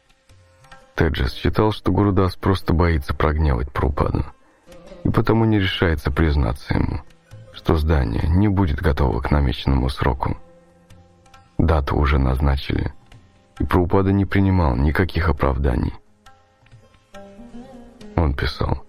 [0.93, 4.23] Теджес считал, что Гурудас просто боится прогневать Прупаду
[5.05, 7.01] и потому не решается признаться ему,
[7.53, 10.35] что здание не будет готово к намеченному сроку.
[11.59, 12.91] Дату уже назначили,
[13.59, 15.93] и Праупада не принимал никаких оправданий.
[18.15, 18.83] Он писал,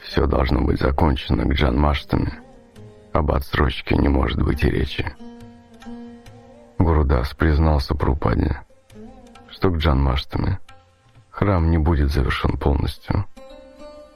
[0.00, 2.32] «Все должно быть закончено к Джанмаштаме,
[3.12, 5.06] об отсрочке не может быть и речи».
[6.78, 8.62] Гурудас признался Праупаде,
[9.50, 10.58] что к Джанмаштаме
[11.30, 13.24] храм не будет завершен полностью–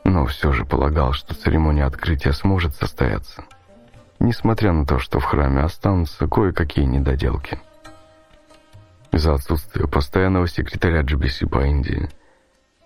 [0.04, 3.44] но все же полагал, что церемония открытия сможет состояться,
[4.18, 7.60] несмотря на то, что в храме останутся кое-какие недоделки.
[9.12, 12.08] Из-за отсутствия постоянного секретаря GBC по Индии,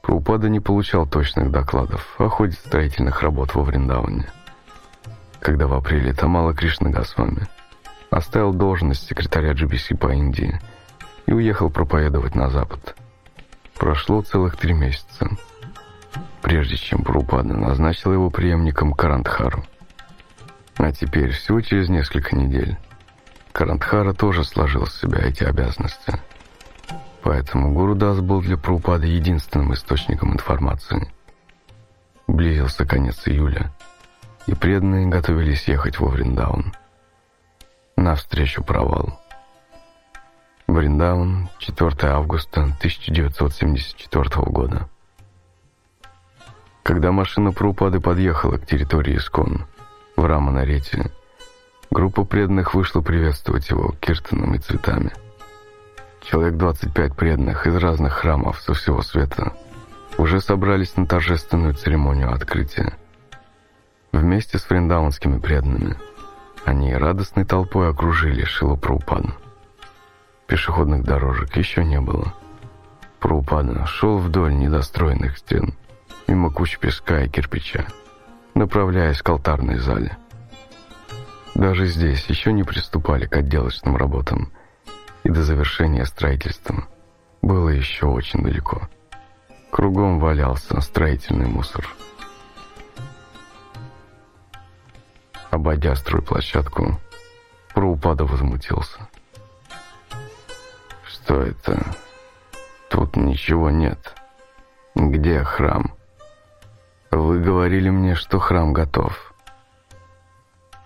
[0.02, 4.28] Праупада не получал точных докладов о ходе строительных работ во Вриндауне.
[5.40, 7.46] Когда в апреле Тамала Кришна Госвами
[8.10, 10.60] оставил должность секретаря GBC по Индии
[11.26, 12.96] и уехал проповедовать на Запад,
[13.76, 15.28] прошло целых три месяца–
[16.46, 19.64] прежде чем Прупада назначил его преемником Карандхару.
[20.76, 22.76] А теперь, всего через несколько недель,
[23.50, 26.20] Карандхара тоже сложил с себя эти обязанности.
[27.24, 31.10] Поэтому Гурудас был для Прупады единственным источником информации.
[32.28, 33.72] Близился конец июля,
[34.46, 36.72] и преданные готовились ехать во Вриндаун.
[37.96, 39.20] Навстречу провал.
[40.68, 44.88] Вриндаун, 4 августа 1974 года.
[46.86, 49.66] Когда машина Прупады подъехала к территории Искон,
[50.14, 51.10] в Раманарете,
[51.90, 55.10] группа преданных вышла приветствовать его киртаном цветами.
[56.22, 59.52] Человек 25 преданных из разных храмов со всего света
[60.16, 62.96] уже собрались на торжественную церемонию открытия.
[64.12, 65.96] Вместе с френдаунскими преданными
[66.64, 69.32] они радостной толпой окружили Шилу Прупаду.
[70.46, 72.32] Пешеходных дорожек еще не было.
[73.18, 75.74] Прупада шел вдоль недостроенных стен–
[76.26, 77.86] мимо куч песка и кирпича,
[78.54, 80.16] направляясь к алтарной зале.
[81.54, 84.52] Даже здесь еще не приступали к отделочным работам,
[85.24, 86.86] и до завершения строительства
[87.42, 88.88] было еще очень далеко.
[89.70, 91.86] Кругом валялся строительный мусор.
[95.50, 97.00] Обойдя стройплощадку,
[97.74, 99.08] Праупада возмутился.
[101.04, 101.84] «Что это?
[102.90, 104.14] Тут ничего нет.
[104.94, 105.96] Где храм?»
[107.10, 109.34] Вы говорили мне, что храм готов.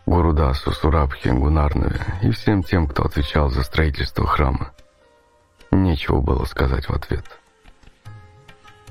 [0.06, 4.72] Гурудасу, Сурабхе, Гунарнове и всем тем, кто отвечал за строительство храма.
[5.70, 7.24] Нечего было сказать в ответ.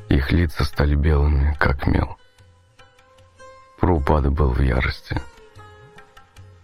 [0.07, 2.17] Их лица стали белыми, как мел.
[3.79, 5.21] Прупада был в ярости.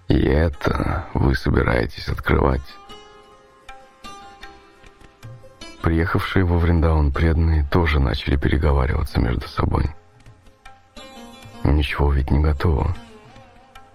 [0.08, 2.76] «И это вы собираетесь открывать?»
[5.82, 9.96] Приехавшие во Вриндаун преданные тоже начали переговариваться между собой.
[11.66, 12.96] Ничего ведь не готово.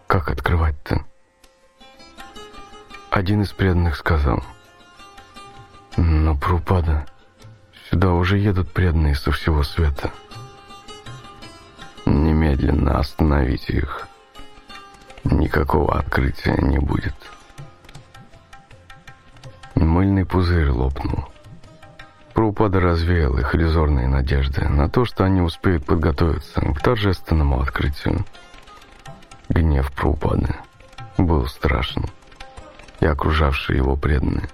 [0.09, 1.05] Как открывать-то?
[3.11, 4.43] Один из преданных сказал.
[5.97, 7.07] Но, Прупада,
[7.89, 10.11] сюда уже едут преданные со всего света.
[12.07, 14.09] Немедленно остановите их.
[15.23, 17.15] Никакого открытия не будет.
[19.77, 21.30] Мыльный пузырь лопнул.
[22.41, 28.25] Праупада развеял их иллюзорные надежды на то, что они успеют подготовиться к торжественному открытию.
[29.51, 30.57] Гнев Прупады
[31.19, 32.07] был страшен,
[33.01, 34.49] и окружавшие его преданные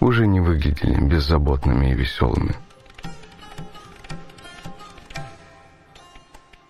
[0.00, 2.56] уже не выглядели беззаботными и веселыми.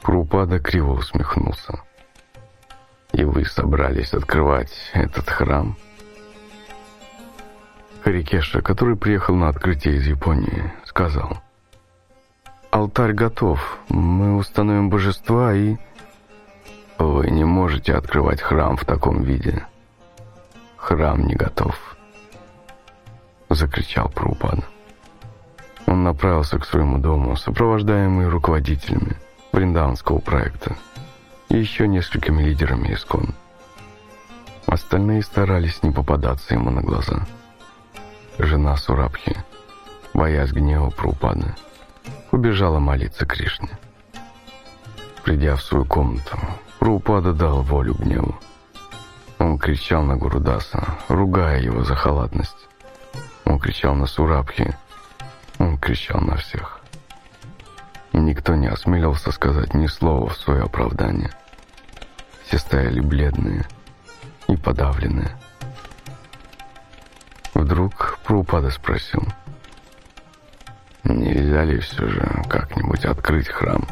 [0.03, 1.81] Прупада криво усмехнулся.
[3.13, 5.77] «И вы собрались открывать этот храм?»
[8.05, 11.39] Харикеша, который приехал на открытие из Японии, сказал.
[12.71, 13.79] «Алтарь готов.
[13.89, 15.77] Мы установим божества и...»
[16.99, 19.65] «Вы не можете открывать храм в таком виде.
[20.77, 21.97] Храм не готов»,—
[23.49, 24.61] закричал Прупад.
[25.87, 29.17] Он направился к своему дому, сопровождаемый руководителями
[29.53, 30.77] Вриндаванского проекта
[31.49, 33.35] и еще несколькими лидерами ИСКОН.
[34.67, 37.27] Остальные старались не попадаться ему на глаза.
[38.39, 39.37] Жена Сурабхи,
[40.13, 41.55] боясь гнева Прупады,
[42.33, 43.71] убежала молиться Кришне.
[45.23, 46.37] Придя в свою комнату,
[46.81, 48.35] Прупада дал волю гневу.
[49.39, 52.69] Он кричал на Гурудаса, ругая его за халатность.
[53.45, 54.77] Он кричал на Сурабхи,
[55.61, 56.81] он кричал на всех.
[58.13, 61.31] И никто не осмелился сказать ни слова в свое оправдание.
[62.45, 63.65] Все стояли бледные
[64.49, 65.37] и подавленные.
[67.55, 69.23] Вдруг Прупада спросил,
[71.05, 73.87] «Нельзя ли все же как-нибудь открыть храм?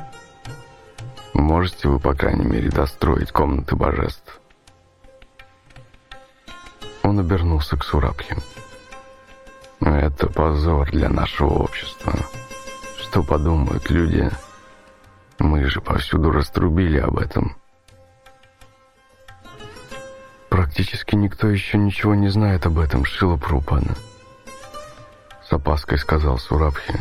[1.32, 4.40] Можете вы, по крайней мере, достроить комнаты божеств?»
[7.05, 8.36] Он обернулся к Сурабхе.
[9.80, 12.14] «Это позор для нашего общества.
[12.98, 14.28] Что подумают люди?
[15.39, 17.61] Мы же повсюду раструбили об этом».
[20.74, 23.94] Практически никто еще ничего не знает об этом, Шила Прупана.
[25.47, 26.94] С опаской сказал Сурабхи,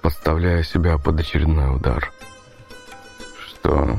[0.00, 2.10] подставляя себя под очередной удар.
[3.46, 3.98] Что?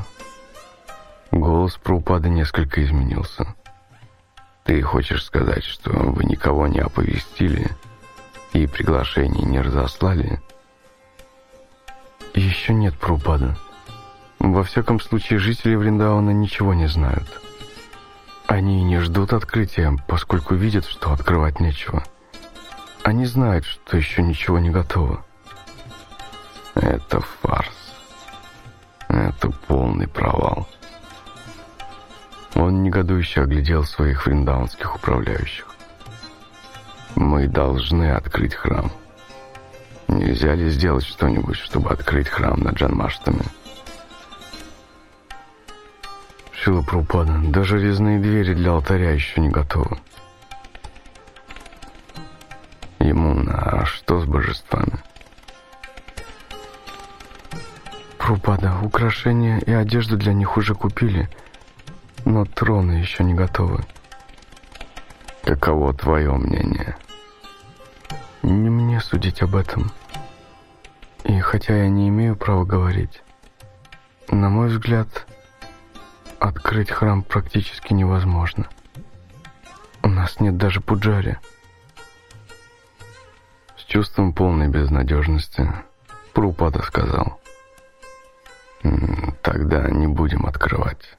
[1.29, 3.53] Голос Прупады несколько изменился.
[4.63, 7.69] Ты хочешь сказать, что вы никого не оповестили
[8.53, 10.41] и приглашений не разослали?
[12.33, 13.55] Еще нет Прупада.
[14.39, 17.39] Во всяком случае, жители Вриндауна ничего не знают.
[18.49, 22.03] Они не ждут открытия, поскольку видят, что открывать нечего.
[23.03, 25.23] Они знают, что еще ничего не готово.
[26.73, 27.93] Это фарс.
[29.07, 30.67] Это полный провал.
[32.55, 35.67] Он негодующе оглядел своих фриндаунских управляющих.
[37.13, 38.91] Мы должны открыть храм.
[40.07, 43.45] Нельзя ли сделать что-нибудь, чтобы открыть храм на Джанмаштаме?
[46.61, 49.97] Шила Прупада, даже резные двери для алтаря еще не готовы.
[52.99, 54.99] Ему а что с божествами?
[58.17, 61.29] Прупада, украшения и одежду для них уже купили,
[62.25, 63.85] но троны еще не готовы.
[65.45, 66.97] Каково твое мнение?
[68.43, 69.91] Не мне судить об этом.
[71.23, 73.21] И хотя я не имею права говорить,
[74.27, 75.25] на мой взгляд,
[76.39, 78.67] Открыть храм практически невозможно.
[80.01, 81.37] У нас нет даже пуджари.
[83.77, 85.69] С чувством полной безнадежности
[86.33, 87.41] Прупада сказал.
[89.41, 91.17] Тогда не будем открывать.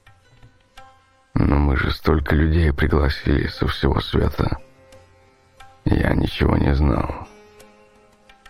[1.34, 4.58] Но мы же столько людей пригласили со всего света.
[5.84, 7.28] Я ничего не знал.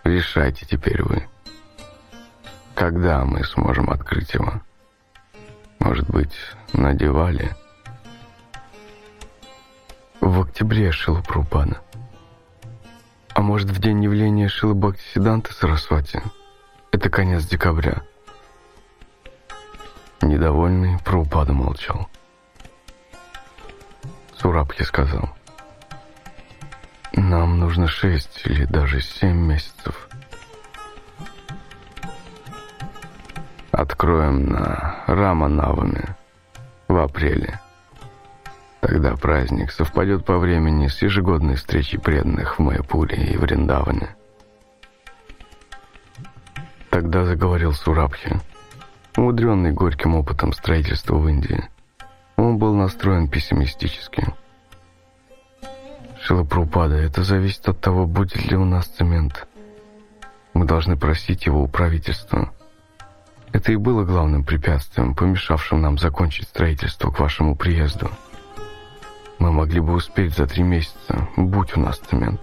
[0.03, 1.27] Решайте теперь вы.
[2.75, 4.61] Когда мы сможем открыть его?
[5.79, 6.35] Может быть,
[6.73, 7.55] надевали?
[10.19, 11.81] В октябре шила Прупана.
[13.33, 16.21] А может, в день явления шила Бхактисиданта Сарасвати?
[16.91, 18.01] Это конец декабря.
[20.21, 22.07] Недовольный Прупада молчал.
[24.37, 25.29] Сурабхи сказал.
[27.13, 30.07] Нам нужно шесть или даже семь месяцев.
[33.71, 36.15] Откроем на Раманавами
[36.91, 37.59] в апреле.
[38.81, 44.09] Тогда праздник совпадет по времени с ежегодной встречей преданных в Майпуре и Вриндаване.
[46.89, 48.39] Тогда заговорил Сурабхи,
[49.15, 51.63] умудренный горьким опытом строительства в Индии.
[52.35, 54.25] Он был настроен пессимистически.
[56.21, 59.47] Шилапрупада, это зависит от того, будет ли у нас цемент.
[60.53, 62.51] Мы должны просить его у правительства.
[63.53, 68.09] Это и было главным препятствием, помешавшим нам закончить строительство к вашему приезду.
[69.39, 72.41] Мы могли бы успеть за три месяца, будь у нас цемент.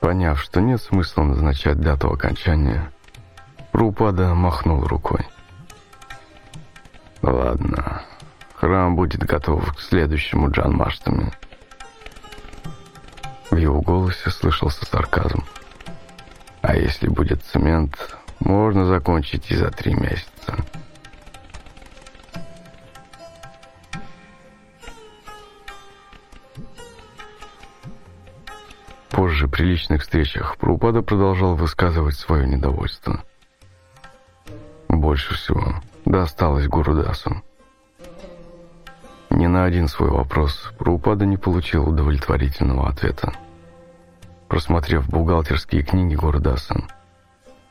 [0.00, 2.90] Поняв, что нет смысла назначать дату окончания,
[3.72, 5.26] Рупада махнул рукой.
[7.22, 8.02] ладно.
[8.54, 11.32] Храм будет готов к следующему Джанмаштами.
[13.50, 15.44] В его голосе слышался сарказм.
[16.68, 17.96] А если будет цемент,
[18.40, 20.54] можно закончить и за три месяца.
[29.08, 33.24] Позже, при личных встречах, Прупада продолжал высказывать свое недовольство.
[34.88, 37.42] Больше всего досталось Гурудасу.
[39.30, 43.32] Ни на один свой вопрос Прупада не получил удовлетворительного ответа.
[44.48, 46.82] Просмотрев бухгалтерские книги Гурудаса,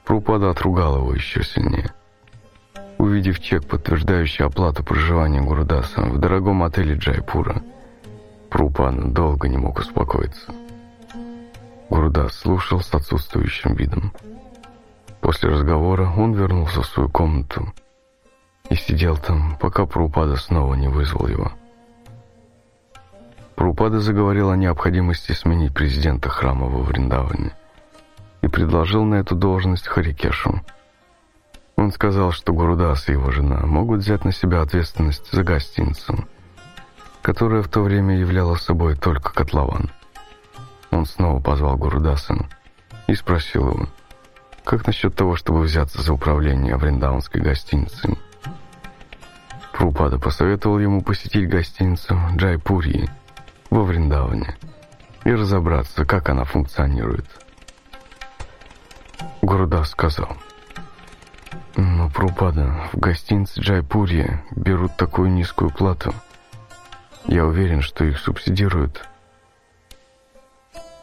[0.05, 1.91] Прупада отругал его еще сильнее.
[2.99, 7.63] Увидев чек, подтверждающий оплату проживания Гурудаса в дорогом отеле Джайпура,
[8.49, 10.53] Прупада долго не мог успокоиться.
[11.89, 14.13] Гурдас слушал с отсутствующим видом.
[15.19, 17.73] После разговора он вернулся в свою комнату
[18.69, 21.51] и сидел там, пока Прупада снова не вызвал его.
[23.57, 27.53] Прупада заговорил о необходимости сменить президента храма во Вриндаване
[28.43, 30.61] и предложил на эту должность Харикешу.
[31.75, 36.27] Он сказал, что Гурудас и его жена могут взять на себя ответственность за гостиницу,
[37.23, 39.89] которая в то время являла собой только котлован.
[40.91, 42.35] Он снова позвал Гурудаса
[43.07, 43.87] и спросил его,
[44.65, 48.19] как насчет того, чтобы взяться за управление Вриндаунской гостиницей.
[49.73, 53.09] Прупада посоветовал ему посетить гостиницу Джайпурьи
[53.69, 54.55] во Вриндаване
[55.23, 57.25] и разобраться, как она функционирует.
[59.41, 60.37] Гурудас сказал,
[61.75, 66.13] «Но, Прупада, в гостинице Джайпурье берут такую низкую плату.
[67.25, 69.07] Я уверен, что их субсидируют».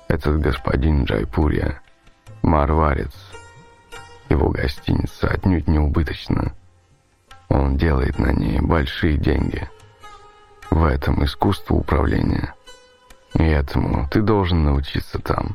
[0.09, 1.81] Этот господин Джайпурья–
[2.43, 3.13] марварец.
[4.29, 6.55] Его гостиница отнюдь не убыточна.
[7.49, 9.69] Он делает на ней большие деньги.
[10.75, 12.53] В этом искусство управления.
[13.39, 15.55] И этому ты должен научиться там.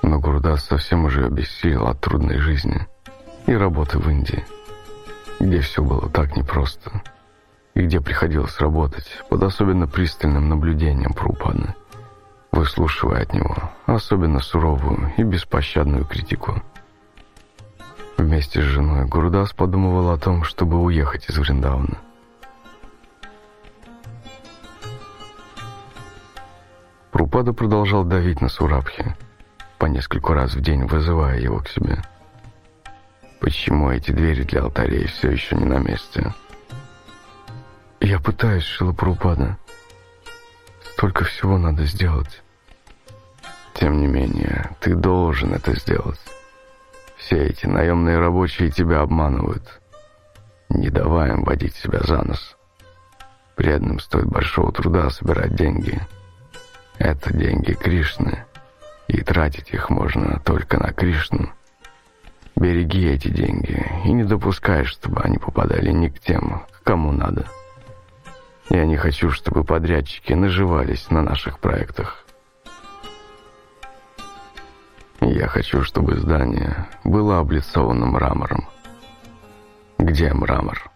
[0.00, 2.88] Но Гурдас совсем уже обессилел от трудной жизни
[3.46, 4.42] и работы в Индии,
[5.38, 7.02] где все было так непросто,
[7.74, 11.74] и где приходилось работать под особенно пристальным наблюдением Прупаны
[12.52, 16.62] выслушивая от него особенно суровую и беспощадную критику.
[18.16, 21.98] Вместе с женой Гурдас подумывал о том, чтобы уехать из Вриндауна.
[27.10, 29.16] Прупада продолжал давить на Сурабхи,
[29.78, 32.02] по нескольку раз в день вызывая его к себе.
[33.40, 36.34] Почему эти двери для алтарей все еще не на месте?
[38.00, 39.56] Я пытаюсь, Шилапрупада.
[40.92, 42.42] Столько всего надо сделать.
[43.74, 46.20] Тем не менее, ты должен это сделать.
[47.16, 49.80] Все эти наемные рабочие тебя обманывают.
[50.68, 52.56] Не давай им водить себя за нос.
[53.56, 56.00] Преданным стоит большого труда собирать деньги.
[57.00, 58.44] Это деньги Кришны,
[59.08, 61.50] и тратить их можно только на Кришну.
[62.56, 67.46] Береги эти деньги и не допускай, чтобы они попадали не к тем, к кому надо.
[68.68, 72.26] Я не хочу, чтобы подрядчики наживались на наших проектах.
[75.22, 78.68] Я хочу, чтобы здание было облицовано мрамором.
[79.96, 80.90] Где мрамор?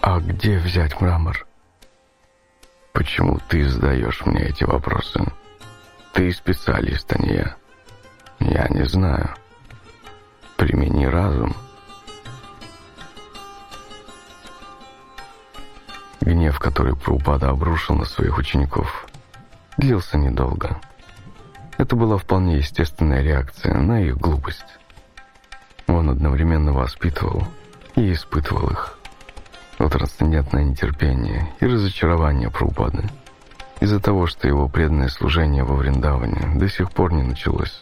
[0.00, 1.46] А где взять мрамор?
[2.92, 5.20] Почему ты задаешь мне эти вопросы?
[6.12, 7.56] Ты специалист, а не я.
[8.40, 9.34] Я не знаю.
[10.56, 11.54] Примени разум.
[16.20, 19.06] Гнев, который Прупада обрушил на своих учеников,
[19.78, 20.80] длился недолго.
[21.78, 24.78] Это была вполне естественная реакция на их глупость.
[25.86, 27.44] Он одновременно воспитывал
[27.96, 28.99] и испытывал их.
[29.80, 33.08] Но трансцендентное нетерпение и разочарование Прупады
[33.80, 37.80] из-за того, что его преданное служение во Вриндаване до сих пор не началось,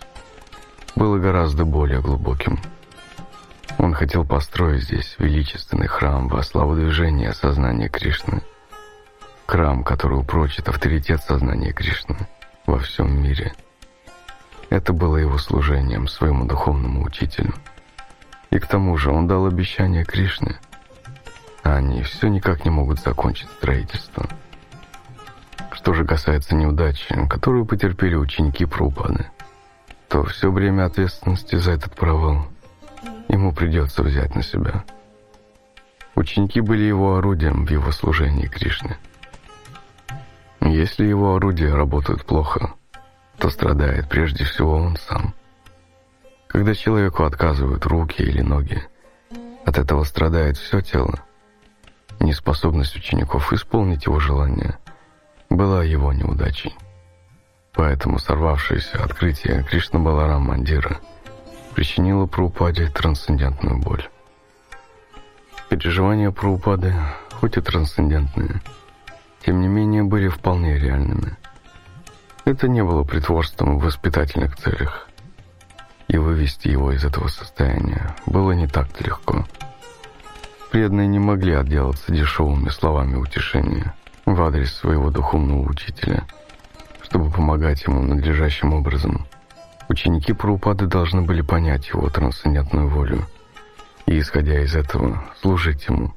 [0.95, 2.61] было гораздо более глубоким.
[3.79, 8.43] Он хотел построить здесь величественный храм во славу движения сознания Кришны.
[9.47, 12.17] Храм, который упрочит авторитет сознания Кришны
[12.65, 13.55] во всем мире.
[14.71, 17.55] Это было его служением своему духовному учителю.
[18.51, 20.61] И к тому же он дал обещание Кришне.
[21.77, 24.27] Они все никак не могут закончить строительство.
[25.73, 29.27] Что же касается неудачи, которую потерпели ученики Прупады,
[30.09, 32.47] то все время ответственности за этот провал–
[33.29, 34.85] ему придется взять на себя.
[36.15, 38.99] Ученики были его орудием в его служении Кришне.
[40.61, 42.75] Если его орудия работают плохо,
[43.39, 45.35] то страдает прежде всего он сам.
[46.49, 48.83] Когда человеку отказывают руки или ноги,
[49.65, 51.21] От этого страдает все тело.
[52.21, 54.79] Неспособность учеников исполнить его желание
[55.49, 56.75] была его неудачей.
[57.73, 60.99] Поэтому сорвавшееся открытие Кришна Баларам Мандира
[61.75, 64.09] причинило Прабхупаде трансцендентную боль.
[65.69, 66.93] Переживания Прабхупады,
[67.35, 68.63] хоть и трансцендентные,
[69.45, 71.37] тем не менее были вполне реальными.
[72.45, 75.09] Это не было притворством в воспитательных целях.
[76.09, 79.47] И вывести его из этого состояния было не так-то легко.
[80.71, 83.95] Преданные не могли отделаться дешевыми словами утешения
[84.27, 86.27] в адрес своего духовного учителя,
[87.03, 89.27] чтобы помогать ему надлежащим образом.
[89.89, 93.27] Ученики Прабхупады должны были понять его трансцендентную волю
[94.05, 96.13] и, исходя из этого, служить ему.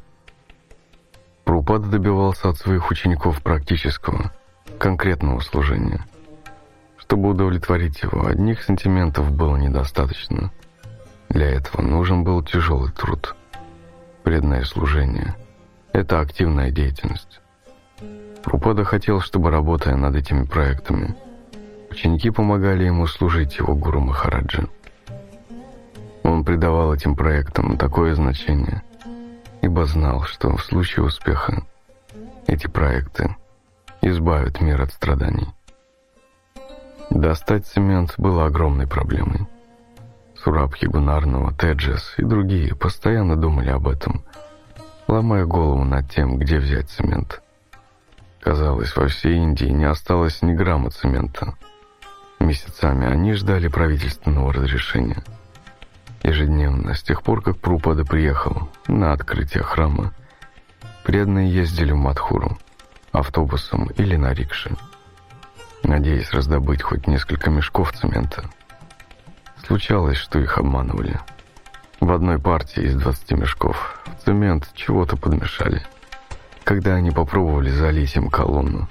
[1.46, 4.34] Прабхупада добивался от своих учеников практического,
[4.78, 6.06] конкретного служения.
[6.98, 10.52] Чтобы удовлетворить его, одних сантиментов было недостаточно.
[11.30, 13.34] Для этого нужен был тяжелый труд.
[14.24, 15.36] Преданное служение–
[15.94, 17.42] это активная деятельность.
[18.44, 21.16] Прупада хотел, чтобы, работая над этими проектами,
[21.90, 24.68] ученики помогали ему служить его гуру Махараджи.
[26.24, 28.84] Он придавал этим проектам такое значение,
[29.62, 31.64] ибо знал, что в случае успеха
[32.48, 33.36] эти проекты
[34.02, 35.48] избавят мир от страданий.
[37.10, 39.48] Достать цемент было огромной проблемой.
[40.44, 44.24] Сурабхи Гунарного, Теджес и другие постоянно думали об этом,
[45.08, 47.44] ломая голову над тем, где взять цемент.
[48.40, 51.54] Казалось, во всей Индии не осталось ни грамма цемента.
[52.40, 55.24] Месяцами они ждали правительственного разрешения.
[56.24, 60.12] Ежедневно, с тех пор, как Прупада приехал на открытие храма,
[61.04, 62.58] преданные ездили в Мадхуру
[63.12, 64.76] автобусом или на рикше
[65.84, 68.50] надеясь раздобыть хоть несколько мешков цемента.
[69.72, 71.18] Случалось, что их обманывали.
[72.02, 75.82] В одной партии из 20 мешков в цемент чего-то подмешали.
[76.66, 78.90] Когда они попробовали залить им колонну,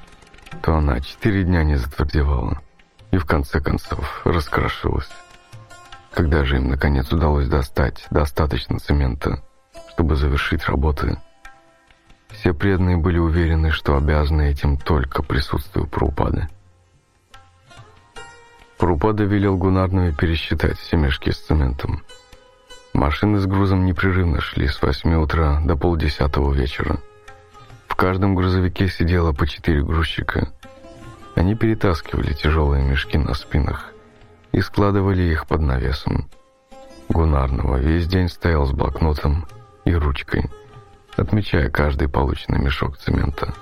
[0.62, 2.62] то она четыре дня не затвердевала
[3.10, 5.10] и в конце концов раскрошилась.
[6.14, 9.42] Когда же им наконец удалось достать достаточно цемента,
[9.90, 11.18] чтобы завершить работы,
[12.30, 16.48] все преданные были уверены, что обязаны этим только присутствию Прабхупады.
[18.80, 22.02] Прупада велел Гунарнове пересчитать все мешки с цементом.
[22.94, 26.98] Машины с грузом непрерывно шли с 8 утра до полдесятого вечера.
[27.88, 30.48] В каждом грузовике сидело по четыре грузчика.
[31.34, 33.92] Они перетаскивали тяжелые мешки на спинах
[34.52, 36.30] и складывали их под навесом.
[37.10, 39.46] Гунарного весь день стоял с блокнотом
[39.84, 40.48] и ручкой,
[41.18, 43.52] отмечая каждый полученный мешок цемента.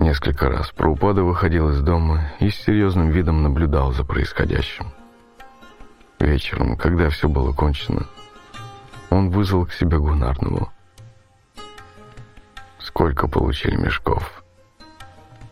[0.00, 4.86] Несколько раз Праупада выходил из дома и с серьезным видом наблюдал за происходящим.
[6.18, 8.06] Вечером, когда все было кончено,
[9.10, 10.70] он вызвал к себе Гунарнову.
[12.78, 14.42] Сколько получили мешков?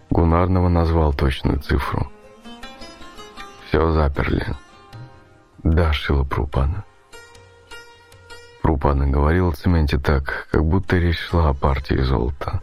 [0.09, 2.11] Гунарного назвал точную цифру.
[3.67, 4.47] Все заперли.
[5.63, 6.87] Да, Шила Прупана.
[8.63, 12.63] Прупана говорил о цементе так, как будто речь шла о партии золота.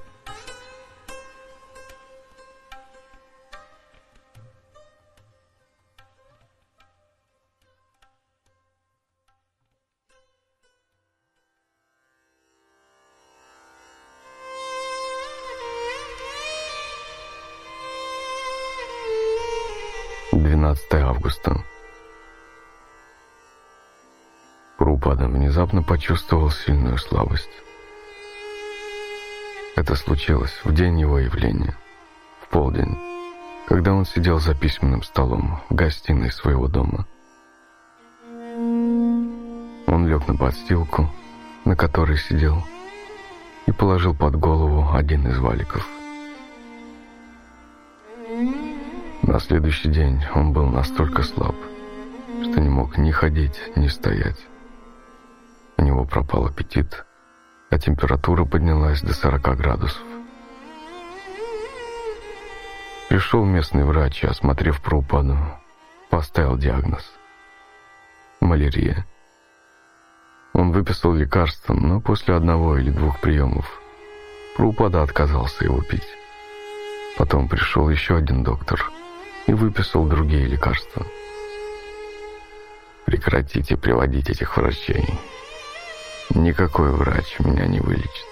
[20.76, 21.64] 12 августа.
[24.78, 27.50] Прупада внезапно почувствовал сильную слабость.
[29.78, 31.78] Это случилось в день его явления,
[32.42, 32.98] в полдень,
[33.68, 37.06] когда он сидел за письменным столом в гостиной своего дома.
[39.88, 41.10] Он лег на подстилку,
[41.64, 42.64] на которой сидел,
[43.66, 45.88] и положил под голову один из валиков–
[49.28, 51.56] На следующий день он был настолько слаб,
[52.44, 54.38] что не мог ни ходить, ни стоять.
[55.78, 57.04] У него пропал аппетит,
[57.72, 60.04] а температура поднялась до 40 градусов.
[63.10, 65.40] Пришел местный врач и, осмотрев Праупаду,
[66.12, 67.12] поставил диагноз–
[68.42, 69.08] малярия.
[70.54, 73.82] Он выписал лекарство, но после одного или двух приемов
[74.56, 76.08] Праупада отказался его пить.
[77.18, 78.92] Потом пришел еще один доктор–
[79.48, 81.06] и выписал другие лекарства.
[83.06, 85.08] Прекратите приводить этих врачей.
[86.32, 88.26] Никакой врач меня не вылечит.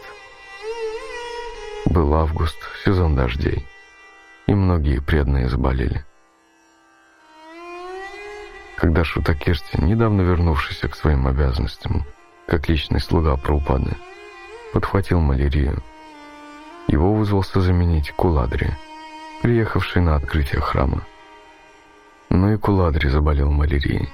[1.86, 3.66] Был август, сезон дождей,
[4.48, 6.04] и многие преданные заболели.
[8.76, 12.06] Когда Шутакерти, недавно вернувшийся к своим обязанностям,
[12.48, 13.96] как личный слуга Прабхупады,
[14.74, 15.82] подхватил малярию.
[16.88, 18.76] Его вызвался заменить Куладри,
[19.44, 21.04] приехавший на открытие храма.
[22.30, 24.08] Но и Куладри заболел малярией.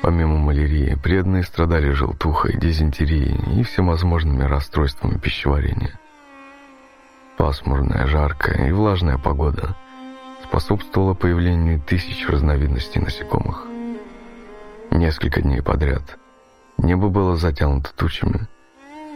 [0.00, 5.98] Помимо малярии, преданные страдали желтухой, дизентерией и всевозможными расстройствами пищеварения.
[7.36, 9.74] Пасмурная, жаркая и влажная погода
[10.44, 13.66] способствовала появлению тысяч разновидностей насекомых.
[14.92, 16.16] Несколько дней подряд
[16.78, 18.46] небо было затянуто тучами,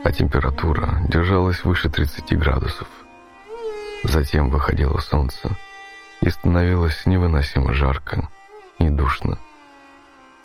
[0.02, 2.88] а температура держалась выше 30 градусов.
[4.08, 5.50] Затем выходило солнце,
[6.20, 8.28] и становилось невыносимо жарко
[8.78, 9.36] и душно.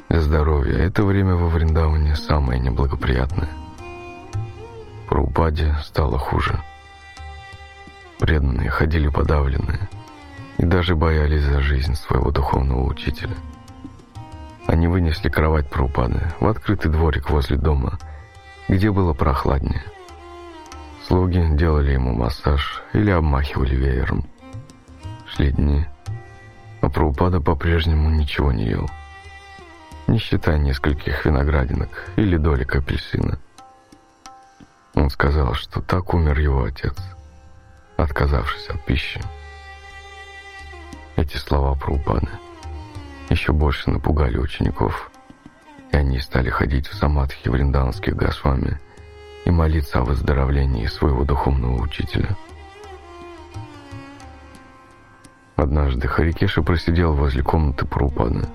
[0.10, 3.50] Здоровье– это время во Вриндаване самое неблагоприятное.
[5.08, 6.60] Прабхупаде стало хуже.
[8.18, 9.88] Преданные ходили подавленные
[10.58, 13.36] и даже боялись за жизнь своего духовного учителя.
[14.66, 18.00] Они вынесли кровать Прабхупады в открытый дворик возле дома,
[18.68, 19.84] где было прохладнее.
[21.12, 24.24] Слуги делали ему массаж или обмахивали веером.
[25.28, 25.86] Шли дни,
[26.80, 28.90] а Прабхупада по-прежнему ничего не ел
[30.08, 33.40] не считая нескольких виноградинок или долек апельсина.
[34.94, 36.96] Он сказал, что так умер его отец,
[37.98, 39.22] отказавшись от пищи.
[41.18, 42.30] Эти слова про упады
[43.30, 45.12] еще больше напугали учеников,
[45.92, 48.80] и они стали ходить в самадхи вринданских госвами
[49.45, 52.35] и молиться о выздоровлении своего духовного учителя.
[55.55, 58.47] Однажды Харикеша просидел возле комнаты Прабхупады,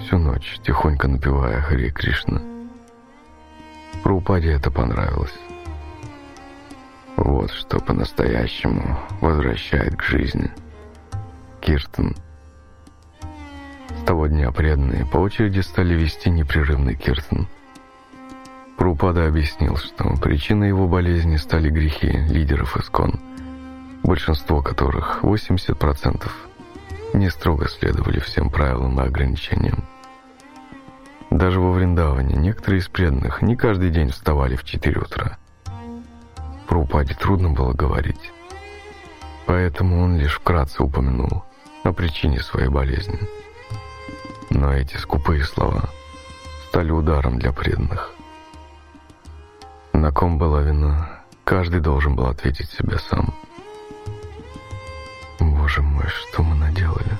[0.00, 2.40] всю ночь, тихонько напевая Харе Кришна.
[4.02, 5.34] Прабхупаде это понравилось.
[7.16, 10.50] Вот что по-настоящему возвращает к жизни.
[11.60, 12.14] Киртан.
[14.00, 17.48] С того дня преданные по очереди стали вести непрерывный киртан.
[18.78, 23.20] Прупада объяснил, что причиной его болезни стали грехи лидеров Искон,
[24.04, 26.30] большинство которых, 80%,
[27.12, 29.84] не строго следовали всем правилам и ограничениям.
[31.30, 35.36] Даже во Вриндаване некоторые из преданных не каждый день вставали в 4 утра.
[36.68, 38.32] Про упаде трудно было говорить.
[39.46, 41.42] Поэтому он лишь вкратце упомянул
[41.82, 43.18] о причине своей болезни.
[44.50, 45.88] Но эти скупые слова
[46.68, 48.14] стали ударом для преданных.
[49.98, 51.10] На ком была вина,
[51.42, 53.34] каждый должен был ответить себе сам.
[55.40, 57.18] Боже мой, что мы наделали?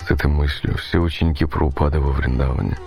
[0.00, 2.78] С этой мыслью все ученики Прабхупады во Вриндаване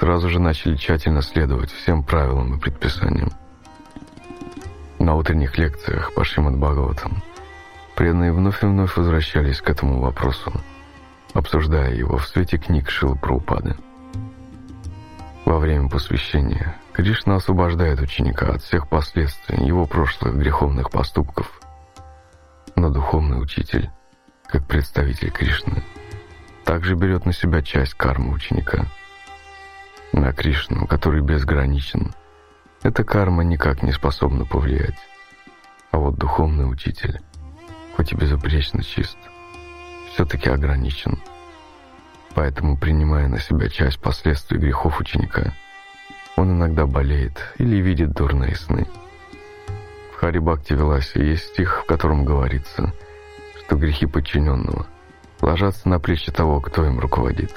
[0.00, 3.30] сразу же начали тщательно следовать всем правилам и предписаниям.
[4.98, 7.22] На утренних лекциях по Шримад Бхагаватам
[7.96, 10.54] преданные вновь и вновь возвращались к этому вопросу,
[11.34, 13.76] обсуждая его в свете книг Шилы Прабхупады.
[15.44, 21.60] Во время посвящения Кришна освобождает ученика от всех последствий его прошлых греховных поступков,
[22.76, 23.90] но духовный учитель,
[24.46, 25.82] как представитель Кришны,
[26.64, 28.86] также берет на себя часть кармы ученика.
[30.12, 32.14] На Кришну, который безграничен,
[32.84, 34.98] эта карма никак не способна повлиять.
[35.90, 37.20] А вот духовный учитель,
[37.96, 39.18] хоть и безупречно чист,
[40.12, 41.20] все-таки ограничен.
[42.34, 45.54] Поэтому, принимая на себя часть последствий грехов ученика,
[46.36, 48.86] он иногда болеет или видит дурные сны.
[50.12, 52.92] В Хари Бхакти Виласе есть стих, в котором говорится,
[53.58, 54.86] что грехи подчиненного
[55.40, 57.52] ложатся на плечи того, кто им руководит.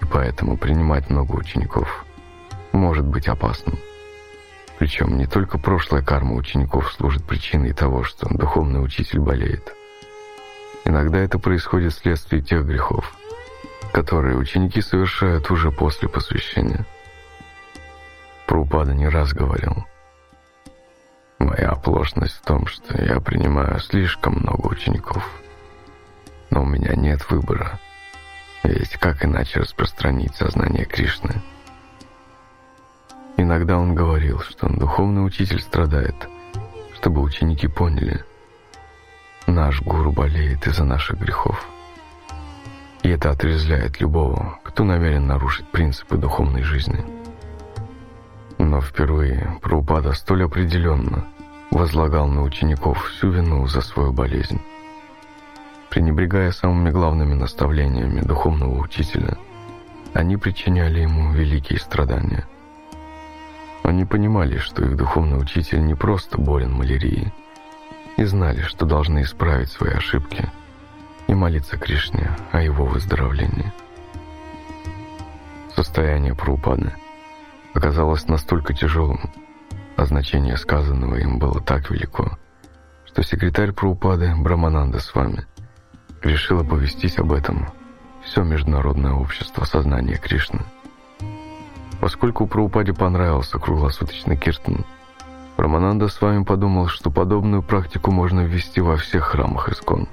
[0.00, 2.04] И поэтому принимать много учеников
[2.72, 3.78] может быть опасным.
[4.78, 9.74] Причем не только прошлая карма учеников служит причиной того, что духовный учитель болеет.
[10.84, 13.16] Иногда это происходит вследствие тех грехов,
[13.92, 16.84] которые ученики совершают уже после посвящения.
[18.54, 19.84] Прупада не раз говорил,
[21.40, 25.28] «Моя оплошность в том, что я принимаю слишком много учеников»
[26.50, 27.80] но у меня нет выбора.
[28.62, 31.42] Ведь как иначе распространить сознание Кришны?
[33.36, 36.14] Иногда он говорил, что духовный учитель страдает,
[36.94, 38.24] чтобы ученики поняли,
[39.48, 41.66] наш гуру болеет из-за наших грехов.
[43.02, 47.23] И это отрезвляет любого, кто намерен нарушить принципы духовной жизни.
[48.58, 51.26] Но впервые Прабхупада столь определенно
[51.70, 54.60] возлагал на учеников всю вину за свою болезнь
[55.94, 59.38] пренебрегая самыми главными наставлениями духовного учителя,
[60.12, 62.48] они причиняли ему великие страдания.
[63.84, 67.32] Они понимали, что их духовный учитель не просто болен малярией,
[68.16, 70.50] и знали, что должны исправить свои ошибки
[71.28, 73.72] и молиться Кришне о его выздоровлении.
[75.76, 76.92] Состояние Прупады
[77.74, 79.20] оказалось настолько тяжелым,
[79.96, 82.38] а значение сказанного им было так велико,
[83.04, 85.46] что секретарь Праупады Брамананда с вами
[86.22, 87.68] решил оповестить об этом
[88.22, 90.62] все международное общество сознания Кришны.
[92.00, 94.86] Поскольку Праупаде понравился круглосуточный киртан,
[95.56, 100.08] Брамананда с вами подумал, что подобную практику можно ввести во всех храмах Искон.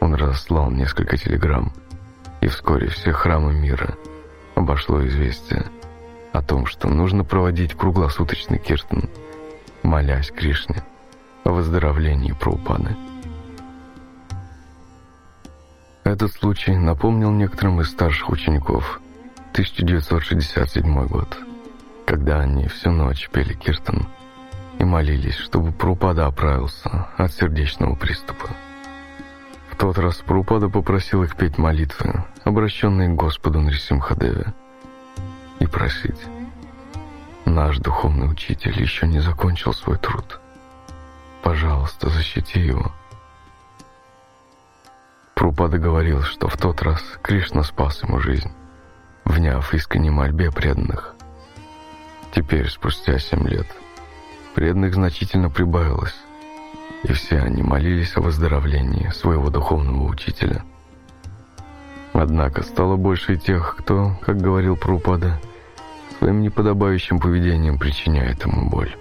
[0.00, 1.72] Он разослал несколько телеграмм,
[2.40, 3.94] и вскоре все храмы мира
[4.56, 5.66] обошло известие
[6.38, 9.10] о том, что нужно проводить круглосуточный киртан,
[9.82, 10.82] молясь Кришне
[11.44, 12.96] о выздоровлении Праупады.
[16.04, 19.00] Этот случай напомнил некоторым из старших учеников
[19.52, 21.36] 1967 год,
[22.06, 24.06] когда они всю ночь пели киртан
[24.78, 28.48] и молились, чтобы Прупада оправился от сердечного приступа.
[29.70, 34.54] В тот раз Прупада попросил их петь молитвы, обращенные к Господу Нрисимхадеве,
[35.60, 36.20] и просить.
[37.44, 40.40] Наш духовный учитель еще не закончил свой труд.
[41.42, 42.92] Пожалуйста, защити его.
[45.34, 48.50] Прупада говорил, что в тот раз Кришна спас ему жизнь,
[49.24, 51.14] вняв искренней мольбе преданных.
[52.32, 53.66] Теперь, спустя семь лет,
[54.54, 56.16] преданных значительно прибавилось,
[57.04, 60.64] и все они молились о выздоровлении своего духовного учителя.
[62.12, 65.40] Однако стало больше и тех, кто, как говорил Прупада,
[66.18, 68.94] своим неподобающим поведением причиняет ему боль.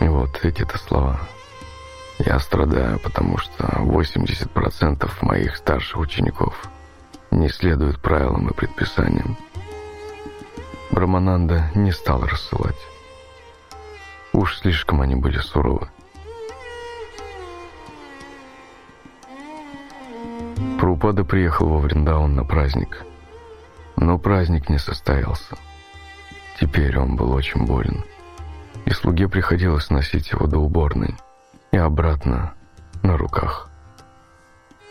[0.00, 1.20] И вот эти-то слова–
[2.18, 6.68] я страдаю, потому что 80% моих старших учеников
[7.30, 9.36] не следуют правилам и предписаниям.
[10.92, 12.78] Брамананда не стал рассылать.
[14.32, 15.88] Уж слишком они были суровы.
[20.78, 23.04] Прупада приехал во Вриндаун на праздник,
[23.96, 25.56] но праздник не состоялся.
[26.60, 28.04] Теперь он был очень болен,
[28.84, 31.14] и слуге приходилось носить его до уборной
[31.72, 32.54] и обратно
[33.02, 33.68] на руках.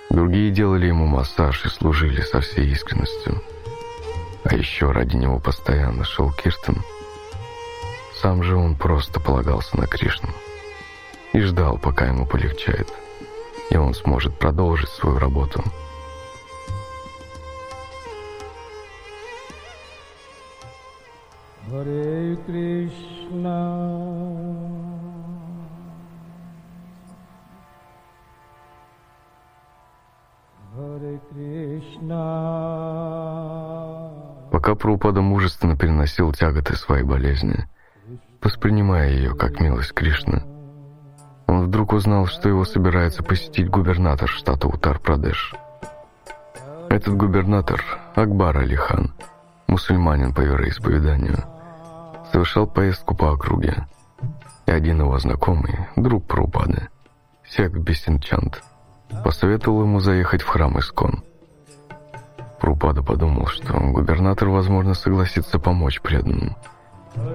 [0.10, 3.42] Другие делали ему массаж и служили со всей искренностью.
[4.44, 6.84] А еще ради него постоянно шел Киртен.
[8.22, 10.30] Сам же он просто полагался на Кришну
[11.32, 12.88] и ждал, пока ему полегчает,
[13.70, 15.64] и он сможет продолжить свою работу.
[21.72, 24.04] Hare Krishna
[34.52, 37.66] Пока Прабхупада мужественно переносил тяготы своей болезни,
[38.42, 40.44] воспринимая ее как милость Кришны,
[41.48, 45.56] он вдруг узнал, что его собирается посетить губернатор штата Утар-Прадеш.
[46.90, 47.82] Этот губернатор,
[48.16, 49.14] Акбар Алихан,
[49.68, 51.53] мусульманин по вероисповеданию,
[52.34, 53.86] совершал поездку по округе,
[54.66, 56.90] и один его знакомый, друг Прабхупады,
[57.48, 58.64] Сек Бесенчант,
[59.24, 61.24] посоветовал ему заехать в храм Искон.
[62.60, 66.56] Прупада подумал, что губернатор, возможно, согласится помочь преданным.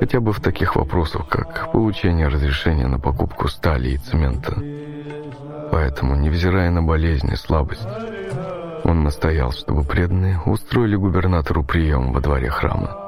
[0.01, 4.61] Хотя бы в таких вопросах, как получение разрешения на покупку стали и цемента.
[5.71, 7.87] Поэтому, невзирая на болезни и слабость,
[8.83, 13.08] он настоял, чтобы преданные устроили губернатору прием во дворе храма.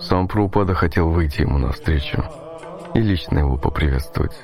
[0.00, 2.24] Сам Прабхупада хотел выйти ему навстречу
[2.94, 4.36] и лично его поприветствовать.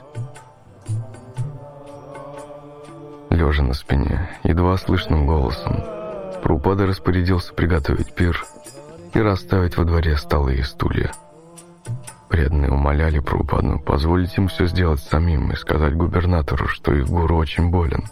[3.31, 5.83] Лежа на спине, едва слышным голосом,
[6.43, 8.45] Прупада распорядился приготовить пир
[9.15, 11.11] и расставить во дворе столы и стулья.
[12.29, 17.71] Преданные умоляли Прупаду позволить им все сделать самим и сказать губернатору, что их гуру очень
[17.71, 18.05] болен.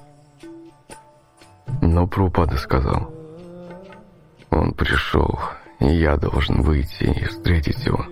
[1.83, 3.13] Но Прупада сказал,
[4.51, 5.39] «Он пришел,
[5.81, 8.05] и я должен выйти и встретить его».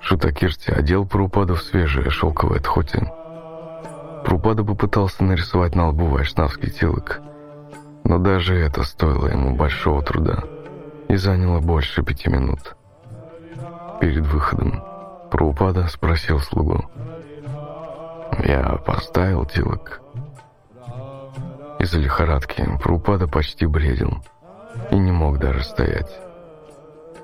[0.00, 3.04] Шутакирти одел Прупаду в свежее шелковое тхоти,
[4.26, 7.20] Прупада попытался нарисовать на лбу вайшнавский телок,
[8.02, 10.42] но даже это стоило ему большого труда
[11.08, 12.74] и заняло больше пяти минут.
[14.00, 14.82] Перед выходом
[15.30, 16.84] Прупада спросил слугу.
[18.44, 20.00] «Я поставил телок?»
[21.78, 24.24] Из-за лихорадки Прупада почти бредил
[24.90, 26.10] и не мог даже стоять.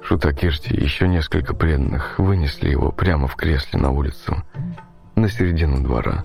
[0.03, 4.43] Шутакирти и еще несколько преданных вынесли его прямо в кресле на улицу,
[5.15, 6.25] на середину двора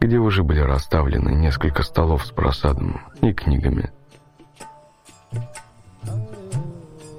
[0.00, 3.90] где уже были расставлены несколько столов с просадом и книгами.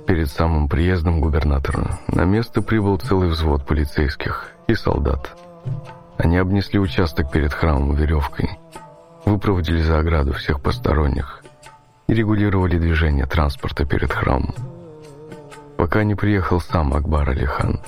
[0.08, 5.38] Перед самым приездом губернатора на место прибыл целый взвод полицейских и солдат.
[6.18, 8.50] Они обнесли участок перед храмом веревкой,
[9.26, 11.39] выпроводили за ограду всех посторонних
[12.10, 14.56] и регулировали движение транспорта перед храмом.
[15.78, 17.80] пока не приехал сам Акбар Алихан.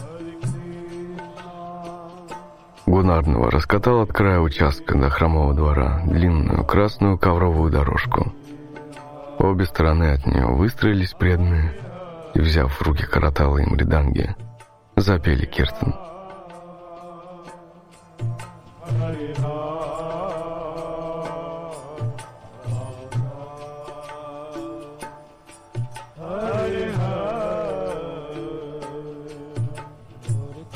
[2.86, 8.32] Гунарного раскатал от края участка до хромого двора длинную красную ковровую дорожку.
[9.40, 11.74] Обе стороны от нее выстроились преданные
[12.34, 14.36] и, взяв в руки караталы и мриданги,
[14.96, 15.96] запели киртан.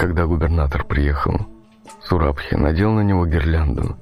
[0.06, 1.48] Когда губернатор приехал,
[2.04, 3.98] Сурабхи надел на него гирлянду,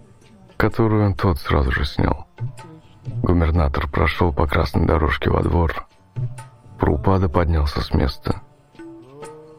[0.57, 2.27] которую тот сразу же снял.
[3.21, 5.88] Губернатор прошел по красной дорожке во двор.
[6.77, 8.41] Прупада поднялся с места.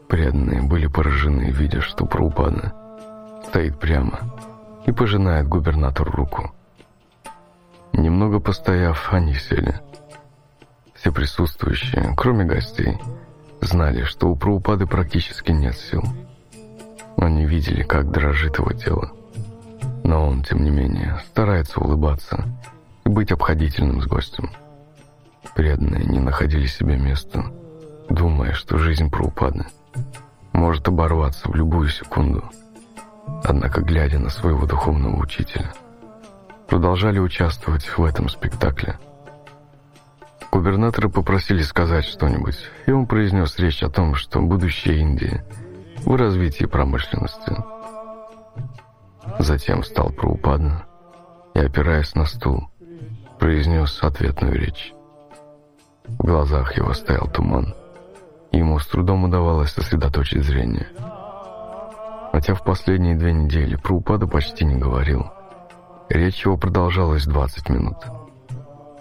[0.07, 2.75] Преданные были поражены, видя, что Прупада
[3.47, 4.19] стоит прямо
[4.85, 6.51] и пожинает губернатору руку.
[7.91, 9.81] Немного постояв, они сели.
[10.93, 12.99] Все присутствующие, кроме гостей,
[13.61, 16.03] знали, что у Праупады практически нет сил.
[17.17, 19.11] Они видели, как дрожит его тело.
[20.03, 22.45] Но он, тем не менее, старается улыбаться
[23.05, 24.51] и быть обходительным с гостем.
[25.55, 27.45] Преданные не находили себе места,
[28.09, 29.65] думая, что жизнь Праупады
[30.53, 32.43] может оборваться в любую секунду.
[33.43, 35.71] Однако, глядя на своего духовного учителя,
[36.67, 38.97] продолжали участвовать в этом спектакле.
[40.51, 45.43] Губернатора попросили сказать что-нибудь, и он произнес речь о том, что будущее Индии
[46.05, 47.55] в развитии промышленности.
[49.39, 50.85] Затем встал Праупадна
[51.55, 52.69] и, опираясь на стул,
[53.39, 54.93] произнес ответную речь.
[56.07, 57.73] В глазах его стоял туман.
[58.51, 60.87] Ему с трудом удавалось сосредоточить зрение.
[62.31, 65.31] Хотя в последние две недели Праупада почти не говорил.
[66.09, 67.97] Речь его продолжалась 20 минут.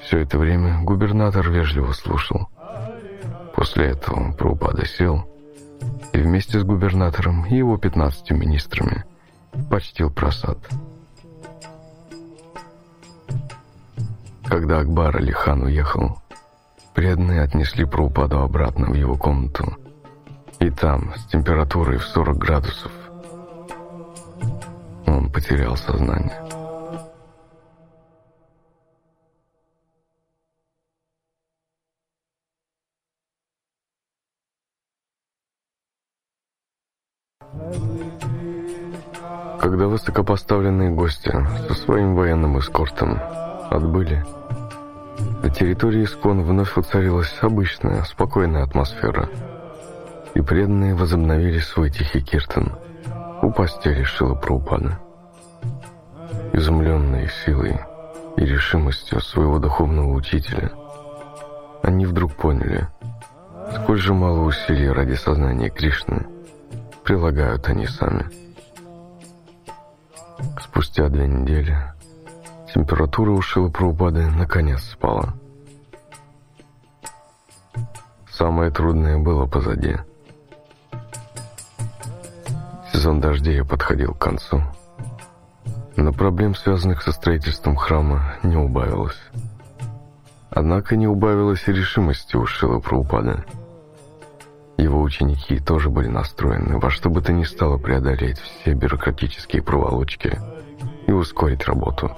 [0.01, 2.49] Все это время губернатор вежливо слушал.
[3.55, 5.25] После этого Праупада сел
[6.15, 9.05] и вместе с губернатором и его 15 министрами
[9.69, 10.59] почтил просад.
[14.45, 16.19] Когда Акбар Алихан уехал,
[16.95, 19.77] преданные отнесли Праупаду обратно в его комнату.
[20.61, 22.93] И там, с температурой в 40 градусов,
[25.07, 26.44] он потерял сознание.
[39.61, 41.33] Когда высокопоставленные гости
[41.69, 43.19] со своим военным эскортом
[43.71, 44.25] отбыли,
[45.43, 49.29] на территории Искон вновь воцарилась обычная, спокойная атмосфера,
[50.35, 52.77] и преданные возобновили свой тихий киртан
[53.43, 54.99] у постели Шила Прабхупада.
[56.53, 57.81] Изумленные силой
[58.37, 60.73] и решимостью своего духовного учителя,
[61.83, 62.89] они вдруг поняли,
[63.77, 66.34] сколь же мало усилий ради сознания Кришны
[67.05, 68.27] прилагают они сами.
[70.61, 71.77] Спустя две недели
[72.75, 73.41] температура у
[73.71, 75.35] Прабхупады наконец спала.
[78.31, 79.97] Самое трудное было позади.
[82.93, 84.63] Сезон дождей подходил к концу.
[85.97, 89.21] Но проблем, связанных со строительством храма, не убавилось.
[90.51, 93.45] Однако не убавилось и решимости у Прабхупады.
[94.77, 100.39] Его ученики тоже были настроены во что бы то ни стало преодолеть все бюрократические проволочки
[101.07, 102.11] и ускорить работу.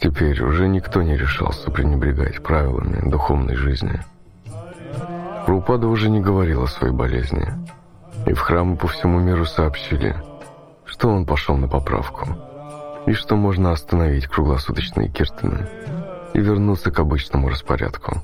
[0.00, 4.00] Теперь уже никто не решался пренебрегать правилами духовной жизни.
[5.46, 7.46] Прупада уже не говорил о своей болезни,
[8.26, 10.16] и в храмы по всему миру сообщили,
[10.84, 12.26] что он пошел на поправку,
[13.06, 15.68] и что можно остановить круглосуточные киртаны–
[16.34, 18.22] и вернуться к обычному распорядку.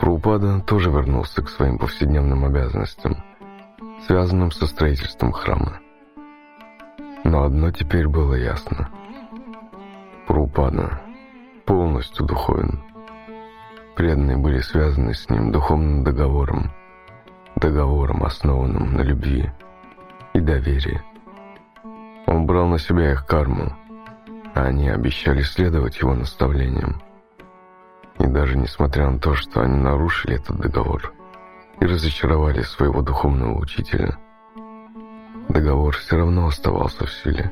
[0.00, 3.22] Прупада тоже вернулся к своим повседневным обязанностям,
[4.06, 5.80] связанным со строительством храма.
[7.24, 8.90] Но одно теперь было ясно.
[10.26, 11.00] Прупада
[11.64, 12.82] полностью духовен
[13.98, 16.70] преданные были связаны с ним духовным договором,
[17.56, 19.50] договором, основанным на любви
[20.34, 21.02] и доверии.
[22.28, 23.76] Он брал на себя их карму,
[24.54, 27.02] а они обещали следовать его наставлениям.
[28.20, 31.12] И даже несмотря на то, что они нарушили этот договор
[31.80, 34.16] и разочаровали своего духовного учителя,
[35.48, 37.50] договор все равно оставался в силе.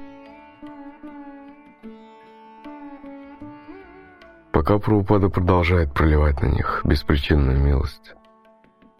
[4.56, 8.14] Пока Прабхупада продолжает проливать на них беспричинную милость,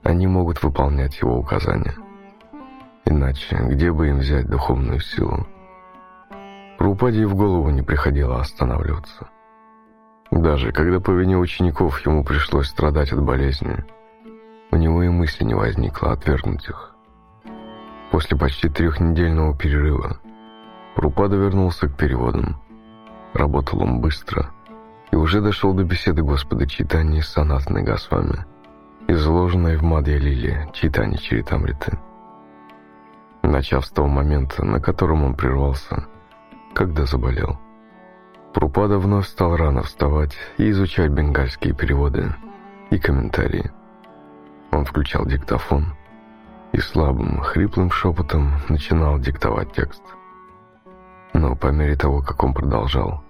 [0.03, 1.95] они могут выполнять его указания.
[3.07, 5.47] Иначе где бы им взять духовную силу?
[6.77, 9.31] Прупаде в голову не приходило останавливаться.
[10.31, 13.83] Даже когда по вине учеников ему пришлось страдать от болезни,
[14.71, 16.95] у него и мысли не возникло отвергнуть их.
[18.11, 20.21] После почти трехнедельного перерыва
[20.95, 22.61] Прупада вернулся к переводам.
[23.33, 24.51] Работал он быстро
[25.11, 28.45] и уже дошел до беседы Господа Читани с Санатной Госвами,
[29.09, 31.99] изложенной в Мадья Лили Читани Чаритамриты.
[33.43, 36.07] Начав с того момента, на котором он прервался,
[36.75, 37.59] когда заболел.
[38.53, 42.35] Прупада вновь стал рано вставать и изучать бенгальские переводы
[42.91, 43.71] и комментарии.
[44.73, 45.95] Он включал диктофон
[46.73, 50.03] и слабым, хриплым шепотом начинал диктовать текст.
[51.33, 53.23] Но по мере того, как он продолжал,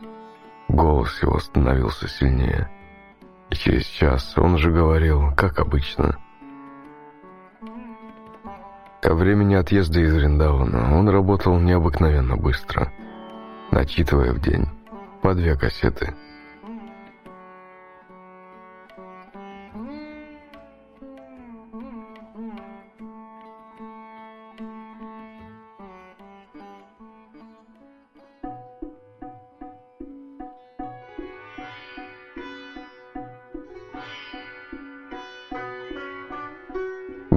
[0.69, 2.71] голос его становился сильнее.
[3.51, 6.19] И через час он же говорил, как обычно.
[9.01, 12.93] Ко времени отъезда из Риндауна он работал необыкновенно быстро–
[13.71, 14.67] начитывая в день
[15.23, 16.15] по две кассеты.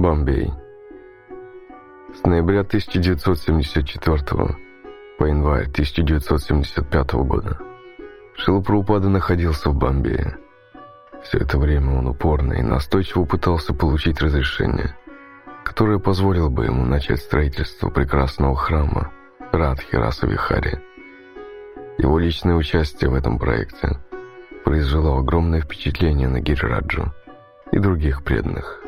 [0.00, 0.50] Бомбей.
[2.14, 4.56] С ноября 1974 года
[5.18, 7.58] по январь 1975 года.
[8.34, 10.38] Шилапраупада находился в Бомбее.
[11.22, 14.96] Все это время он упорно и настойчиво пытался получить разрешение,
[15.64, 19.12] которое позволило бы ему начать строительство прекрасного храма
[19.52, 20.80] Радхи Расавихари.
[21.98, 23.98] Его личное участие в этом проекте
[24.64, 27.12] произвело огромное впечатление на Гирираджу
[27.70, 28.79] и других преданных,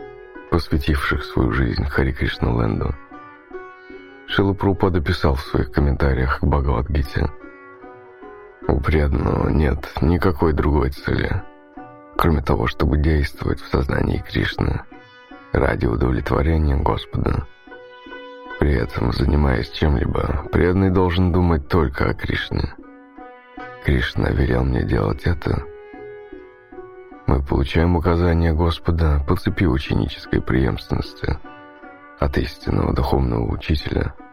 [0.52, 2.94] посвятивших свою жизнь Хари Кришна Ленду.
[4.26, 7.30] Шила Прупада писал в своих комментариях к Бхагавадгите.
[8.68, 11.42] У преданного нет никакой другой цели,
[12.18, 14.82] кроме того, чтобы действовать в сознании Кришны
[15.52, 17.46] ради удовлетворения Господа.
[18.60, 22.74] При этом, занимаясь чем-либо, преданный должен думать только о Кришне.
[23.86, 25.71] Кришна велел мне делать это.
[27.32, 31.38] Мы получаем указания Господа по цепи ученической преемственности
[32.20, 34.14] от истинного духовного учителя–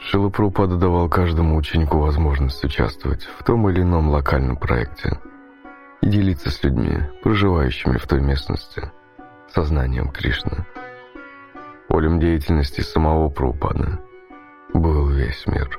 [0.00, 5.20] Шилапрупада давал каждому ученику возможность участвовать в том или ином локальном проекте
[6.00, 8.90] и делиться с людьми, проживающими в той местности,
[9.54, 10.66] сознанием Кришны.
[11.86, 14.00] Полем деятельности самого Прупада
[14.74, 15.78] был весь мир.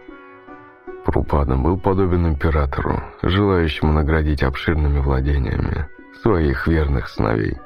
[1.06, 5.88] Прупада был подобен императору, желающему наградить обширными владениями
[6.22, 7.58] своих верных сыновей.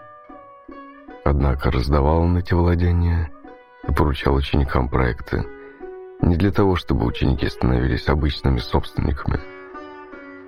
[1.26, 3.30] Однако раздавал он эти владения
[3.88, 5.44] и поручал ученикам проекты,
[6.22, 9.40] не для того, чтобы ученики становились обычными собственниками,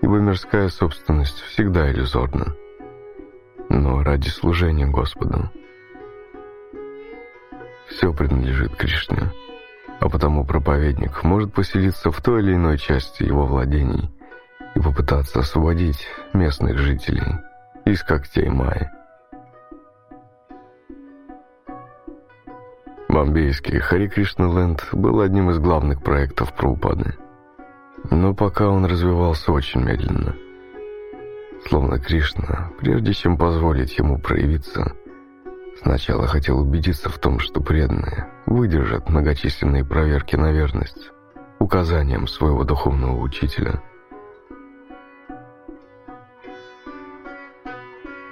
[0.01, 2.55] ибо мирская собственность всегда иллюзорна,
[3.69, 5.51] но ради служения Господу.
[7.89, 9.31] Все принадлежит Кришне,
[9.99, 14.09] а потому проповедник может поселиться в той или иной части его владений
[14.75, 17.39] и попытаться освободить местных жителей
[17.85, 18.89] из когтей Майи.
[23.09, 27.15] Бомбейский Хари Кришна Ленд был одним из главных проектов Праупады.
[28.11, 30.35] Но пока он развивался очень медленно.
[31.67, 34.93] Словно Кришна, прежде чем позволить ему проявиться,
[35.81, 41.11] сначала хотел убедиться в том, что преданные выдержат многочисленные проверки на верность
[41.59, 43.81] указаниям своего духовного учителя.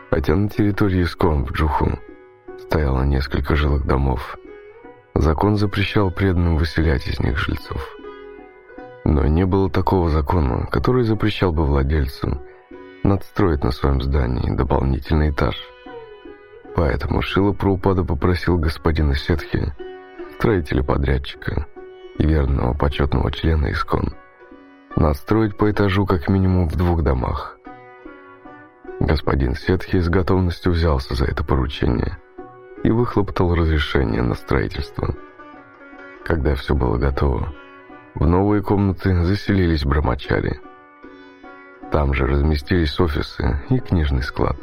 [0.09, 1.99] Хотя на территории Искон в Джуху
[2.59, 4.37] стояло несколько жилых домов,
[5.15, 7.81] Закон запрещал преданным выселять из них жильцов.
[9.05, 12.41] Но не было такого закона, который запрещал бы владельцу
[13.03, 15.55] надстроить на своем здании дополнительный этаж.
[16.75, 19.73] Поэтому Шила Праупада попросил господина Сетхи,
[20.37, 21.65] строителя-подрядчика
[22.17, 24.13] и верного почетного члена Искон,
[24.95, 27.57] надстроить по этажу как минимум в двух домах.
[28.99, 32.17] Господин Сетхи с готовностью взялся за это поручение–
[32.85, 35.15] и выхлопотал разрешение на строительство.
[36.23, 37.51] Когда все было готово,
[38.13, 40.59] в новые комнаты заселились брамачари.
[41.91, 44.57] Там же разместились офисы и книжный склад.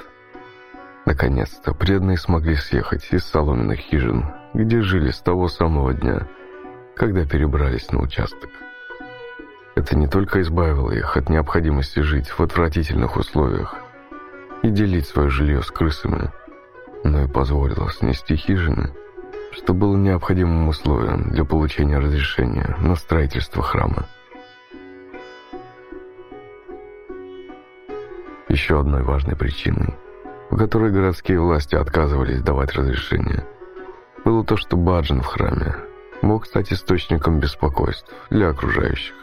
[1.12, 4.24] Наконец-то преданные смогли съехать из соломенных хижин,
[4.54, 6.26] где жили с того самого дня,
[6.96, 8.48] когда перебрались на участок.
[9.74, 13.76] Это не только избавило их от необходимости жить в отвратительных условиях
[14.62, 16.30] и делить свое жилье с крысами–
[17.04, 18.92] но и позволила снести хижины,
[19.52, 24.06] что было необходимым условием для получения разрешения на строительство храма.
[28.48, 29.94] Еще одной важной причиной,
[30.52, 33.46] по которой городские власти отказывались давать разрешение,
[34.22, 35.76] было то, что Баджин в храме
[36.20, 39.14] мог стать источником беспокойств для окружающих.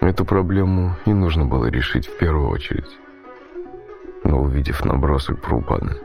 [0.00, 2.88] Эту проблему и нужно было решить в первую очередь.
[4.24, 6.00] Но увидев набросок Прупады,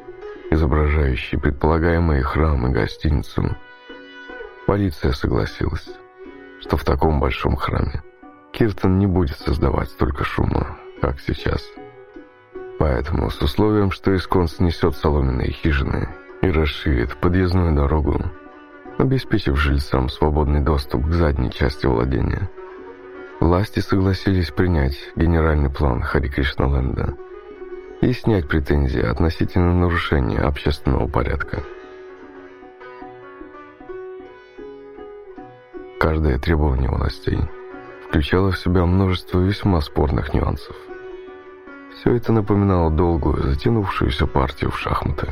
[0.50, 3.56] изображающий предполагаемые храм и гостиницу,
[4.68, 5.88] полиция согласилась,
[6.60, 8.04] что в таком большом храме
[8.52, 11.66] Киртон не будет создавать столько шума, как сейчас.
[12.82, 16.10] Поэтому с условием, что Искон снесет соломенные хижины
[16.42, 18.20] и расширит подъездную дорогу,
[18.98, 22.50] обеспечив жильцам свободный доступ к задней части владения–
[23.42, 27.16] Власти согласились принять генеральный план Хари Кришналенда
[28.02, 31.64] и снять претензии относительно нарушения общественного порядка.
[36.00, 37.40] Каждое требование властей
[38.08, 40.76] включало в себя множество весьма спорных нюансов.
[42.02, 45.32] Все это напоминало долгую, затянувшуюся партию в шахматы.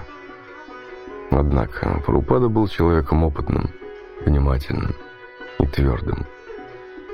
[1.31, 3.71] Однако Прупада был человеком опытным,
[4.23, 4.93] внимательным
[5.59, 6.27] и твердым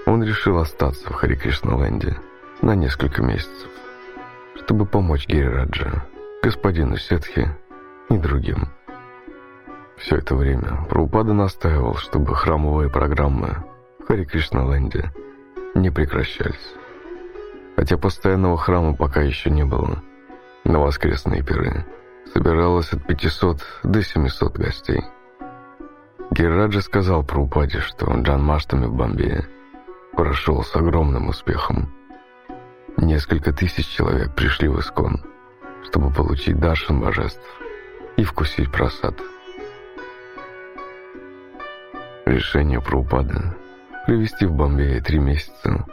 [0.06, 2.18] он решил остаться в Харикришналенде
[2.62, 3.70] на несколько месяцев,
[4.56, 6.06] чтобы помочь Гирираджа,
[6.44, 7.50] господину Сетхи
[8.10, 8.68] и другим.
[9.98, 13.64] Все это время Прабхупада настаивал, чтобы храмовые программы
[14.00, 15.14] в Харикришналенде
[15.76, 16.76] не прекращались.
[17.76, 20.02] Хотя постоянного храма пока еще не было,
[20.64, 21.86] на воскресные пиры
[22.34, 25.04] собиралось от 500 до 700 гостей.
[26.32, 29.48] Гираджа сказал Прабхупаде, что Джан Маштами в Бомбее
[30.14, 31.94] прошел с огромным успехом.
[32.98, 35.22] Несколько тысяч человек пришли в Искон,
[35.84, 37.44] чтобы получить даршин божеств
[38.18, 39.16] и вкусить просад.
[42.26, 43.54] Решение про упады
[44.06, 45.86] провести в Бомбее три месяца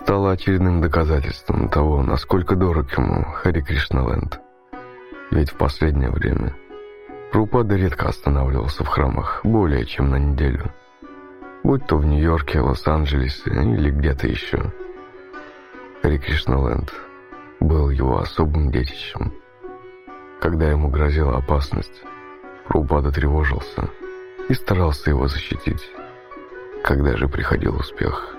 [0.00, 4.40] стало очередным доказательством того, насколько дорог ему Хари Кришналенд.
[5.30, 6.54] Ведь в последнее время
[7.32, 10.72] Прупада редко останавливался в храмах более чем на неделю–
[11.62, 14.72] будь то в Нью-Йорке, Лос-Анджелесе или где-то еще.
[16.02, 16.92] Хари Кришналенд
[17.60, 19.32] был его особым детищем.
[20.40, 22.02] Когда ему грозила опасность,
[22.66, 23.90] Прабхупада тревожился
[24.48, 25.90] и старался его защитить.
[26.82, 28.34] Когда же приходил успех,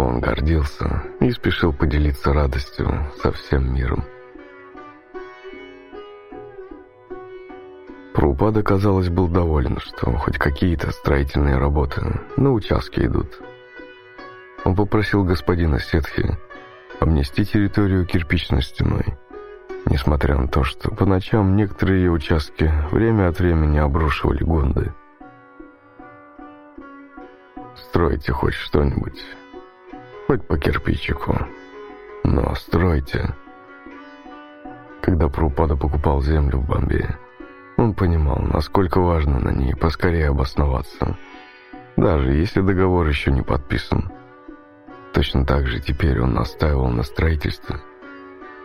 [0.00, 4.04] он гордился и спешил поделиться радостью со всем миром.
[8.14, 12.02] Прупада, казалось, был доволен, что хоть какие-то строительные работы
[12.36, 13.40] на участке идут.
[14.64, 16.36] Он попросил господина Сетхи
[16.98, 19.04] обнести территорию кирпичной стеной,
[19.86, 24.92] несмотря на то, что по ночам некоторые ее участки время от времени обрушивали гонды.
[27.76, 29.24] «Стройте хоть что-нибудь,
[30.30, 31.36] хоть по кирпичику,
[32.22, 33.34] но стройте».
[35.02, 37.18] Когда Прупада покупал землю в Бомбее,
[37.76, 41.16] он понимал, насколько важно на ней поскорее обосноваться,
[41.96, 44.12] даже если договор еще не подписан.
[45.12, 47.80] Точно так же теперь он настаивал на строительстве,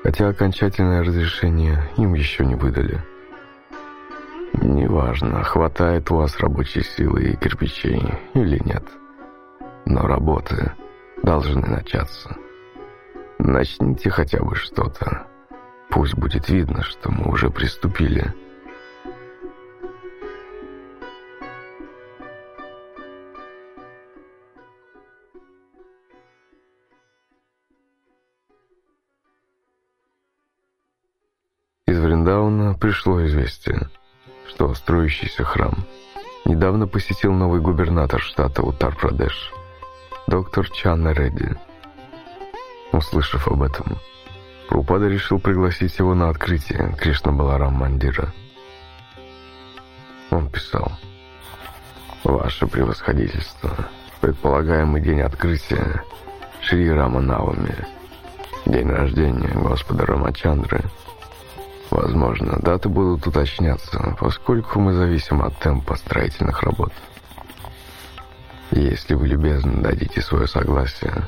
[0.04, 3.04] хотя окончательное разрешение им еще не выдали.
[4.54, 8.04] Неважно, хватает у вас рабочей силы и кирпичей
[8.36, 8.84] или нет,
[9.88, 10.72] но работы
[11.24, 12.36] должны начаться.
[13.40, 15.28] Начните хотя бы что-то.
[15.90, 18.34] Пусть будет видно, что мы уже приступили.
[32.06, 33.90] Вриндауна пришло известие,
[34.48, 35.74] что строящийся храм
[36.46, 39.52] недавно посетил новый губернатор штата Утар-Прадеш,
[40.27, 41.56] доктор Чанна Редди.
[42.91, 43.97] Услышав об этом,
[44.69, 48.34] Прупада решил пригласить его на открытие Кришна Баларам Мандира.
[50.31, 50.91] Он писал,
[52.23, 53.72] «Ваше превосходительство,
[54.22, 56.03] предполагаемый день открытия
[56.61, 57.76] Шри Рама Навами,
[58.65, 60.81] день рождения Господа Рамачандры–
[61.91, 66.91] Возможно, даты будут уточняться, поскольку мы зависим от темпа строительных работ.
[68.72, 71.28] Если вы любезно дадите свое согласие,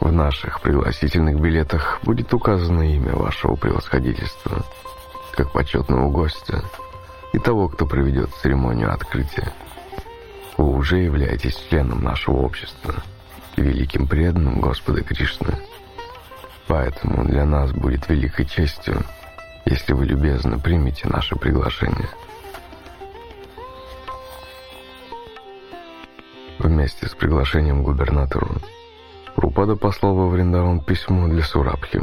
[0.00, 4.64] в наших пригласительных билетах будет указано имя вашего превосходительства,
[5.32, 6.62] как почетного гостя
[7.32, 9.52] и того, кто проведет церемонию открытия.
[10.56, 12.94] Вы уже являетесь членом нашего общества
[13.56, 15.58] великим преданным Господа Кришны.
[16.66, 19.04] Поэтому для нас будет великой честью
[19.66, 22.08] если вы любезно примете наше приглашение.
[26.58, 28.48] Вместе с приглашением губернатору
[29.36, 32.00] Рупада послал во Вриндаван письмо для Сурабхи.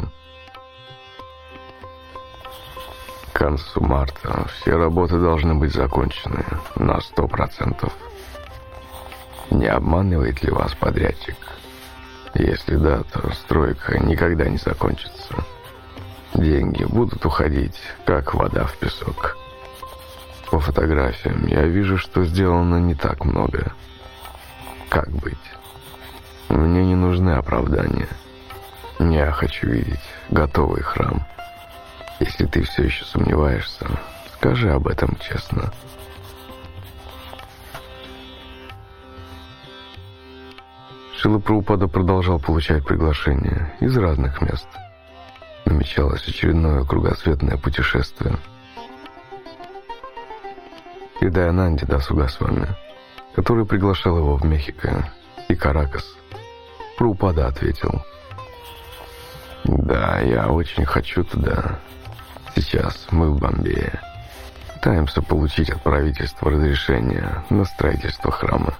[3.31, 7.91] К концу марта все работы должны быть закончены на сто процентов.
[9.49, 11.35] Не обманывает ли вас подрядчик?
[12.35, 15.43] Если да, то стройка никогда не закончится.
[16.35, 19.35] Деньги будут уходить, как вода в песок.
[20.51, 23.73] По фотографиям я вижу, что сделано не так много.
[24.93, 25.33] Как быть?
[26.49, 28.07] Мне не нужны оправдания.
[28.99, 29.99] Я хочу видеть
[30.29, 31.25] готовый храм.
[32.19, 33.87] Если ты все еще сомневаешься,
[34.35, 35.73] скажи об этом честно.
[41.17, 44.67] Шила Праупада продолжал получать приглашения из разных мест.
[45.65, 48.37] Намечалось очередное кругосветное путешествие.
[51.19, 52.67] И Дайананди Дасугасвами,
[53.35, 55.11] который приглашал его в Мехико
[55.47, 56.05] и Каракас,
[56.97, 58.03] Праупада ответил.
[59.63, 61.79] «Да, я очень хочу туда.
[62.55, 63.99] Сейчас мы в Бомбее.
[64.75, 68.73] Пытаемся получить от правительства разрешение на строительство храма.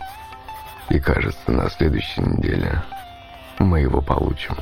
[0.90, 2.84] И кажется, на следующей неделе
[3.60, 4.56] мы его получим.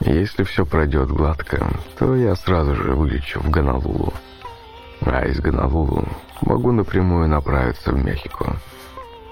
[0.00, 1.68] Если все пройдет гладко,
[1.98, 4.14] то я сразу же вылечу в Гонолулу.
[5.02, 6.08] А из Гонолулу
[6.40, 8.56] могу напрямую направиться в Мехико.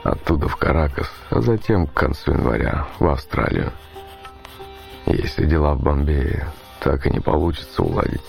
[0.08, 3.72] Оттуда в Каракас, а затем к концу января в Австралию.
[5.06, 6.48] Если дела в Бомбее
[6.80, 8.24] так и не получится уладить,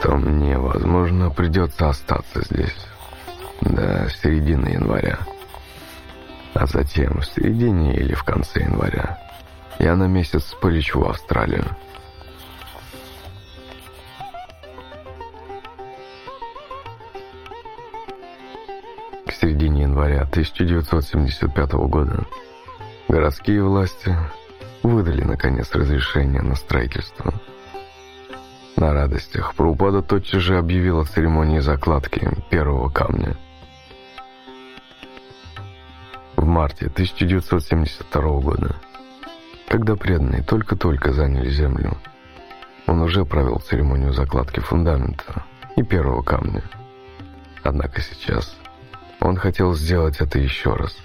[0.00, 2.86] то мне, возможно, придется остаться здесь
[3.60, 5.18] до середины января
[6.58, 9.18] а затем в середине или в конце января
[9.78, 11.64] я на месяц полечу в Австралию.
[19.40, 22.24] Середине января 1975 года
[23.08, 24.16] городские власти
[24.82, 27.34] выдали, наконец, разрешение на строительство.
[28.76, 33.36] На радостях Прупада тотчас же объявила церемонии закладки первого камня–
[36.48, 38.74] марте 1972 года,
[39.68, 41.96] когда преданные только-только заняли землю.
[42.86, 45.44] Он уже провел церемонию закладки фундамента
[45.76, 46.64] и первого камня.
[47.62, 48.56] Однако сейчас
[49.20, 50.96] он хотел сделать это еще раз,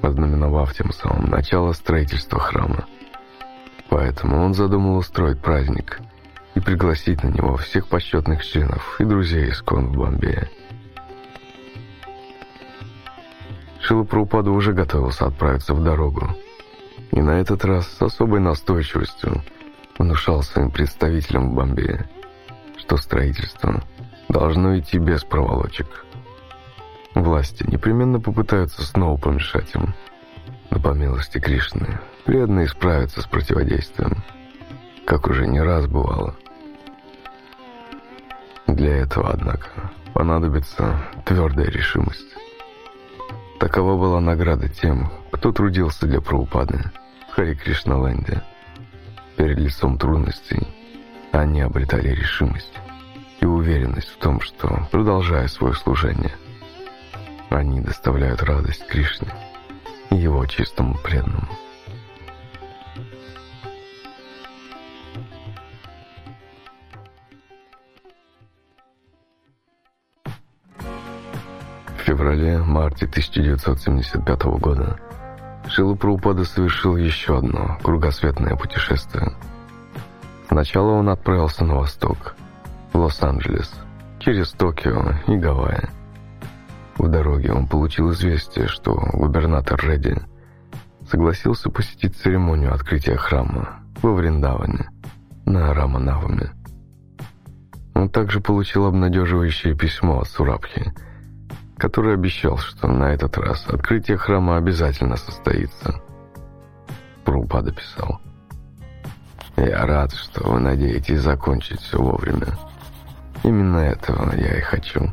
[0.00, 2.86] ознаменовав тем самым начало строительства храма.
[3.88, 6.00] Поэтому он задумал устроить праздник
[6.54, 10.50] и пригласить на него всех почетных членов и друзей Искон в Бомбее.
[13.80, 16.28] Шила Прабхупада уже готовился отправиться в дорогу.
[17.10, 19.42] И на этот раз с особой настойчивостью
[19.98, 22.08] внушал своим представителям в Бомбее,
[22.78, 23.82] что строительство
[24.28, 26.01] должно идти без проволочек.
[27.14, 29.94] Власти непременно попытаются снова помешать им.
[30.70, 34.22] Но по милости Кришны, преданные справятся с противодействием,
[35.04, 36.34] как уже не раз бывало.
[38.66, 39.68] Для этого, однако,
[40.14, 42.34] понадобится твердая решимость.
[43.58, 46.90] Такова была награда тем, кто трудился для Прабхупады
[47.28, 48.42] в Хари Кришналенде.
[49.36, 50.66] Перед лицом трудностей
[51.32, 52.72] они обретали решимость
[53.40, 56.32] и уверенность в том, что, продолжая свое служение,
[57.56, 59.28] они доставляют радость Кришне
[60.10, 61.48] и его чистому преданному.
[72.12, 74.98] феврале-марте 1975 года
[75.68, 79.32] Шила Прабхупада совершил еще одно кругосветное путешествие.
[80.48, 82.34] Сначала он отправился на восток,
[82.92, 83.72] в Лос-Анджелес,
[84.18, 86.01] через Токио и Гавайи.
[86.98, 90.16] В дороге он получил известие, что губернатор Редди
[91.10, 94.90] согласился посетить церемонию открытия храма во Вриндаване
[95.46, 96.50] на Раманаваме.
[97.94, 100.92] Он также получил обнадеживающее письмо от Сурабхи–
[101.82, 106.00] который обещал, что на этот раз открытие храма обязательно состоится.
[107.24, 108.20] Прупада писал.
[109.56, 112.56] «Я рад, что вы надеетесь закончить все вовремя.
[113.42, 115.12] Именно этого я и хочу».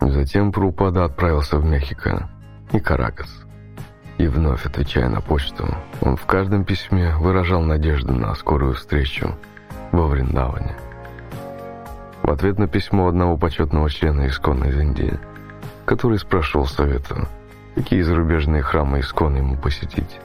[0.00, 2.28] Затем Прупада отправился в Мехико
[2.72, 3.28] и Каракас.
[4.18, 9.34] И вновь, отвечая на почту, он в каждом письме выражал надежду на скорую встречу
[9.92, 10.74] во Вриндаване.
[12.22, 15.18] В ответ на письмо одного почетного члена Искона из Индии,
[15.84, 17.28] который спрашивал совета,
[17.74, 20.20] какие зарубежные храмы Искона ему посетить,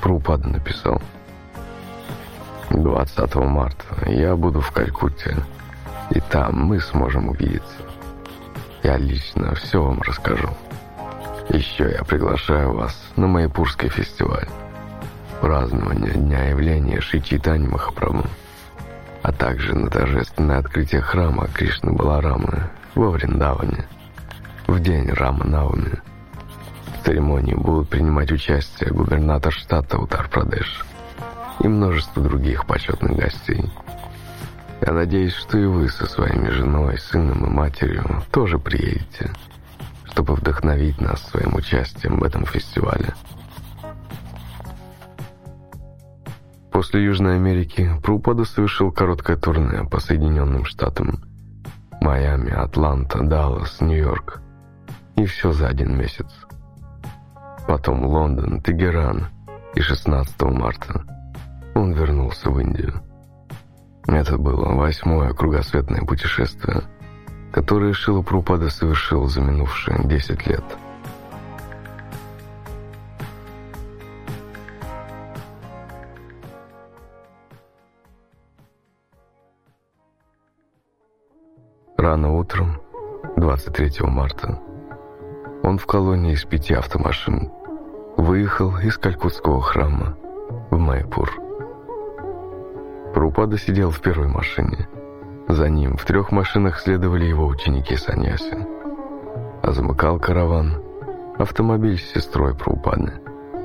[0.00, 1.00] Прабхупада написал
[2.70, 5.36] 20 марта я буду в Калькутте,
[6.10, 7.81] и там мы сможем увидеться.
[8.82, 10.48] Я лично все вам расскажу.
[11.50, 14.48] Еще я приглашаю вас на Майпурский фестиваль.
[15.40, 18.28] Празднование Дня явления Шичитани Махапрабху,
[19.22, 23.86] а также на торжественное открытие храма Кришны Баларамы во Вриндаване
[24.66, 26.00] в день Рама Навами.
[26.96, 30.84] В церемонии будут принимать участие губернатор штата Утар-Прадеш
[31.60, 33.64] и множество других почетных гостей.
[34.84, 39.30] Я надеюсь, что и вы со своими женой, сыном и матерью тоже приедете,
[40.04, 43.14] чтобы вдохновить нас своим участием в этом фестивале.
[46.72, 51.22] После Южной Америки Прупада совершил короткое турне по Соединенным Штатам.
[52.00, 54.40] Майами, Атланта, Даллас, Нью-Йорк.
[55.14, 56.26] И все за один месяц.
[57.68, 59.28] Потом Лондон, Тегеран
[59.76, 61.04] и 16 марта
[61.74, 63.00] он вернулся в Индию.
[64.06, 66.82] Это было восьмое кругосветное путешествие,
[67.52, 70.64] которое Шила Прупада совершил за минувшие 10 лет.
[81.96, 82.80] Рано утром,
[83.36, 84.58] 23 марта,
[85.62, 87.50] он в колонии из пяти автомашин
[88.16, 90.16] выехал из Калькутского храма
[90.70, 91.41] в Майпур.
[93.14, 94.88] Прупада сидел в первой машине.
[95.48, 98.66] За ним в трех машинах следовали его ученики Саньяси.
[99.62, 100.82] А замыкал караван
[101.38, 103.12] автомобиль с сестрой Прупады,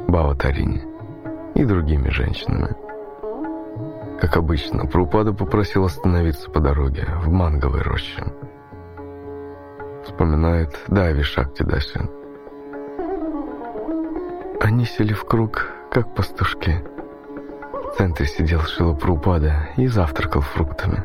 [0.08, 0.84] Бава Тарини
[1.56, 2.76] и другими женщинами.
[4.20, 8.24] Как обычно, Прупада попросил остановиться по дороге в манговой роще.
[10.04, 12.02] Вспоминает Дави Шактидаси.
[14.60, 16.84] Они сели в круг, как пастушки–
[17.88, 21.04] в центре сидел Шилопрупада и завтракал фруктами.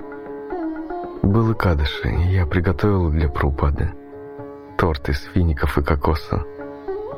[1.23, 3.93] Был и кадыши, и я приготовил для Прупады.
[4.77, 6.45] Торт из фиников и кокоса.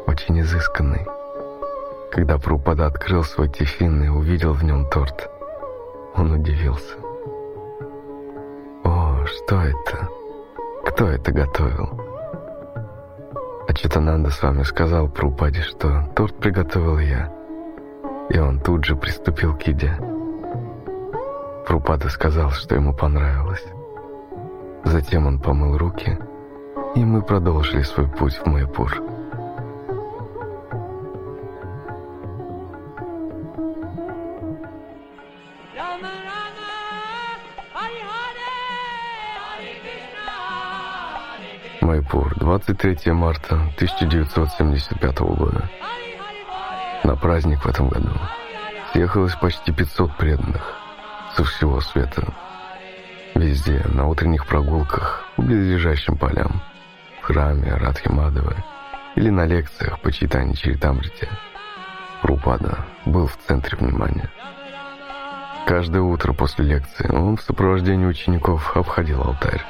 [0.07, 1.07] Очень изысканный.
[2.13, 5.29] Когда Прупада открыл свой тифин и увидел в нем торт,
[6.15, 6.97] он удивился.
[8.85, 10.09] «О, что это?
[10.87, 12.01] Кто это готовил?»
[13.67, 17.33] А Читананда с вами сказал Прупаде, что торт приготовил я–
[18.31, 19.97] и он тут же приступил к еде.
[21.67, 23.65] Прупада сказал, что ему понравилось.
[24.85, 26.19] Затем он помыл руки,
[26.95, 29.03] и мы продолжили свой путь в Майпур.
[41.81, 45.71] Майпур, 23 марта 1975 года.
[47.05, 48.11] На праздник в этом году
[48.93, 50.75] съехалось почти 500 преданных
[51.37, 52.33] со всего света.
[53.35, 56.63] Везде, на утренних прогулках, в близлежащим полям,
[57.21, 58.57] в храме Радхимадовы
[59.17, 61.29] или на лекциях по читанию Чаритамрити.
[62.23, 64.31] Рупада был в центре внимания.
[65.67, 69.63] Каждое утро после лекции он в сопровождении учеников обходил алтарь.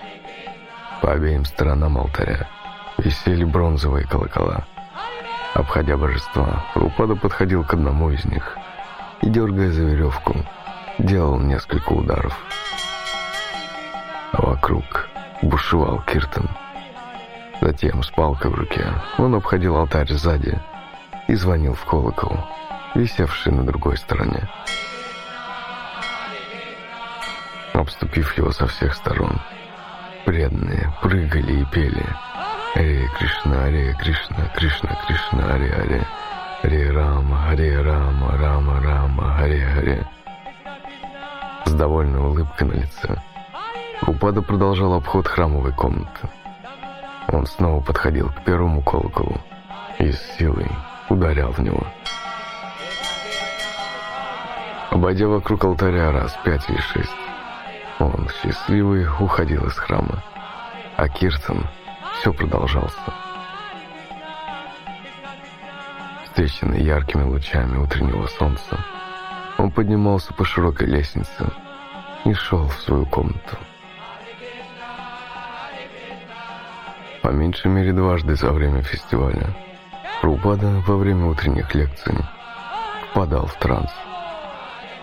[1.03, 2.49] По обеим сторонам алтаря
[2.97, 4.67] висели бронзовые колокола–
[5.55, 8.59] Обходя божества, Рупада подходил к одному из них
[9.23, 10.35] и, дергая за веревку,
[10.99, 12.37] делал несколько ударов.
[14.33, 15.09] Вокруг
[15.43, 16.49] бушевал Киртон.
[17.61, 18.85] Затем с палкой в руке
[19.17, 20.61] он обходил алтарь сзади
[21.29, 22.37] и звонил в колокол,
[22.97, 24.49] висевший на другой стороне.
[27.75, 29.41] Обступив его со всех сторон,
[30.25, 32.05] преданные прыгали и пели–
[32.75, 36.07] Аре Кришна, Аре Кришна, Кришна, Кришна, Аре Аре,
[36.63, 40.07] Аре Рама, Аре Рама, Рама, Рама, Аре Аре.
[41.67, 43.17] С довольной улыбкой на лице
[44.07, 46.29] Упада продолжал обход храмовой комнаты.
[47.29, 49.41] Он снова подходил к первому колоколу
[50.01, 50.69] и с силой
[51.09, 51.87] ударял в него.
[54.91, 57.17] Обойдя вокруг алтаря раз пять или шесть,
[58.01, 60.23] он, счастливый, уходил из храма.
[60.97, 61.67] А Киртон
[62.19, 63.15] все продолжался.
[66.25, 68.85] Встреченный яркими лучами утреннего солнца,
[69.59, 71.53] он поднимался по широкой лестнице
[72.25, 73.57] и шел в свою комнату.
[77.23, 79.55] По меньшей мере дважды за время фестиваля
[80.23, 82.17] Рупада во время утренних лекций
[83.11, 83.91] впадал в транс.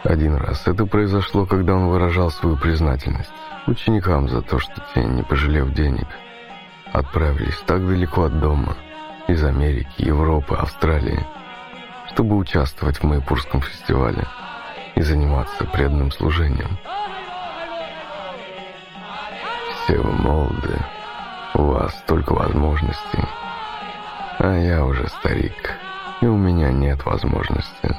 [0.04, 3.32] Один раз это произошло, когда он выражал свою признательность
[3.68, 6.08] ученикам за то, что те, не пожалев денег,
[6.94, 8.76] отправились так далеко от дома,
[9.28, 11.26] из Америки, Европы, Австралии,
[12.10, 14.26] чтобы участвовать в Майпурском фестивале.
[14.96, 16.78] и заниматься преданным служением.
[19.74, 20.78] Все вы молоды,
[21.54, 23.24] у вас столько возможностей,
[24.38, 25.78] а я уже старик,
[26.22, 27.96] и у меня нет возможности.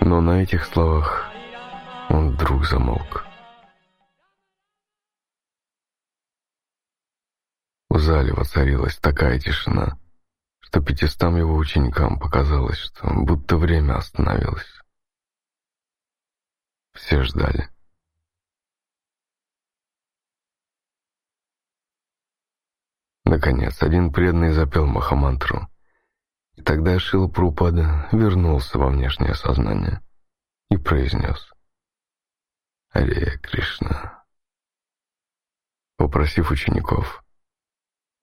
[0.00, 1.28] Но на этих словах
[2.08, 3.26] он вдруг замолк.
[7.94, 9.96] В зале воцарилась такая тишина,
[10.58, 14.82] что пятистам его ученикам показалось, что будто время остановилось.
[16.92, 17.68] Все ждали.
[23.24, 25.68] Наконец, один преданный запел Махамантру,
[26.56, 30.02] и тогда Шила Прупада вернулся во внешнее сознание
[30.68, 31.48] и произнес
[32.90, 34.24] «Аре Кришна».
[35.96, 37.23] Попросив учеников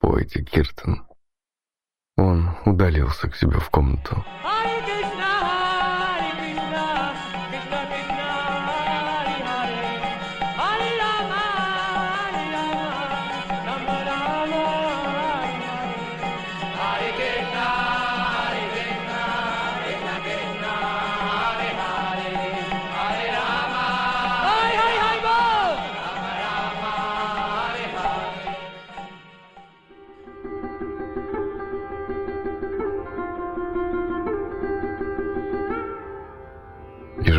[0.02, 1.06] «Пойте киртан»,
[2.18, 4.24] он удалился к себе в комнату.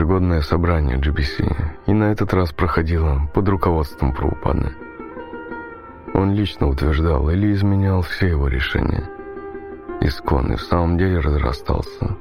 [0.03, 1.49] Ежегодное собрание GBC,
[1.87, 4.73] и на этот раз проходило под руководством Прабхупады.
[6.13, 9.09] Он лично утверждал или изменял все его решения.
[10.01, 12.17] Искон и в самом деле разрастался.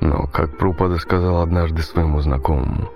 [0.00, 2.88] Но, как Прабхупада сказал однажды своему знакомому,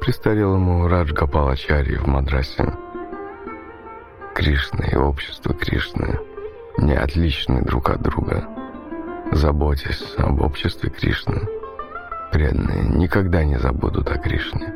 [0.00, 2.72] престарелому Радж Гапалачари в Мадрасе,
[4.34, 6.18] Кришна и общество Кришны
[6.78, 8.44] не отличны друг от друга.
[9.30, 11.42] Заботьтесь об обществе Кришны–
[12.32, 14.74] преданные никогда не забудут о Кришне.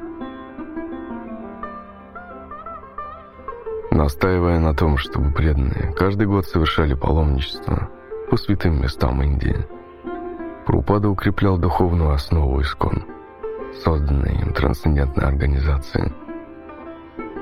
[3.90, 7.90] Настаивая на том, чтобы преданные каждый год совершали паломничество
[8.30, 9.66] по святым местам Индии,
[10.64, 13.04] Прупада укреплял духовную основу Искон,
[13.82, 16.12] созданной им трансцендентной организации.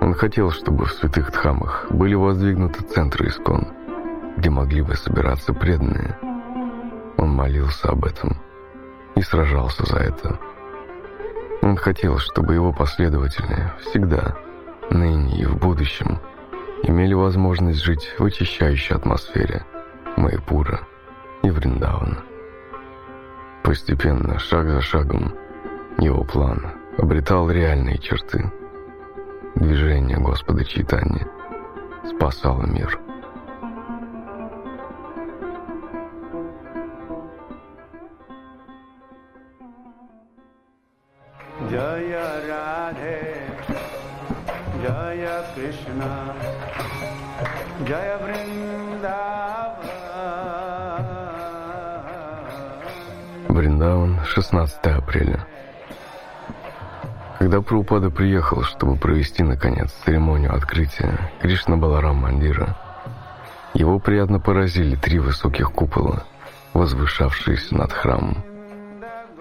[0.01, 3.69] Он хотел, чтобы в святых Дхамах были воздвигнуты центры Искон,
[4.39, 6.17] где могли бы собираться преданные.
[7.19, 8.39] Он молился об этом–
[9.19, 10.39] и сражался за это.
[11.61, 14.37] Он хотел, чтобы его последователи всегда,
[14.91, 16.21] ныне и в будущем,
[16.85, 19.65] имели возможность жить в очищающей атмосфере
[20.17, 20.87] Майпура
[21.43, 22.23] и Вриндавана.
[23.65, 25.35] Постепенно, шаг за шагом,
[25.99, 28.53] его план обретал реальные черты.
[29.57, 31.27] Движение Господа Читания
[32.09, 33.08] спасало мир.
[45.55, 46.35] Krishna
[47.85, 49.79] Jaya Vrindavan
[53.49, 55.47] Вриндаван, 16 апреля.
[57.39, 62.77] Когда Прабхупада приехал, чтобы провести, наконец, церемонию открытия Кришна Баларам Мандира,
[63.75, 66.25] его приятно поразили три высоких купола,
[66.73, 68.48] возвышавшиеся над храмом.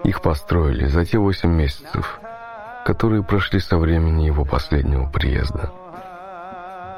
[0.04, 2.20] Их построили за те восемь месяцев,
[2.84, 5.70] которые прошли со времени его последнего приезда.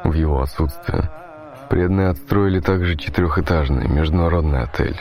[0.04, 1.10] В его отсутствие
[1.68, 5.00] преданные отстроили также четырехэтажный международный отель.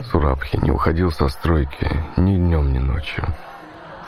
[0.00, 3.24] Сурабхи не уходил со стройки ни днем, ни ночью,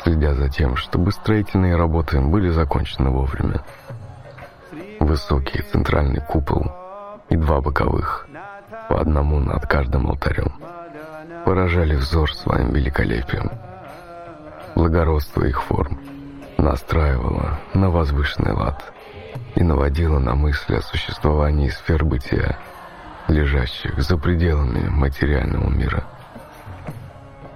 [0.02, 3.62] следя за тем, чтобы строительные работы были закончены вовремя.
[5.00, 6.72] Высокий центральный купол
[7.28, 8.26] и два боковых,
[8.88, 10.52] по одному над каждым алтарем,
[11.46, 13.50] поражали взор своим великолепием.
[14.74, 15.98] Благородство их форм
[16.58, 18.84] настраивало на возвышенный лад–
[19.56, 22.58] и наводила на мысли о существовании сфер бытия,
[23.26, 26.04] лежащих за пределами материального мира.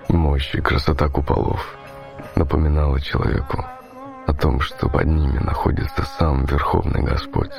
[0.08, 1.76] Мощь и красота куполов
[2.34, 3.64] напоминала человеку
[4.26, 7.52] о том, что под ними находится сам Верховный Господь.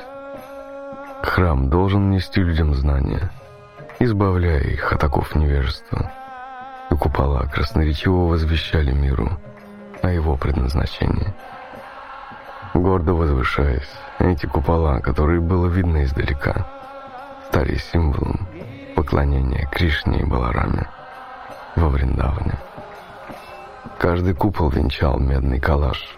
[1.22, 3.30] Храм должен нести людям знания,
[4.00, 6.10] избавляя их от оков невежества.
[6.92, 9.30] И купола красноречиво возвещали миру
[10.02, 11.32] о его предназначении.
[12.74, 13.88] Гордо возвышаясь,
[14.18, 16.66] эти купола, которые было видно издалека,
[17.48, 18.46] стали символом
[18.94, 20.86] поклонения Кришне и Балараме
[21.76, 22.58] во Вриндаване.
[23.98, 26.14] Каждый купол венчал медный калаш,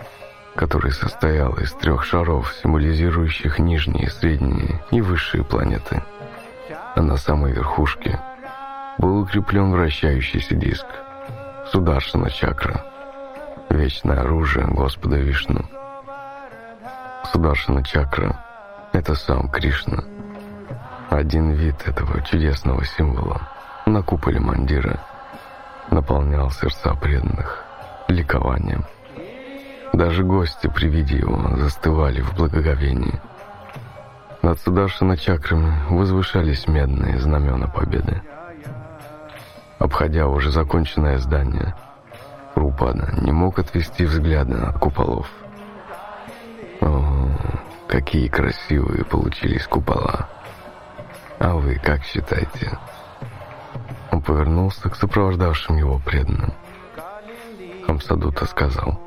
[0.57, 6.03] который состоял из трех шаров, символизирующих нижние, средние и высшие планеты.
[6.97, 8.19] А на самой верхушке
[8.99, 10.87] был укреплен вращающийся диск,
[11.71, 12.85] Сударшина чакра,
[13.71, 15.65] вечное оружие Господа Вишну.
[17.33, 18.39] Сударшина чакра—
[18.93, 20.05] это сам Кришна.
[21.11, 23.41] Один вид этого чудесного символа
[23.87, 25.01] на куполе мандира
[25.91, 27.65] наполнял сердца преданных
[28.09, 28.85] ликованием.
[29.93, 33.21] Даже гости при виде его застывали в благоговении.
[34.43, 38.21] Над Сударшина чакрами возвышались медные знамена победы.
[39.85, 41.75] Обходя уже законченное здание,
[42.55, 45.31] Рупада не мог отвести взгляды от куполов.
[46.81, 47.29] О,
[47.87, 50.31] какие красивые получились купола.
[51.39, 52.79] А вы как считаете?
[54.11, 56.55] Он повернулся к сопровождавшим его преданным.
[57.87, 58.99] Хамсадута сказал.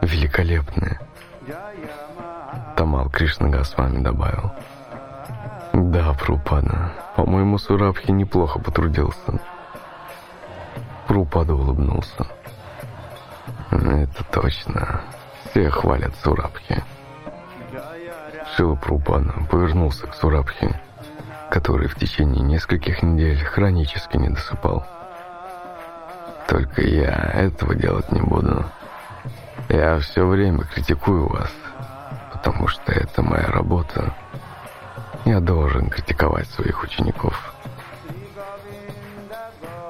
[0.00, 0.98] Великолепные.
[2.76, 4.50] Тамал Кришнага с вами добавил.
[5.72, 9.40] Да, Прупада, по-моему, Сурабхи неплохо потрудился.
[11.06, 12.26] Прупада улыбнулся.
[13.70, 15.00] Это точно.
[15.50, 16.82] Все хвалят Сурабхи.
[18.54, 20.74] Шила Прупада повернулся к Сурабхи,
[21.50, 24.86] который в течение нескольких недель хронически не досыпал.
[26.48, 28.64] Только я этого делать не буду.
[29.70, 31.52] Я все время критикую вас,
[32.30, 34.14] потому что это моя работа.
[35.24, 37.54] Я должен критиковать своих учеников.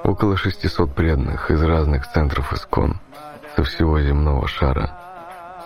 [0.04, 3.00] Около 600 преданных из разных центров Искон
[3.56, 4.92] со всего земного шара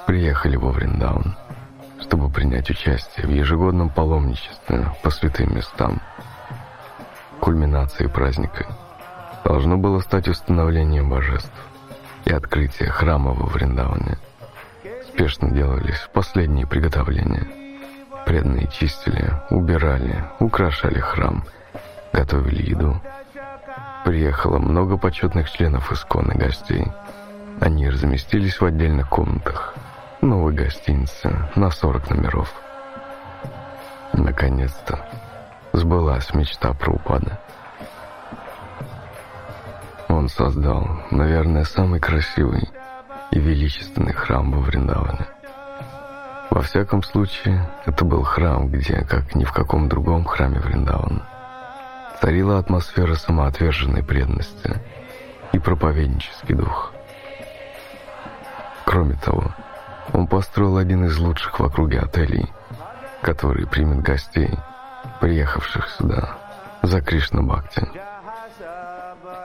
[0.06, 1.36] приехали во Вриндаун,
[2.00, 6.00] чтобы принять участие в ежегодном паломничестве по святым местам.
[7.40, 8.66] Кульминацией праздника
[9.44, 11.52] должно было стать установление божеств
[12.24, 14.16] и открытие храма во Вриндауне.
[15.08, 17.65] Спешно делались последние приготовления.
[18.26, 21.44] Преданные чистили, убирали, украшали храм,
[22.12, 23.00] готовили еду.
[24.04, 26.88] Приехало много почетных членов Искона гостей.
[27.60, 29.74] Они разместились в отдельных комнатах.
[30.22, 32.52] Новой гостиницы на 40 номеров.
[34.12, 35.06] Наконец-то
[35.72, 37.38] сбылась мечта про упада.
[40.08, 42.68] Он создал, наверное, самый красивый
[43.30, 45.26] и величественный храм во Вриндаване.
[46.50, 51.28] Во всяком случае, это был храм, где, как ни в каком другом храме Вриндавана,
[52.20, 54.80] царила атмосфера самоотверженной преданности
[55.52, 56.92] и проповеднический дух.
[58.84, 59.52] Кроме того,
[60.12, 62.46] он построил один из лучших в округе отелей,
[63.22, 64.50] который примет гостей,
[65.20, 66.38] приехавших сюда
[66.82, 67.88] за Кришна Бхакти.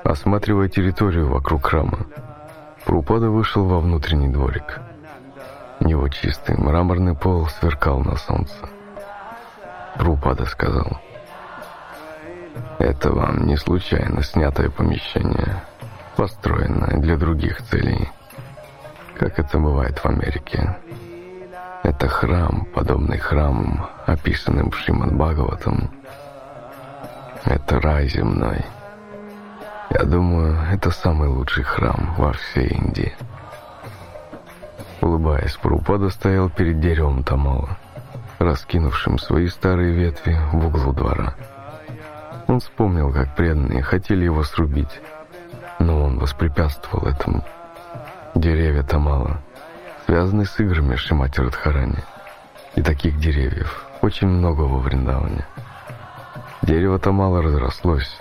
[0.04, 2.06] Осматривая территорию вокруг храма,
[2.86, 4.82] Прупада вышел во внутренний дворик.
[5.82, 8.56] Его чистый мраморный пол сверкал на солнце.
[9.98, 11.00] Прупада сказал,
[12.80, 15.64] «Это вам не случайно снятое помещение,
[16.16, 18.10] построенное для других целей,
[19.18, 20.78] как это бывает в Америке.
[21.84, 25.90] Это храм, подобный храмам, описанным Шримад Бхагаватам.
[27.44, 28.64] Это рай земной».
[29.94, 33.14] Я думаю, это самый лучший храм во всей Индии.
[35.02, 37.78] Улыбаясь, Прупада стоял перед деревом Тамала,
[38.38, 41.34] раскинувшим свои старые ветви в углу двора.
[42.48, 45.02] Он вспомнил, как преданные хотели его срубить,
[45.80, 47.44] но он воспрепятствовал этому.
[48.36, 49.42] Деревья Тамала
[50.06, 52.04] связаны с играми Шимати Радхарани,
[52.76, 55.46] и таких деревьев очень много во Вриндаване.
[56.62, 58.20] Дерево Тамала разрослось,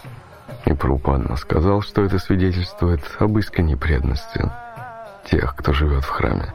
[0.64, 4.50] и Прупанна сказал, что это свидетельствует об искренней преданности
[5.26, 6.52] тех, кто живет в храме.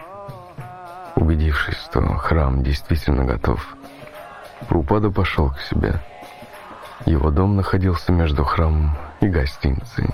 [1.16, 3.76] Убедившись, что храм действительно готов,
[4.68, 6.02] Прупада пошел к себе.
[7.06, 10.10] Его дом находился между храмом и гостиницей.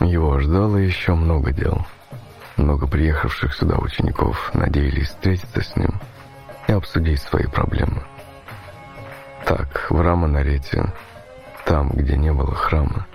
[0.00, 1.86] Его ждало еще много дел.
[2.56, 6.00] Много приехавших сюда учеников надеялись встретиться с ним
[6.66, 8.02] и обсудить свои проблемы.
[9.44, 10.92] Так, в Раманарете
[11.64, 13.06] там, где не было храма,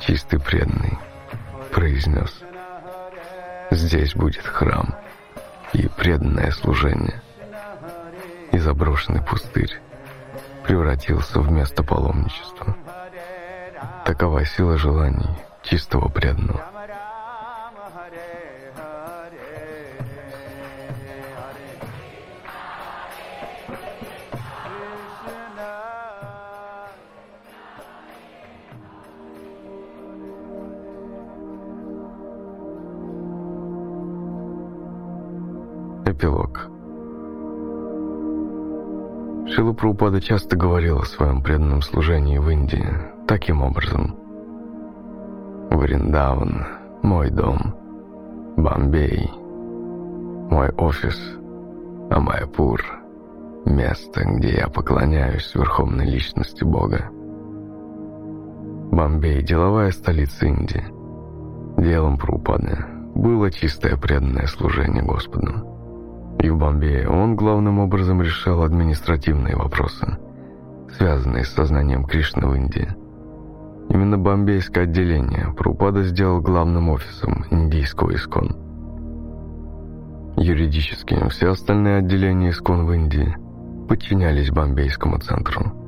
[0.00, 0.98] чистый преданный
[1.72, 2.42] произнес
[3.70, 4.94] «Здесь будет храм
[5.72, 7.22] и преданное служение».
[8.52, 9.80] И заброшенный пустырь
[10.64, 12.76] превратился в место паломничества.
[14.04, 15.28] Такова сила желаний
[15.62, 16.77] чистого преданного.
[36.10, 36.70] Эпилог
[39.50, 42.88] Шила Прабхупада часто говорил о своем преданном служении в Индии
[43.26, 44.16] таким образом.
[45.70, 46.66] Вриндаван,
[47.02, 47.74] мой дом,
[48.56, 49.30] Бомбей,
[50.50, 51.20] мой офис,
[52.10, 52.82] а Майапур—
[53.66, 57.10] место, где я поклоняюсь верховной личности Бога.
[58.90, 60.84] Бомбей– деловая столица Индии.
[61.76, 62.78] Делом Прупады
[63.14, 65.67] было чистое преданное служение Господу.
[66.40, 70.18] И в Бомбее он главным образом решал административные вопросы,
[70.96, 72.88] связанные с сознанием Кришны в Индии.
[73.88, 78.56] Именно бомбейское отделение Прупада сделал главным офисом индийского Искон.
[80.36, 83.36] Юридически все остальные отделения Искон в Индии
[83.88, 85.72] подчинялись бомбейскому центру–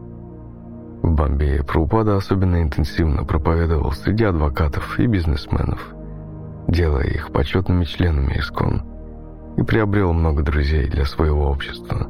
[1.02, 5.94] в Бомбее Прупада особенно интенсивно проповедовал среди адвокатов и бизнесменов,
[6.68, 8.82] делая их почетными членами ИСКОН,
[9.60, 12.06] и приобрел много друзей для своего общества,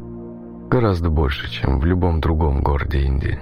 [0.71, 3.41] гораздо больше, чем в любом другом городе Индии.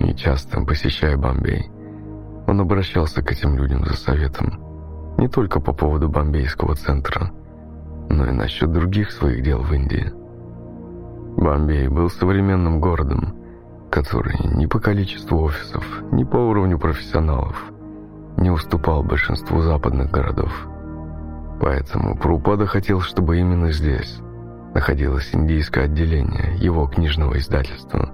[0.00, 1.70] И часто, посещая Бомбей,
[2.48, 4.58] он обращался к этим людям за советом
[5.18, 7.30] не только по поводу бомбейского центра,
[8.10, 10.12] но и насчет других своих дел в Индии.
[11.36, 13.36] Бомбей был современным городом,
[13.88, 17.70] который ни по количеству офисов, ни по уровню профессионалов
[18.36, 20.50] не уступал большинству западных городов.
[21.64, 24.20] Поэтому Прупада хотел, чтобы именно здесь
[24.74, 28.10] находилось индийское отделение его книжного издательства,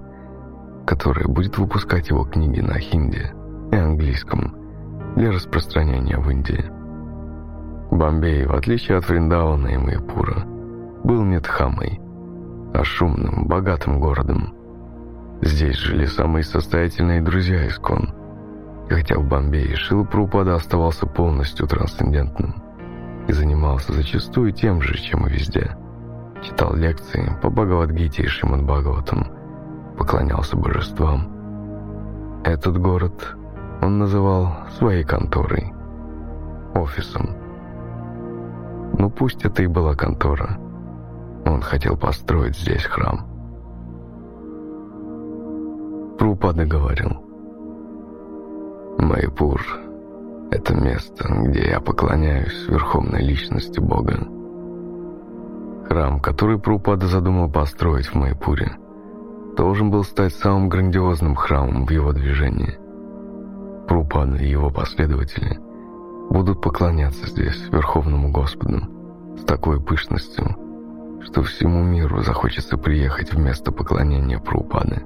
[0.87, 3.29] которое будет выпускать его книги на хинди
[3.73, 4.55] и английском
[5.17, 6.63] для распространения в Индии.
[7.93, 10.45] Бомбей, в отличие от Вриндауна и Майпура,
[11.03, 11.99] был не Тхамой,
[12.73, 14.55] а шумным, богатым городом,
[15.41, 18.13] Здесь жили самые состоятельные друзья Искон.
[18.87, 22.60] Хотя в Бомбее Шила Прупада оставался полностью трансцендентным
[23.27, 25.75] и занимался зачастую тем же, чем и везде.
[26.43, 29.27] Читал лекции по Бхагавадгите и Шримад Бхагаватам,
[29.97, 32.41] поклонялся божествам.
[32.43, 33.35] Этот город
[33.81, 35.73] он называл своей конторой,
[36.73, 37.35] офисом.
[38.97, 40.57] Ну пусть это и была контора.
[41.45, 43.27] Он хотел построить здесь храм.
[46.17, 47.23] Прупада говорил.
[48.97, 49.61] Майпур—
[50.51, 54.27] это место, где я поклоняюсь верховной личности Бога.
[55.87, 58.73] Храм, который Прупада задумал построить в Майпуре,
[59.57, 62.77] должен был стать самым грандиозным храмом в его движении.
[63.87, 65.57] Прупада и его последователи
[66.29, 68.81] будут поклоняться здесь Верховному Господу
[69.37, 70.55] с такой пышностью,
[71.21, 75.03] что всему миру захочется приехать в место поклонения Прупады.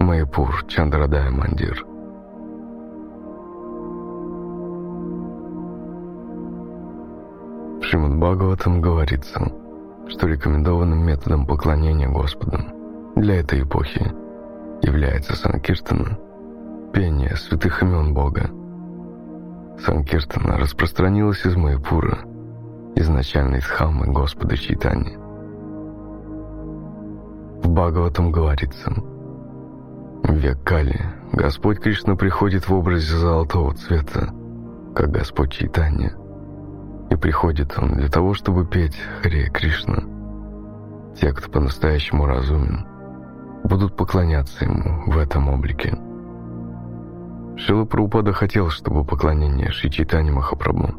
[0.00, 1.89] Майпур, Чандрадая Мандир.
[7.80, 9.40] В Шримад Бхагаватам говорится,
[10.08, 12.58] что рекомендованным методом поклонения Господу
[13.16, 14.12] для этой эпохи
[14.82, 16.18] является Санкиртана,
[16.92, 18.50] пение святых имен Бога.
[19.84, 22.18] Санкиртана распространилась из Майпура,
[22.96, 25.16] изначальной Дхаммы Господа Чайтани.
[27.62, 28.92] В Бхагаватам говорится–
[30.22, 31.00] в век Кали
[31.32, 34.32] Господь Кришна приходит в образе золотого цвета,
[34.94, 36.14] как Господь Чайтанья.
[37.20, 40.02] Приходит Он для того, чтобы петь Харе Кришна.
[41.16, 42.86] Те, кто по-настоящему разумен,
[43.64, 45.96] будут поклоняться Ему в этом облике.
[47.56, 50.94] Шила Прабхупада хотел, чтобы поклонение Шри Чайтани Махапрабху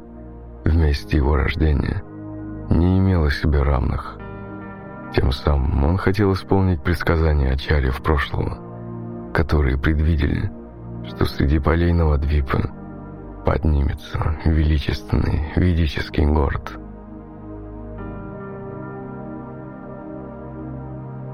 [0.63, 2.03] вместе его рождения
[2.69, 4.17] не имело себе равных.
[5.15, 8.59] Тем самым он хотел исполнить предсказания Ачарьев прошлого–
[9.33, 10.51] которые предвидели,
[11.05, 12.59] что среди полей Новодвипа
[13.45, 16.77] поднимется величественный ведический город.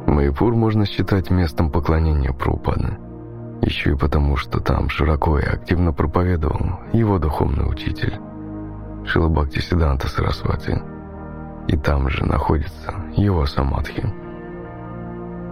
[0.07, 2.97] Майпур можно считать местом поклонения Прупады,
[3.61, 8.19] еще и потому, что там широко и активно проповедовал его духовный учитель
[9.05, 10.81] Шилабхакти Сиданта Сарасвати,
[11.67, 14.03] и там же находится его самадхи.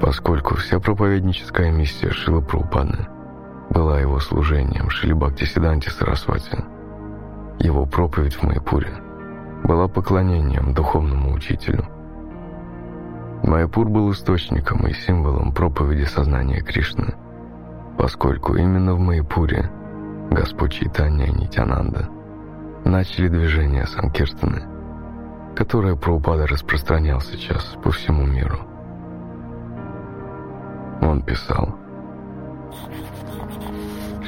[0.01, 3.14] Поскольку вся проповедническая миссия Шила Прабхупады
[3.69, 6.63] была его служением Шилибхакти Сиданти Сарасвати.
[7.59, 8.93] Его проповедь в Майпуре
[9.63, 11.85] была поклонением духовному учителю.
[13.43, 17.13] Майпур был источником и символом проповеди сознания Кришны,
[17.97, 19.69] поскольку именно в Майпуре
[20.31, 22.09] Господь Чайтанья и Нитянанда
[22.83, 24.63] начали движение Санкиртаны,
[25.55, 28.59] которое Прабхупада распространял сейчас по всему миру.
[31.01, 31.75] Он писал.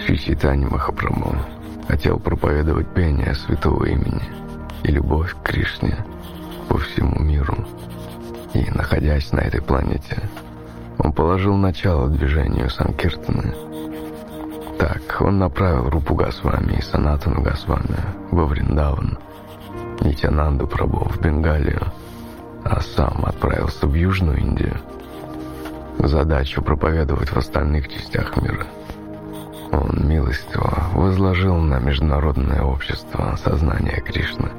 [0.06, 1.36] Шри Чайтанья Махапрабху
[1.88, 4.22] хотел проповедовать пение святого имени
[4.84, 5.98] и любовь к Кришне
[6.70, 7.58] по всему миру.
[8.54, 10.18] И, находясь на этой планете,
[11.00, 13.54] он положил начало движению Санкиртаны.
[14.80, 17.98] Так, он направил Рупу Госвами и Санатану Госвами
[18.32, 19.18] во Вриндаван,
[20.02, 21.82] Нитянанду Прабу в Бенгалию,
[22.64, 24.78] а сам отправился в Южную Индию.
[26.00, 28.68] Задачу проповедовать в остальных частях мира.
[29.80, 34.50] Он милостиво возложил на международное общество сознание Кришны.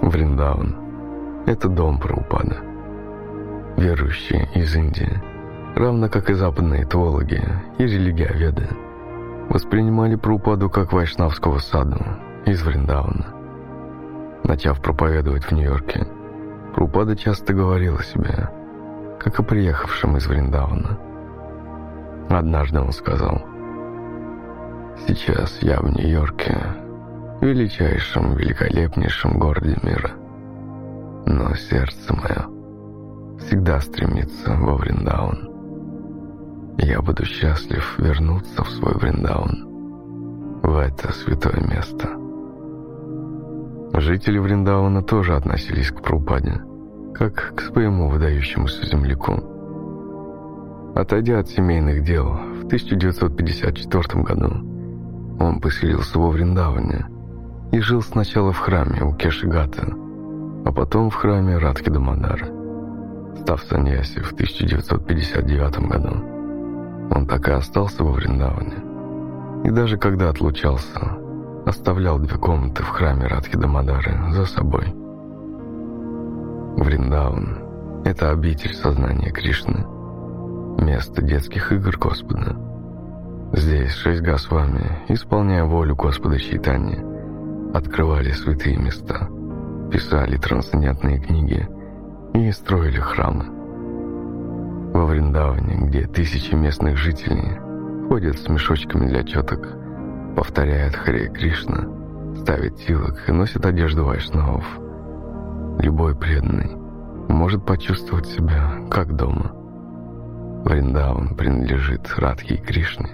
[0.00, 0.74] Вриндаван–
[1.46, 2.56] это дом Прабхупада.
[3.76, 5.20] Верующие из Индии,
[5.76, 7.42] равно как и западные теологи
[7.76, 8.66] и религиоведы,
[9.50, 11.98] воспринимали Прабхупаду как вайшнавского саду
[12.46, 13.26] из Вриндавана.
[14.44, 16.06] Начав проповедовать в Нью-Йорке,
[16.74, 18.48] Прабхупада часто говорил о себе,
[19.24, 20.98] как о приехавшем из Вриндавана.
[22.28, 23.42] Однажды он сказал,
[25.06, 26.58] «Сейчас я в Нью-Йорке,
[27.40, 30.10] величайшем, великолепнейшем городе мира.
[31.26, 32.46] Но сердце мое
[33.40, 35.50] всегда стремится во Вриндаун.
[36.78, 42.08] Я буду счастлив вернуться в свой Вриндаун, в это святое место.
[43.98, 46.60] Жители Вриндауна тоже относились к Прупаде,
[47.14, 49.42] как к своему выдающемуся земляку.
[50.96, 57.06] Отойдя от семейных дел, в 1954 году он поселился во Вриндаване
[57.72, 59.86] и жил сначала в храме у Кешигата,
[60.64, 62.46] а потом в храме Радхи Дамадара.
[63.40, 68.82] Став саньяси в 1959 году, он так и остался во Вриндаване.
[69.64, 71.18] И даже когда отлучался,
[71.66, 75.03] оставлял две комнаты в храме Радхи Дамадары за собой.
[76.76, 79.86] Вриндаван– это обитель сознания Кришны,
[80.82, 82.56] место детских игр Господа.
[83.52, 86.98] Здесь шесть Госвами, исполняя волю Господа Чайтани,
[87.76, 89.28] открывали святые места,
[89.92, 91.68] писали трансцендентные книги
[92.34, 93.44] и строили храмы.
[94.92, 97.56] Во Вриндаване, где тысячи местных жителей
[98.08, 99.68] ходят с мешочками для четок,
[100.36, 101.86] повторяют Харе Кришна,
[102.40, 104.64] ставят тилок и носят одежду вайшнавов.
[105.78, 106.76] Любой преданный
[107.28, 109.52] может почувствовать себя как дома.
[110.64, 113.10] Вриндаван принадлежит Радхи и Кришне,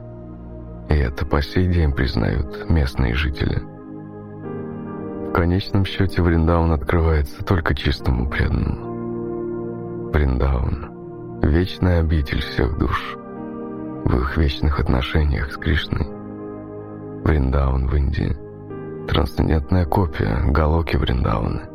[0.88, 3.62] и это по сей день признают местные жители–
[5.30, 10.10] в конечном счете Вриндаван открывается только чистому преданному.
[10.10, 13.16] Вриндаван– вечная обитель всех душ,
[14.04, 16.04] в их вечных отношениях с Кришной.
[17.22, 18.36] Вриндаван в Индии–
[19.08, 21.69] трансцендентная копия Галоки Вриндавана,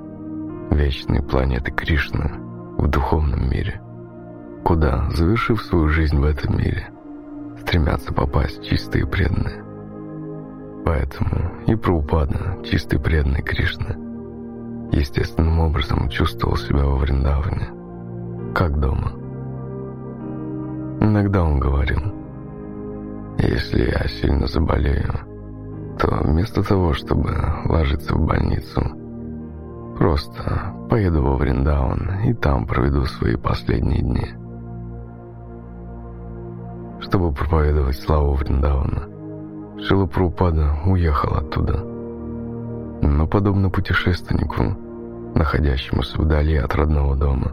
[0.75, 2.29] вечной планеты Кришны
[2.77, 3.81] в духовном мире,
[4.63, 6.89] куда, завершив свою жизнь в этом мире,
[7.61, 9.63] стремятся попасть чистые преданные.
[10.85, 13.95] Поэтому и Прабхупада, чистый преданный Кришны,
[14.91, 17.69] естественным образом чувствовал себя во Вриндаване,
[18.53, 19.13] как дома.
[21.01, 22.01] Иногда он говорил,
[23.39, 25.13] если я сильно заболею,
[25.99, 27.33] то вместо того, чтобы
[27.65, 29.04] ложиться в больницу,
[29.97, 34.27] просто поеду во Вриндаван и там проведу свои последние дни.
[37.01, 39.07] Чтобы проповедовать славу Вриндавана,
[39.81, 41.79] Шила Прабхупада уехал оттуда.
[43.01, 44.63] Но, подобно путешественнику,
[45.35, 47.51] находящемуся вдали от родного дома,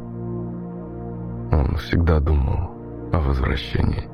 [1.53, 2.71] он всегда думал
[3.12, 4.11] о возвращении.